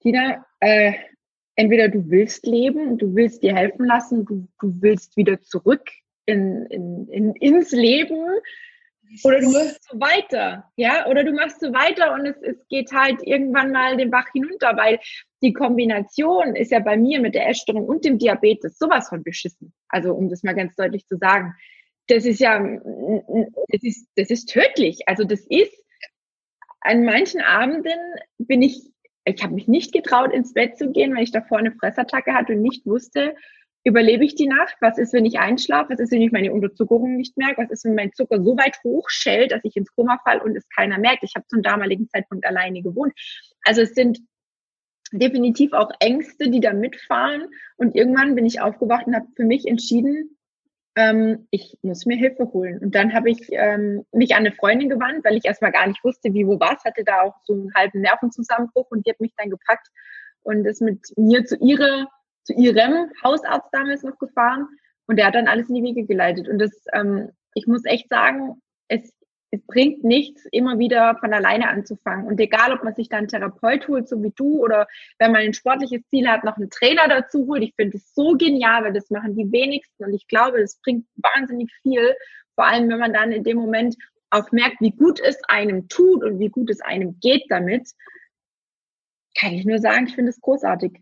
Tina, 0.00 0.44
äh, 0.60 0.92
entweder 1.54 1.88
du 1.88 2.10
willst 2.10 2.46
leben, 2.46 2.98
du 2.98 3.14
willst 3.14 3.42
dir 3.42 3.54
helfen 3.54 3.86
lassen, 3.86 4.26
du, 4.26 4.48
du 4.60 4.82
willst 4.82 5.16
wieder 5.16 5.40
zurück 5.42 5.90
in, 6.26 6.66
in, 6.66 7.08
in, 7.08 7.34
ins 7.36 7.72
Leben 7.72 8.22
oder 9.24 9.40
du 9.40 9.50
machst 9.50 9.88
so 9.90 10.00
weiter, 10.00 10.70
ja, 10.76 11.06
oder 11.06 11.24
du 11.24 11.32
machst 11.32 11.60
so 11.60 11.72
weiter 11.72 12.14
und 12.14 12.26
es, 12.26 12.36
es 12.42 12.66
geht 12.68 12.92
halt 12.92 13.22
irgendwann 13.22 13.72
mal 13.72 13.96
den 13.96 14.10
Bach 14.10 14.26
hinunter, 14.32 14.76
weil 14.76 14.98
die 15.42 15.52
Kombination 15.52 16.56
ist 16.56 16.72
ja 16.72 16.80
bei 16.80 16.96
mir 16.96 17.20
mit 17.20 17.34
der 17.34 17.48
Essstörung 17.48 17.86
und 17.86 18.04
dem 18.04 18.18
Diabetes 18.18 18.78
sowas 18.78 19.08
von 19.08 19.22
beschissen. 19.22 19.72
Also 19.88 20.12
um 20.14 20.28
das 20.28 20.42
mal 20.42 20.54
ganz 20.54 20.74
deutlich 20.76 21.06
zu 21.06 21.16
sagen. 21.16 21.54
Das 22.08 22.24
ist 22.24 22.40
ja, 22.40 22.60
das 22.60 23.82
ist, 23.82 24.08
das 24.16 24.30
ist 24.30 24.46
tödlich. 24.46 25.00
Also 25.06 25.24
das 25.24 25.40
ist, 25.48 25.72
an 26.80 27.04
manchen 27.04 27.40
Abenden 27.40 27.98
bin 28.38 28.62
ich, 28.62 28.92
ich 29.24 29.42
habe 29.42 29.54
mich 29.54 29.66
nicht 29.66 29.92
getraut, 29.92 30.32
ins 30.32 30.52
Bett 30.52 30.78
zu 30.78 30.92
gehen, 30.92 31.16
weil 31.16 31.24
ich 31.24 31.32
davor 31.32 31.58
eine 31.58 31.72
Fressattacke 31.72 32.32
hatte 32.32 32.52
und 32.52 32.62
nicht 32.62 32.86
wusste, 32.86 33.34
überlebe 33.86 34.24
ich 34.24 34.34
die 34.34 34.48
Nacht? 34.48 34.76
Was 34.80 34.98
ist, 34.98 35.12
wenn 35.12 35.24
ich 35.24 35.38
einschlafe? 35.38 35.92
Was 35.92 36.00
ist, 36.00 36.10
wenn 36.10 36.20
ich 36.20 36.32
meine 36.32 36.52
Unterzuckerung 36.52 37.16
nicht 37.16 37.36
merke? 37.36 37.62
Was 37.62 37.70
ist, 37.70 37.84
wenn 37.84 37.94
mein 37.94 38.12
Zucker 38.12 38.42
so 38.42 38.56
weit 38.56 38.76
hochschellt, 38.82 39.52
dass 39.52 39.62
ich 39.62 39.76
ins 39.76 39.94
Koma 39.94 40.18
falle 40.24 40.42
und 40.42 40.56
es 40.56 40.68
keiner 40.68 40.98
merkt? 40.98 41.22
Ich 41.22 41.34
habe 41.36 41.46
zum 41.46 41.62
damaligen 41.62 42.08
Zeitpunkt 42.08 42.44
alleine 42.46 42.82
gewohnt. 42.82 43.12
Also 43.62 43.82
es 43.82 43.94
sind 43.94 44.18
definitiv 45.12 45.72
auch 45.72 45.90
Ängste, 46.00 46.50
die 46.50 46.58
da 46.58 46.72
mitfahren. 46.72 47.46
Und 47.76 47.94
irgendwann 47.94 48.34
bin 48.34 48.44
ich 48.44 48.60
aufgewacht 48.60 49.06
und 49.06 49.14
habe 49.14 49.28
für 49.36 49.44
mich 49.44 49.68
entschieden, 49.68 50.36
ähm, 50.96 51.46
ich 51.52 51.78
muss 51.82 52.06
mir 52.06 52.16
Hilfe 52.16 52.52
holen. 52.52 52.78
Und 52.78 52.96
dann 52.96 53.14
habe 53.14 53.30
ich 53.30 53.38
ähm, 53.52 54.04
mich 54.10 54.34
an 54.34 54.40
eine 54.40 54.52
Freundin 54.52 54.88
gewandt, 54.88 55.24
weil 55.24 55.36
ich 55.36 55.44
erstmal 55.44 55.70
gar 55.70 55.86
nicht 55.86 56.02
wusste, 56.02 56.34
wie, 56.34 56.44
wo 56.44 56.58
was, 56.58 56.84
hatte 56.84 57.04
da 57.04 57.20
auch 57.20 57.36
so 57.44 57.52
einen 57.52 57.72
halben 57.72 58.00
Nervenzusammenbruch 58.00 58.86
und 58.90 59.06
die 59.06 59.10
hat 59.10 59.20
mich 59.20 59.32
dann 59.36 59.50
gepackt 59.50 59.86
und 60.42 60.66
ist 60.66 60.82
mit 60.82 61.00
mir 61.16 61.44
zu 61.44 61.56
ihrer 61.58 62.08
zu 62.46 62.52
ihrem 62.54 63.10
Hausarzt 63.22 63.68
damals 63.72 64.02
noch 64.02 64.18
gefahren 64.18 64.68
und 65.06 65.16
der 65.16 65.26
hat 65.26 65.34
dann 65.34 65.48
alles 65.48 65.68
in 65.68 65.74
die 65.74 65.82
Wege 65.82 66.04
geleitet. 66.04 66.48
Und 66.48 66.58
das, 66.58 66.72
ähm, 66.92 67.30
ich 67.54 67.66
muss 67.66 67.84
echt 67.84 68.08
sagen, 68.08 68.62
es, 68.88 69.12
es 69.50 69.60
bringt 69.66 70.04
nichts, 70.04 70.46
immer 70.52 70.78
wieder 70.78 71.16
von 71.18 71.32
alleine 71.32 71.68
anzufangen. 71.68 72.26
Und 72.26 72.40
egal, 72.40 72.72
ob 72.72 72.84
man 72.84 72.94
sich 72.94 73.08
dann 73.08 73.20
einen 73.20 73.28
Therapeut 73.28 73.88
holt, 73.88 74.08
so 74.08 74.22
wie 74.22 74.32
du, 74.34 74.62
oder 74.62 74.86
wenn 75.18 75.32
man 75.32 75.42
ein 75.42 75.54
sportliches 75.54 76.06
Ziel 76.08 76.28
hat, 76.28 76.44
noch 76.44 76.56
einen 76.56 76.70
Trainer 76.70 77.08
dazu 77.08 77.46
holt. 77.46 77.62
Ich 77.62 77.74
finde 77.74 77.96
es 77.96 78.14
so 78.14 78.36
genial, 78.36 78.84
weil 78.84 78.92
das 78.92 79.10
machen 79.10 79.36
die 79.36 79.50
wenigsten. 79.50 80.04
Und 80.04 80.14
ich 80.14 80.26
glaube, 80.28 80.60
das 80.60 80.80
bringt 80.82 81.06
wahnsinnig 81.16 81.72
viel. 81.82 82.14
Vor 82.54 82.66
allem, 82.66 82.88
wenn 82.88 83.00
man 83.00 83.12
dann 83.12 83.32
in 83.32 83.44
dem 83.44 83.56
Moment 83.56 83.96
auch 84.30 84.50
merkt, 84.52 84.80
wie 84.80 84.90
gut 84.90 85.20
es 85.20 85.42
einem 85.48 85.88
tut 85.88 86.22
und 86.22 86.38
wie 86.38 86.48
gut 86.48 86.70
es 86.70 86.80
einem 86.80 87.18
geht 87.20 87.44
damit, 87.48 87.88
kann 89.38 89.52
ich 89.52 89.64
nur 89.64 89.78
sagen, 89.78 90.06
ich 90.06 90.14
finde 90.14 90.30
es 90.30 90.40
großartig. 90.40 91.00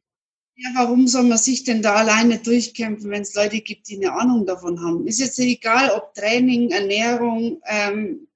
Ja, 0.57 0.71
warum 0.75 1.09
soll 1.09 1.25
man 1.25 1.39
sich 1.39 1.65
denn 1.65 1.83
da 1.83 1.97
alleine 1.97 2.39
durchkämpfen, 2.39 3.11
wenn 3.11 3.23
es 3.23 3.35
Leute 3.35 3.61
gibt, 3.61 3.89
die 3.89 3.97
eine 3.97 4.13
Ahnung 4.13 4.47
davon 4.47 4.81
haben? 4.81 5.07
Ist 5.07 5.19
jetzt 5.19 5.39
egal, 5.41 5.91
ob 5.91 6.15
Training, 6.15 6.71
Ernährung, 6.71 7.61
ähm, 7.67 8.29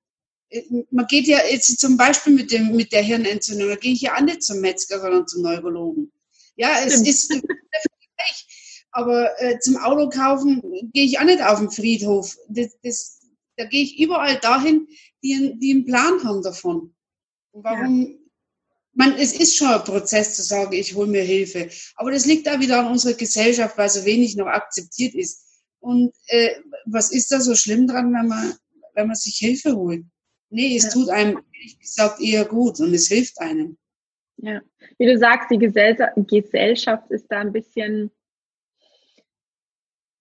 man 0.91 1.07
geht 1.07 1.27
ja 1.27 1.39
jetzt 1.49 1.79
zum 1.79 1.97
Beispiel 1.97 2.33
mit, 2.33 2.51
dem, 2.51 2.75
mit 2.75 2.93
der 2.93 3.03
Hirnentzündung, 3.03 3.69
da 3.69 3.77
gehe 3.77 3.93
ich 3.93 4.01
ja 4.01 4.17
auch 4.17 4.21
nicht 4.21 4.43
zum 4.43 4.61
Metzger, 4.61 5.01
sondern 5.01 5.29
zum 5.29 5.43
Neurologen. 5.43 6.11
Ja, 6.57 6.81
es 6.85 7.03
ist 7.03 7.33
aber 8.91 9.41
äh, 9.41 9.59
zum 9.61 9.77
Auto 9.77 10.09
kaufen 10.09 10.63
gehe 10.93 11.05
ich 11.05 11.21
auch 11.21 11.25
nicht 11.25 11.43
auf 11.43 11.61
den 11.61 11.71
Friedhof. 11.71 12.37
Das, 12.49 12.77
das, 12.83 13.21
da 13.57 13.65
gehe 13.65 13.83
ich 13.83 14.01
überall 14.01 14.39
dahin, 14.41 14.89
die, 15.23 15.55
die 15.59 15.73
einen 15.73 15.85
Plan 15.85 16.25
haben 16.25 16.43
davon. 16.43 16.95
Und 17.53 17.65
warum 17.65 18.18
man, 18.99 19.15
es 19.15 19.33
ist 19.39 19.57
schon 19.57 19.69
ein 19.69 19.85
Prozess 19.85 20.35
zu 20.35 20.43
sagen, 20.43 20.73
ich 20.73 20.95
hole 20.95 21.07
mir 21.07 21.23
Hilfe. 21.23 21.69
Aber 21.95 22.11
das 22.11 22.27
liegt 22.27 22.49
da 22.49 22.59
wieder 22.59 22.81
an 22.81 22.91
unserer 22.91 23.15
Gesellschaft, 23.15 23.79
weil 23.79 23.89
so 23.89 24.05
wenig 24.05 24.37
noch 24.37 24.49
akzeptiert 24.49 25.15
ist. 25.15 25.63
Und 25.79 26.13
äh, 26.27 26.57
was 26.85 27.13
ist 27.13 27.31
da 27.31 27.41
so 27.41 27.55
schlimm 27.55 27.87
dran, 27.87 28.13
wenn 28.13 28.27
man, 28.27 28.55
wenn 28.95 29.07
man 29.07 29.15
sich 29.15 29.37
Hilfe 29.37 29.77
holt? 29.77 30.05
Nee, 30.51 30.77
es 30.77 30.85
ja. 30.85 30.91
tut 30.91 31.11
einem, 31.11 31.39
ehrlich 31.53 31.79
gesagt, 31.79 32.21
eher 32.21 32.45
gut 32.45 32.81
und 32.81 32.93
es 32.93 33.07
hilft 33.07 33.41
einem. 33.41 33.79
Ja, 34.39 34.61
wie 34.99 35.07
du 35.07 35.17
sagst, 35.17 35.49
die 35.51 35.59
Gesellschaft 35.59 37.11
ist 37.11 37.27
da 37.29 37.39
ein 37.39 37.53
bisschen 37.53 38.11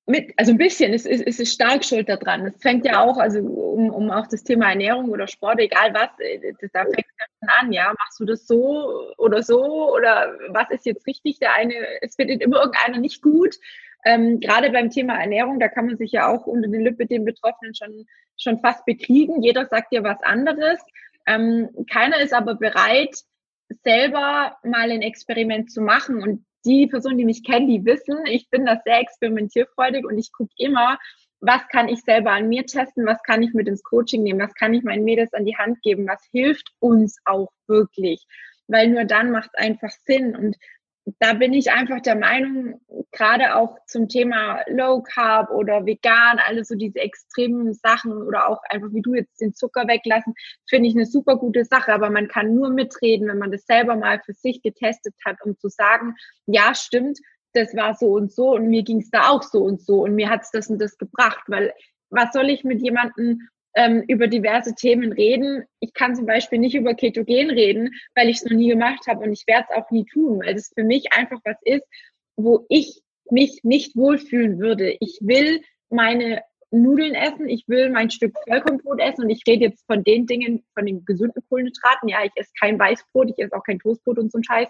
mit, 0.08 0.34
also 0.38 0.53
ein 0.53 0.58
bisschen, 0.58 0.93
es 0.93 1.05
ist, 1.05 1.22
es 1.28 1.39
ist 1.39 1.53
stark 1.53 1.84
schuld 1.84 2.08
daran. 2.08 2.45
Es 2.45 2.62
fängt 2.62 2.86
ja 2.86 3.01
auch, 3.01 3.18
also 3.18 3.39
um, 3.39 3.89
um 3.89 4.10
auch 4.10 4.26
das 4.28 4.43
Thema 4.43 4.70
Ernährung 4.70 5.10
oder 5.10 5.28
Sport, 5.28 5.60
egal 5.60 5.93
was, 5.93 6.10
äh, 6.20 6.53
da 6.72 6.84
fängt 6.86 7.05
es 7.20 7.47
an, 7.47 7.74
ja, 7.74 7.93
machst 7.99 8.20
du 8.20 8.26
das 8.26 8.47
so 8.47 9.14
oder 9.18 9.43
so 9.43 9.93
oder 9.93 10.34
was 10.49 10.72
ist 10.72 10.86
jetzt 10.86 11.05
richtig? 11.05 11.39
Der 11.39 11.53
eine, 11.55 11.74
es 12.01 12.16
findet 12.16 12.41
immer 12.41 12.60
irgendeiner 12.60 12.99
nicht 12.99 13.22
gut. 13.22 13.55
Ähm, 14.05 14.39
gerade 14.39 14.72
beim 14.72 14.89
Thema 14.89 15.20
Ernährung, 15.20 15.60
da 15.60 15.68
kann 15.68 15.88
man 15.88 15.97
sich 15.97 16.14
ja 16.14 16.30
auch 16.30 16.47
unter 16.47 16.70
den 16.70 16.82
Lippen 16.82 17.10
den 17.10 17.26
Betroffenen 17.26 17.76
schon, 17.76 18.08
schon 18.38 18.60
fast 18.60 18.86
bekriegen. 18.86 19.41
Jeder 19.43 19.66
sagt 19.66 19.91
dir 19.91 20.03
was 20.03 20.22
anderes. 20.24 20.80
Ähm, 21.26 21.70
keiner 21.91 22.22
ist 22.22 22.34
aber 22.34 22.55
bereit, 22.55 23.14
selber 23.84 24.58
mal 24.64 24.89
ein 24.89 25.01
Experiment 25.01 25.70
zu 25.70 25.82
machen. 25.82 26.24
Und 26.24 26.45
die 26.66 26.88
Personen, 26.88 27.18
die 27.18 27.26
mich 27.26 27.43
kennen, 27.43 27.68
die 27.68 27.86
wissen, 27.86 28.26
ich 28.26 28.49
bin 28.49 28.66
da 28.66 28.80
sehr 28.84 28.99
experimentierfreudig 28.99 30.05
und 30.05 30.18
ich 30.18 30.32
gucke 30.32 30.53
immer, 30.58 30.97
was 31.39 31.62
kann 31.70 31.88
ich 31.88 32.01
selber 32.01 32.32
an 32.32 32.49
mir 32.49 32.66
testen, 32.66 33.05
was 33.05 33.22
kann 33.24 33.43
ich 33.43 33.53
mit 33.53 33.68
ins 33.68 33.84
Coaching 33.84 34.24
nehmen, 34.24 34.39
was 34.39 34.53
kann 34.55 34.74
ich 34.74 34.84
meinen 34.84 35.03
Mädels 35.03 35.34
an 35.34 35.45
die 35.45 35.58
Hand 35.58 35.82
geben, 35.82 36.08
was 36.08 36.24
hilft 36.32 36.70
uns 36.80 37.18
auch 37.26 37.51
wirklich. 37.68 38.26
Weil 38.68 38.89
nur 38.89 39.05
dann 39.05 39.32
macht 39.32 39.51
es 39.53 39.64
einfach 39.64 39.91
Sinn. 40.05 40.36
Und 40.36 40.58
da 41.20 41.34
bin 41.34 41.53
ich 41.53 41.72
einfach 41.72 42.01
der 42.01 42.16
Meinung, 42.16 42.82
gerade 43.12 43.55
auch 43.55 43.78
zum 43.88 44.10
Thema 44.10 44.62
Low 44.68 45.01
Carb 45.01 45.51
oder 45.51 45.86
vegan, 45.86 46.39
alles 46.45 46.68
so 46.68 46.76
diese 46.76 46.99
extremen 46.99 47.74
Sachen 47.74 48.12
oder 48.12 48.49
auch 48.49 48.62
einfach 48.70 48.89
wie 48.91 49.01
du 49.01 49.16
jetzt 49.16 49.39
den 49.39 49.53
Zucker 49.53 49.88
weglassen, 49.88 50.34
finde 50.70 50.89
ich 50.89 50.95
eine 50.95 51.05
super 51.05 51.38
gute 51.38 51.64
Sache. 51.64 51.93
Aber 51.93 52.10
man 52.10 52.28
kann 52.28 52.53
nur 52.53 52.70
mitreden, 52.70 53.30
wenn 53.30 53.38
man 53.38 53.51
das 53.51 53.66
selber 53.66 53.95
mal 53.95 54.22
für 54.26 54.34
sich 54.34 54.62
getestet 54.62 55.16
hat, 55.26 55.38
um 55.43 55.58
zu 55.58 55.70
sagen, 55.70 56.16
ja, 56.45 56.76
stimmt, 56.76 57.20
das 57.53 57.74
war 57.76 57.95
so 57.95 58.08
und 58.14 58.32
so 58.32 58.53
und 58.55 58.68
mir 58.68 58.84
ging 58.84 58.99
es 58.99 59.10
da 59.10 59.30
auch 59.30 59.43
so 59.43 59.64
und 59.64 59.82
so 59.82 60.03
und 60.03 60.14
mir 60.14 60.30
hat 60.30 60.43
es 60.43 60.51
das 60.51 60.68
und 60.68 60.80
das 60.82 60.97
gebracht. 60.97 61.43
Weil 61.47 61.74
was 62.10 62.34
soll 62.34 62.49
ich 62.49 62.64
mit 62.64 62.82
jemandem 62.82 63.47
ähm, 63.78 64.03
über 64.07 64.28
diverse 64.28 64.73
Themen 64.73 65.13
reden. 65.13 65.63
Ich 65.80 65.93
kann 65.93 66.15
zum 66.15 66.25
Beispiel 66.25 66.57
nicht 66.57 66.75
über 66.75 66.95
Ketogen 66.95 67.51
reden, 67.51 67.91
weil 68.15 68.28
ich 68.28 68.38
es 68.38 68.43
noch 68.43 68.57
nie 68.57 68.69
gemacht 68.69 69.05
habe 69.07 69.23
und 69.23 69.32
ich 69.32 69.45
werde 69.45 69.67
es 69.69 69.78
auch 69.78 69.89
nie 69.91 70.03
tun, 70.05 70.41
weil 70.43 70.55
es 70.55 70.71
für 70.75 70.84
mich 70.84 71.13
einfach 71.13 71.39
was 71.45 71.57
ist, 71.61 71.86
wo 72.36 72.65
ich 72.69 73.01
mich 73.30 73.59
nicht 73.63 73.95
wohlfühlen 73.95 74.57
würde. 74.57 74.97
Ich 74.99 75.19
will 75.21 75.61
meine 75.89 76.41
Nudeln 76.71 77.13
essen, 77.13 77.47
ich 77.47 77.65
will 77.67 77.91
mein 77.91 78.09
Stück 78.09 78.34
Vollkornbrot 78.47 78.99
essen 78.99 79.25
und 79.25 79.30
ich 79.30 79.43
rede 79.47 79.65
jetzt 79.65 79.86
von 79.86 80.03
den 80.03 80.25
Dingen, 80.25 80.65
von 80.73 80.88
den 80.88 81.05
gesunden 81.05 81.41
Kohlenhydraten. 81.47 82.09
Ja, 82.09 82.17
ich 82.23 82.32
esse 82.36 82.51
kein 82.59 82.80
Weißbrot, 82.80 83.30
ich 83.30 83.43
esse 83.43 83.55
auch 83.55 83.63
kein 83.63 83.80
Toastbrot 83.80 84.17
und 84.17 84.32
so 84.32 84.39
ein 84.39 84.43
Scheiß. 84.43 84.69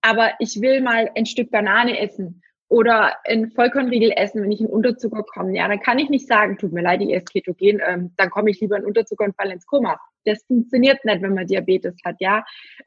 Aber 0.00 0.32
ich 0.38 0.60
will 0.62 0.80
mal 0.80 1.10
ein 1.14 1.26
Stück 1.26 1.50
Banane 1.50 1.98
essen 1.98 2.42
oder 2.68 3.16
ein 3.24 3.50
Vollkornriegel 3.50 4.12
essen, 4.14 4.42
wenn 4.42 4.52
ich 4.52 4.60
in 4.60 4.66
Unterzucker 4.66 5.22
komme. 5.22 5.56
Ja, 5.56 5.68
dann 5.68 5.80
kann 5.80 5.98
ich 5.98 6.10
nicht 6.10 6.26
sagen, 6.26 6.58
tut 6.58 6.72
mir 6.72 6.82
leid, 6.82 7.00
ich 7.00 7.14
esse 7.14 7.24
Ketogen, 7.24 7.80
ähm, 7.84 8.12
dann 8.16 8.30
komme 8.30 8.50
ich 8.50 8.60
lieber 8.60 8.76
in 8.76 8.84
Unterzucker 8.84 9.24
und 9.24 9.36
falle 9.36 9.54
ins 9.54 9.66
Koma. 9.66 9.98
Das 10.24 10.44
funktioniert 10.44 11.02
nicht, 11.04 11.22
wenn 11.22 11.34
man 11.34 11.46
Diabetes 11.46 11.96
hat, 12.04 12.16
ja. 12.20 12.44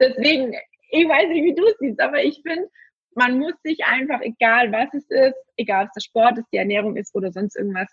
Deswegen, 0.00 0.54
ich 0.90 1.08
weiß 1.08 1.28
nicht, 1.30 1.44
wie 1.44 1.54
du 1.54 1.66
es 1.66 1.78
siehst, 1.78 2.00
aber 2.00 2.22
ich 2.22 2.42
finde, 2.42 2.68
man 3.14 3.38
muss 3.38 3.54
sich 3.64 3.84
einfach, 3.84 4.20
egal 4.20 4.70
was 4.72 4.92
es 4.92 5.08
ist, 5.08 5.36
egal 5.56 5.86
was 5.86 5.92
der 5.92 6.00
Sport 6.02 6.38
ist, 6.38 6.48
die 6.52 6.58
Ernährung 6.58 6.96
ist 6.96 7.14
oder 7.14 7.32
sonst 7.32 7.56
irgendwas, 7.56 7.88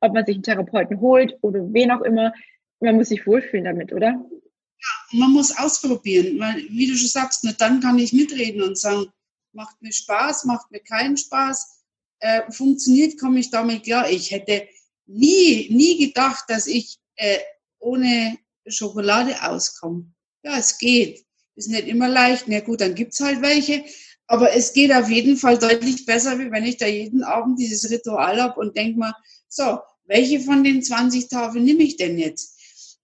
ob 0.00 0.12
man 0.12 0.26
sich 0.26 0.36
einen 0.36 0.42
Therapeuten 0.42 1.00
holt 1.00 1.36
oder 1.40 1.60
wen 1.72 1.90
auch 1.90 2.02
immer, 2.02 2.32
man 2.80 2.96
muss 2.96 3.08
sich 3.08 3.26
wohlfühlen 3.26 3.64
damit, 3.64 3.92
oder? 3.92 4.08
Ja, 4.08 5.18
man 5.18 5.32
muss 5.32 5.56
ausprobieren, 5.58 6.38
weil, 6.38 6.56
wie 6.70 6.86
du 6.86 6.94
schon 6.94 7.08
sagst, 7.08 7.44
nur 7.44 7.52
dann 7.54 7.80
kann 7.80 7.98
ich 7.98 8.12
mitreden 8.12 8.62
und 8.62 8.78
sagen, 8.78 9.06
macht 9.52 9.80
mir 9.82 9.92
Spaß, 9.92 10.44
macht 10.44 10.70
mir 10.70 10.80
keinen 10.80 11.16
Spaß. 11.16 11.76
äh, 12.20 12.52
funktioniert, 12.52 13.18
komme 13.18 13.40
ich 13.40 13.50
damit 13.50 13.84
klar. 13.84 14.10
Ich 14.10 14.30
hätte 14.30 14.68
nie, 15.06 15.68
nie 15.70 16.06
gedacht, 16.06 16.44
dass 16.48 16.66
ich 16.66 16.98
äh, 17.16 17.38
ohne 17.78 18.36
Schokolade 18.66 19.42
auskomme. 19.42 20.12
Ja, 20.42 20.58
es 20.58 20.78
geht. 20.78 21.24
Ist 21.56 21.68
nicht 21.70 21.88
immer 21.88 22.08
leicht. 22.08 22.44
Na 22.46 22.60
gut, 22.60 22.80
dann 22.80 22.94
gibt's 22.94 23.20
halt 23.20 23.42
welche. 23.42 23.84
Aber 24.26 24.54
es 24.54 24.72
geht 24.72 24.92
auf 24.92 25.08
jeden 25.10 25.36
Fall 25.36 25.58
deutlich 25.58 26.06
besser, 26.06 26.38
wie 26.38 26.50
wenn 26.50 26.64
ich 26.64 26.76
da 26.76 26.86
jeden 26.86 27.24
Abend 27.24 27.58
dieses 27.58 27.90
Ritual 27.90 28.40
habe 28.40 28.60
und 28.60 28.76
denk 28.76 28.96
mal, 28.96 29.14
so, 29.48 29.80
welche 30.04 30.40
von 30.40 30.62
den 30.62 30.82
20 30.82 31.28
Tafeln 31.28 31.64
nehme 31.64 31.82
ich 31.82 31.96
denn 31.96 32.18
jetzt? 32.18 32.56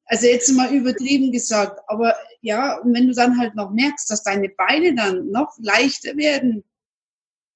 Also 0.04 0.26
jetzt 0.26 0.52
mal 0.52 0.72
übertrieben 0.72 1.32
gesagt. 1.32 1.80
Aber 1.88 2.14
ja, 2.46 2.78
und 2.78 2.94
wenn 2.94 3.08
du 3.08 3.12
dann 3.12 3.38
halt 3.38 3.56
noch 3.56 3.72
merkst, 3.72 4.08
dass 4.08 4.22
deine 4.22 4.48
Beine 4.48 4.94
dann 4.94 5.32
noch 5.32 5.56
leichter 5.58 6.16
werden, 6.16 6.62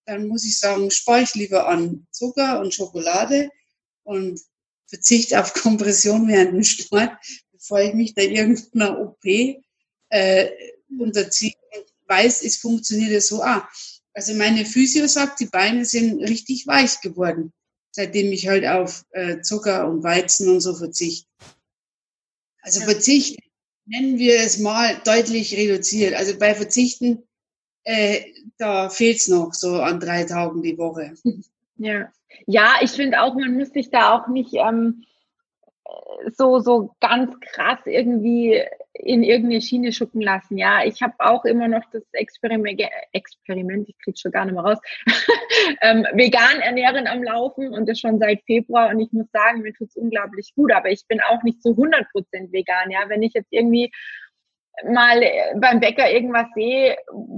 dann 0.05 0.27
muss 0.27 0.45
ich 0.45 0.59
sagen, 0.59 0.91
spare 0.91 1.23
ich 1.23 1.35
lieber 1.37 1.69
an 1.69 2.09
Zucker 2.11 2.59
und 2.59 2.75
Schokolade 2.75 3.51
und 4.03 4.41
verzichte 4.87 5.41
auf 5.41 5.55
Kompression 5.63 6.27
während 6.27 6.55
dem 6.55 6.65
Sport, 6.65 7.13
bevor 7.53 7.81
ich 7.81 7.95
mich 7.95 8.15
da 8.15 8.23
irgendeiner 8.23 8.99
OP 8.99 9.25
äh, 10.09 10.51
unterziehe 10.99 11.55
und 11.77 11.85
weiß, 12.09 12.43
es 12.43 12.57
funktioniert 12.57 13.23
so 13.23 13.45
auch. 13.45 13.63
Also 14.13 14.35
meine 14.35 14.67
Physio 14.67 15.07
sagt, 15.07 15.39
die 15.39 15.47
Beine 15.47 15.85
sind 15.85 16.21
richtig 16.21 16.67
weich 16.67 17.01
geworden, 17.01 17.53
seitdem 17.93 18.33
ich 18.33 18.49
halt 18.49 18.67
auf 18.67 19.05
äh, 19.11 19.41
Zucker 19.41 19.89
und 19.89 20.03
Weizen 20.03 20.49
und 20.49 20.61
so 20.61 20.75
verzichte. 20.75 21.29
Also 22.61 22.81
ja. 22.81 22.87
Verzicht 22.87 23.39
nennen 23.87 24.19
wir 24.19 24.37
es 24.41 24.59
mal 24.59 25.01
deutlich 25.05 25.57
reduziert. 25.57 26.15
Also 26.15 26.39
bei 26.39 26.55
Verzichten, 26.55 27.23
äh, 27.85 28.21
da 28.59 28.89
fehlt's 28.89 29.29
noch 29.29 29.55
so 29.55 29.81
an 29.81 30.01
drei 30.01 30.25
Tagen 30.25 30.63
die 30.63 30.79
Woche. 30.79 31.15
Ja, 31.83 32.13
ja 32.45 32.75
ich 32.83 32.91
finde 32.91 33.23
auch, 33.23 33.35
man 33.35 33.57
muss 33.57 33.71
sich 33.71 33.89
da 33.89 34.13
auch 34.13 34.29
nicht 34.29 34.53
ähm, 34.53 35.03
so, 36.33 36.59
so 36.61 36.95
ganz 37.01 37.39
krass 37.41 37.81
irgendwie 37.85 38.63
in 38.95 39.23
irgendeine 39.23 39.61
Schiene 39.61 39.93
schucken 39.93 40.21
lassen. 40.21 40.59
Ja, 40.59 40.85
ich 40.85 41.01
habe 41.03 41.15
auch 41.19 41.45
immer 41.45 41.69
noch 41.69 41.83
das 41.93 42.03
Experiment, 42.13 42.83
Experiment 43.13 43.89
ich 43.89 43.99
kriege 43.99 44.19
schon 44.19 44.33
gar 44.33 44.45
nicht 44.45 44.55
mehr 44.55 44.65
raus, 44.65 44.79
ähm, 45.83 46.07
vegan 46.13 46.61
ernähren 46.61 47.07
am 47.07 47.23
Laufen 47.23 47.73
und 47.73 47.89
das 47.89 47.99
schon 47.99 48.19
seit 48.19 48.43
Februar. 48.43 48.91
Und 48.91 49.01
ich 49.01 49.13
muss 49.13 49.31
sagen, 49.33 49.63
mir 49.63 49.73
tut's 49.73 49.97
unglaublich 49.97 50.53
gut, 50.55 50.73
aber 50.73 50.91
ich 50.91 51.07
bin 51.09 51.21
auch 51.21 51.43
nicht 51.43 51.63
zu 51.63 51.71
100 51.71 52.11
Prozent 52.11 52.53
vegan. 52.53 52.91
Ja, 52.91 53.09
wenn 53.09 53.23
ich 53.23 53.33
jetzt 53.35 53.53
irgendwie 53.53 53.91
mal 54.85 55.23
äh, 55.23 55.55
beim 55.57 55.81
Bäcker 55.81 56.11
irgendwas 56.11 56.47
sehe, 56.55 56.97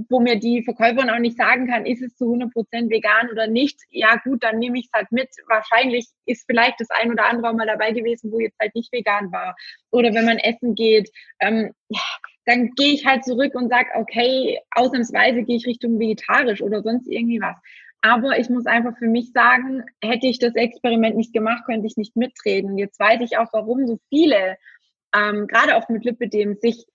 wo 0.09 0.19
mir 0.19 0.39
die 0.39 0.63
Verkäuferin 0.63 1.09
auch 1.09 1.19
nicht 1.19 1.37
sagen 1.37 1.67
kann, 1.67 1.85
ist 1.85 2.01
es 2.01 2.15
zu 2.15 2.25
100% 2.25 2.89
vegan 2.89 3.29
oder 3.31 3.47
nicht, 3.47 3.79
ja 3.89 4.15
gut, 4.23 4.43
dann 4.43 4.59
nehme 4.59 4.79
ich 4.79 4.85
es 4.85 4.91
halt 4.93 5.11
mit. 5.11 5.29
Wahrscheinlich 5.47 6.07
ist 6.25 6.45
vielleicht 6.45 6.79
das 6.79 6.89
ein 6.89 7.11
oder 7.11 7.25
andere 7.25 7.53
mal 7.53 7.67
dabei 7.67 7.91
gewesen, 7.91 8.31
wo 8.31 8.39
jetzt 8.39 8.59
halt 8.59 8.75
nicht 8.75 8.91
vegan 8.91 9.31
war. 9.31 9.55
Oder 9.91 10.13
wenn 10.13 10.25
man 10.25 10.37
essen 10.37 10.75
geht, 10.75 11.09
ähm, 11.39 11.71
ja, 11.89 12.01
dann 12.45 12.71
gehe 12.71 12.93
ich 12.93 13.05
halt 13.05 13.23
zurück 13.23 13.55
und 13.55 13.69
sage, 13.69 13.89
okay, 13.95 14.59
ausnahmsweise 14.71 15.43
gehe 15.43 15.57
ich 15.57 15.65
Richtung 15.65 15.99
vegetarisch 15.99 16.61
oder 16.61 16.81
sonst 16.81 17.07
irgendwie 17.07 17.41
was. 17.41 17.55
Aber 18.01 18.37
ich 18.37 18.49
muss 18.49 18.65
einfach 18.65 18.97
für 18.97 19.07
mich 19.07 19.31
sagen, 19.31 19.83
hätte 20.01 20.27
ich 20.27 20.37
das 20.37 20.55
Experiment 20.55 21.15
nicht 21.15 21.31
gemacht, 21.31 21.63
könnte 21.65 21.87
ich 21.87 21.95
nicht 21.95 22.17
mitreden. 22.17 22.77
Jetzt 22.77 22.99
weiß 22.99 23.21
ich 23.21 23.37
auch, 23.37 23.47
warum 23.53 23.87
so 23.87 23.97
viele, 24.09 24.57
ähm, 25.15 25.47
gerade 25.47 25.77
auch 25.77 25.87
mit 25.87 26.03
Lipidem, 26.03 26.55
sich 26.55 26.85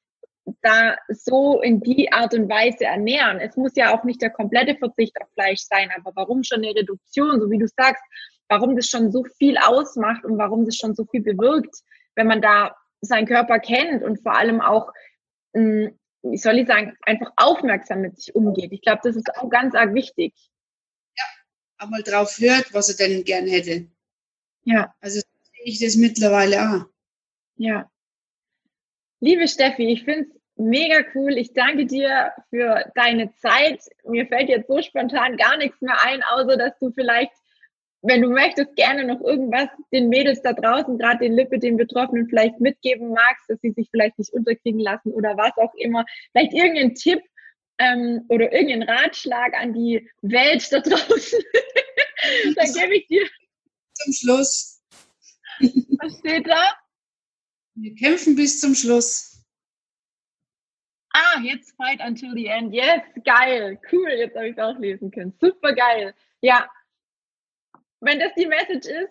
da 0.62 0.96
so 1.08 1.60
in 1.60 1.80
die 1.80 2.12
Art 2.12 2.34
und 2.34 2.48
Weise 2.48 2.84
ernähren. 2.84 3.40
Es 3.40 3.56
muss 3.56 3.72
ja 3.76 3.96
auch 3.96 4.04
nicht 4.04 4.22
der 4.22 4.30
komplette 4.30 4.76
Verzicht 4.76 5.20
auf 5.20 5.28
Fleisch 5.34 5.60
sein, 5.60 5.90
aber 5.96 6.12
warum 6.14 6.42
schon 6.42 6.58
eine 6.58 6.74
Reduktion, 6.74 7.40
so 7.40 7.50
wie 7.50 7.58
du 7.58 7.66
sagst, 7.66 8.02
warum 8.48 8.76
das 8.76 8.86
schon 8.88 9.12
so 9.12 9.24
viel 9.38 9.56
ausmacht 9.58 10.24
und 10.24 10.38
warum 10.38 10.64
das 10.64 10.76
schon 10.76 10.94
so 10.94 11.04
viel 11.04 11.22
bewirkt, 11.22 11.76
wenn 12.14 12.26
man 12.26 12.40
da 12.40 12.74
seinen 13.00 13.26
Körper 13.26 13.58
kennt 13.58 14.02
und 14.02 14.22
vor 14.22 14.36
allem 14.36 14.60
auch, 14.60 14.92
hm, 15.54 15.98
wie 16.22 16.38
soll 16.38 16.58
ich 16.58 16.66
sagen, 16.66 16.96
einfach 17.02 17.30
aufmerksam 17.36 18.00
mit 18.00 18.18
sich 18.18 18.34
umgeht. 18.34 18.72
Ich 18.72 18.82
glaube, 18.82 19.00
das 19.04 19.16
ist 19.16 19.30
auch 19.36 19.48
ganz 19.50 19.74
arg 19.74 19.94
wichtig. 19.94 20.34
Ja, 21.16 21.24
einmal 21.78 22.02
drauf 22.02 22.38
hört, 22.38 22.72
was 22.74 22.88
er 22.88 23.08
denn 23.08 23.24
gern 23.24 23.46
hätte. 23.46 23.86
Ja. 24.64 24.94
Also 25.00 25.20
sehe 25.20 25.64
ich 25.64 25.80
das 25.80 25.96
mittlerweile 25.96 26.56
auch. 26.60 26.84
Ja. 27.56 27.90
Liebe 29.20 29.48
Steffi, 29.48 29.92
ich 29.92 30.04
finde 30.04 30.28
es 30.30 30.37
mega 30.58 31.04
cool. 31.14 31.36
Ich 31.38 31.52
danke 31.52 31.86
dir 31.86 32.32
für 32.50 32.90
deine 32.94 33.32
Zeit. 33.36 33.80
Mir 34.04 34.26
fällt 34.26 34.48
jetzt 34.48 34.68
so 34.68 34.82
spontan 34.82 35.36
gar 35.36 35.56
nichts 35.56 35.80
mehr 35.80 35.96
ein, 36.04 36.22
außer 36.22 36.56
dass 36.56 36.78
du 36.78 36.90
vielleicht, 36.90 37.32
wenn 38.02 38.22
du 38.22 38.30
möchtest, 38.30 38.76
gerne 38.76 39.04
noch 39.04 39.20
irgendwas 39.20 39.68
den 39.92 40.08
Mädels 40.08 40.42
da 40.42 40.52
draußen, 40.52 40.98
gerade 40.98 41.20
den 41.20 41.34
Lippe, 41.34 41.58
den 41.58 41.76
Betroffenen 41.76 42.28
vielleicht 42.28 42.60
mitgeben 42.60 43.10
magst, 43.10 43.48
dass 43.48 43.60
sie 43.60 43.70
sich 43.70 43.88
vielleicht 43.90 44.18
nicht 44.18 44.32
unterkriegen 44.32 44.80
lassen 44.80 45.12
oder 45.12 45.36
was 45.36 45.56
auch 45.56 45.74
immer. 45.74 46.04
Vielleicht 46.32 46.52
irgendeinen 46.52 46.94
Tipp 46.94 47.20
ähm, 47.78 48.24
oder 48.28 48.52
irgendeinen 48.52 48.88
Ratschlag 48.88 49.54
an 49.54 49.72
die 49.72 50.08
Welt 50.22 50.70
da 50.72 50.80
draußen. 50.80 51.40
Dann 52.56 52.72
gebe 52.72 52.96
ich 52.96 53.06
dir. 53.06 53.26
Zum 53.94 54.12
Schluss. 54.12 54.80
Was 55.60 56.18
steht 56.18 56.46
da? 56.46 56.62
Wir 57.74 57.94
kämpfen 57.94 58.36
bis 58.36 58.60
zum 58.60 58.74
Schluss. 58.74 59.37
Ah, 61.18 61.40
jetzt 61.42 61.74
fight 61.76 62.00
until 62.00 62.32
the 62.34 62.46
end. 62.46 62.72
Yes, 62.72 63.02
geil. 63.24 63.78
Cool, 63.90 64.08
jetzt 64.10 64.36
habe 64.36 64.48
ich 64.48 64.56
es 64.56 64.62
auch 64.62 64.78
lesen 64.78 65.10
können. 65.10 65.34
Super 65.40 65.72
geil. 65.72 66.14
Ja. 66.42 66.70
Wenn 68.00 68.20
das 68.20 68.32
die 68.38 68.46
Message 68.46 68.86
ist, 68.86 69.10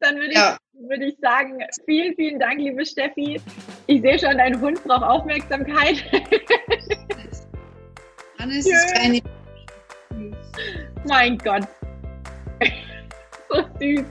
dann 0.00 0.16
würde 0.16 0.34
ja. 0.34 0.58
ich, 0.72 0.88
würd 0.88 1.02
ich 1.02 1.16
sagen, 1.20 1.64
vielen, 1.84 2.16
vielen 2.16 2.40
Dank, 2.40 2.58
liebe 2.58 2.84
Steffi. 2.84 3.40
Ich 3.86 4.00
sehe 4.02 4.18
schon, 4.18 4.36
dein 4.36 4.60
Hund 4.60 4.82
braucht 4.82 5.04
Aufmerksamkeit. 5.04 6.02
Hannes 8.38 8.66
ist 8.66 8.94
keine. 8.96 9.20
Mein 11.06 11.38
Gott. 11.38 11.68
so 13.48 13.62
süß. 13.78 14.04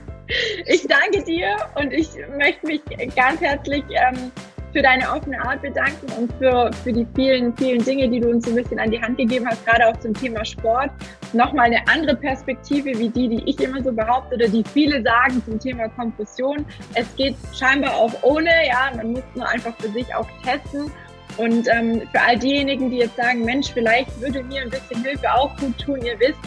Ich 0.66 0.86
danke 0.86 1.22
dir 1.24 1.56
und 1.74 1.92
ich 1.92 2.08
möchte 2.36 2.66
mich 2.66 2.82
ganz 3.14 3.40
herzlich 3.40 3.84
ähm, 3.90 4.32
für 4.72 4.82
deine 4.82 5.10
offene 5.10 5.40
Art 5.40 5.62
bedanken 5.62 6.06
und 6.18 6.32
für, 6.34 6.70
für 6.84 6.92
die 6.92 7.06
vielen, 7.14 7.56
vielen 7.56 7.84
Dinge, 7.84 8.08
die 8.08 8.20
du 8.20 8.30
uns 8.30 8.44
so 8.44 8.50
ein 8.50 8.56
bisschen 8.56 8.78
an 8.78 8.90
die 8.90 9.00
Hand 9.00 9.16
gegeben 9.16 9.46
hast, 9.48 9.64
gerade 9.66 9.88
auch 9.88 9.96
zum 9.98 10.14
Thema 10.14 10.44
Sport. 10.44 10.90
Nochmal 11.32 11.66
eine 11.66 11.86
andere 11.88 12.16
Perspektive 12.16 12.98
wie 12.98 13.08
die, 13.08 13.28
die 13.28 13.42
ich 13.48 13.60
immer 13.60 13.82
so 13.82 13.92
behaupte 13.92 14.36
oder 14.36 14.48
die 14.48 14.64
viele 14.72 15.02
sagen 15.02 15.42
zum 15.44 15.58
Thema 15.58 15.88
Kompression. 15.88 16.64
Es 16.94 17.14
geht 17.16 17.36
scheinbar 17.54 17.94
auch 17.94 18.12
ohne, 18.22 18.50
ja, 18.66 18.90
man 18.96 19.12
muss 19.12 19.24
nur 19.34 19.48
einfach 19.48 19.74
für 19.78 19.88
sich 19.88 20.14
auch 20.14 20.26
testen. 20.44 20.90
Und 21.36 21.68
ähm, 21.68 22.02
für 22.10 22.20
all 22.20 22.36
diejenigen, 22.36 22.90
die 22.90 22.98
jetzt 22.98 23.16
sagen, 23.16 23.44
Mensch, 23.44 23.70
vielleicht 23.72 24.20
würde 24.20 24.42
mir 24.42 24.62
ein 24.62 24.70
bisschen 24.70 25.04
Hilfe 25.04 25.32
auch 25.32 25.56
gut 25.58 25.78
tun, 25.78 26.00
ihr 26.02 26.18
wisst, 26.18 26.38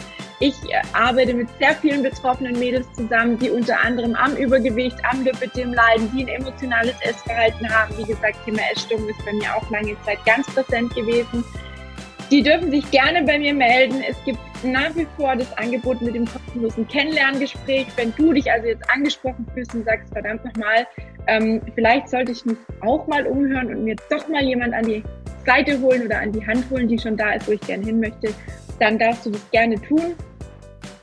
ich 0.42 0.56
arbeite 0.92 1.34
mit 1.34 1.48
sehr 1.60 1.72
vielen 1.76 2.02
betroffenen 2.02 2.58
Mädels 2.58 2.92
zusammen, 2.94 3.38
die 3.38 3.48
unter 3.48 3.80
anderem 3.80 4.16
am 4.16 4.34
Übergewicht, 4.34 4.96
am 5.08 5.22
Lipidem 5.22 5.72
leiden, 5.72 6.10
die 6.12 6.24
ein 6.24 6.42
emotionales 6.42 6.96
Essverhalten 7.00 7.68
haben. 7.70 7.96
Wie 7.96 8.02
gesagt, 8.02 8.44
Thema 8.44 8.58
Essstörung 8.72 9.08
ist 9.08 9.24
bei 9.24 9.32
mir 9.34 9.54
auch 9.54 9.70
lange 9.70 9.94
Zeit 10.04 10.18
ganz 10.26 10.48
präsent 10.48 10.92
gewesen. 10.96 11.44
Die 12.28 12.42
dürfen 12.42 12.72
sich 12.72 12.90
gerne 12.90 13.22
bei 13.22 13.38
mir 13.38 13.54
melden. 13.54 14.02
Es 14.02 14.16
gibt 14.24 14.40
nach 14.64 14.92
wie 14.96 15.06
vor 15.16 15.36
das 15.36 15.56
Angebot 15.58 16.02
mit 16.02 16.16
dem 16.16 16.26
kostenlosen 16.26 16.88
Kennenlerngespräch. 16.88 17.86
Wenn 17.94 18.12
du 18.16 18.32
dich 18.32 18.50
also 18.50 18.66
jetzt 18.66 18.90
angesprochen 18.90 19.46
fühlst 19.54 19.72
und 19.76 19.84
sagst, 19.84 20.12
verdammt 20.12 20.44
nochmal, 20.44 20.88
ähm, 21.28 21.62
vielleicht 21.76 22.08
sollte 22.08 22.32
ich 22.32 22.44
mich 22.44 22.58
auch 22.80 23.06
mal 23.06 23.24
umhören 23.28 23.68
und 23.68 23.84
mir 23.84 23.94
doch 24.10 24.26
mal 24.26 24.42
jemand 24.42 24.74
an 24.74 24.86
die 24.86 25.04
Seite 25.46 25.80
holen 25.80 26.06
oder 26.06 26.18
an 26.18 26.32
die 26.32 26.44
Hand 26.44 26.68
holen, 26.68 26.88
die 26.88 26.98
schon 26.98 27.16
da 27.16 27.34
ist, 27.34 27.46
wo 27.46 27.52
ich 27.52 27.60
gerne 27.60 27.84
hin 27.84 28.00
möchte, 28.00 28.34
dann 28.80 28.98
darfst 28.98 29.26
du 29.26 29.30
das 29.30 29.50
gerne 29.52 29.80
tun. 29.80 30.16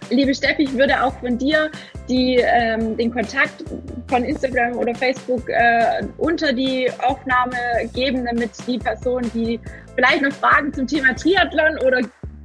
Liebe 0.10 0.34
Steffi, 0.34 0.64
ich 0.64 0.74
würde 0.74 1.02
auch 1.04 1.14
von 1.20 1.38
dir 1.38 1.70
die, 2.08 2.38
ähm, 2.38 2.98
den 2.98 3.12
Kontakt 3.12 3.64
von 4.08 4.24
Instagram 4.24 4.78
oder 4.78 4.94
Facebook 4.96 5.48
äh, 5.50 6.04
unter 6.18 6.52
die 6.52 6.90
Aufnahme 7.00 7.56
geben, 7.94 8.26
damit 8.26 8.52
die 8.68 8.80
Personen, 8.80 9.30
die 9.34 9.60
vielleicht 9.96 10.22
noch 10.22 10.34
Fragen 10.34 10.74
zum 10.74 10.88
Thema 10.88 11.14
Triathlon 11.16 11.78
oder 11.86 12.02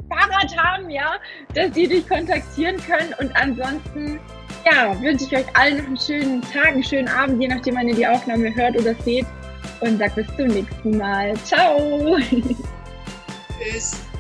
Fahrrad 0.09 0.57
haben, 0.57 0.91
ja, 0.91 1.15
dass 1.55 1.71
die 1.73 1.89
dich 1.89 2.09
kontaktieren 2.09 2.77
können. 2.79 3.15
Und 3.19 3.35
ansonsten, 3.37 4.21
ja, 4.71 5.01
wünsche 5.01 5.25
ich 5.25 5.37
euch 5.37 5.57
allen 5.57 5.79
noch 5.79 5.87
einen 5.87 5.99
schönen 5.99 6.43
Tag, 6.43 6.69
einen 6.69 6.85
schönen 6.85 7.09
Abend, 7.09 7.41
je 7.41 7.49
nachdem, 7.49 7.77
wann 7.77 7.89
ihr 7.89 7.95
die 7.95 8.07
Aufnahme 8.07 8.55
hört 8.55 8.79
oder 8.79 8.95
seht. 9.05 9.27
Und 9.81 9.99
sag 9.99 10.15
bis 10.15 10.27
zum 10.37 10.49
nächsten 10.49 10.97
Mal. 10.97 11.35
Ciao. 11.45 12.19
Tschüss. 13.59 14.14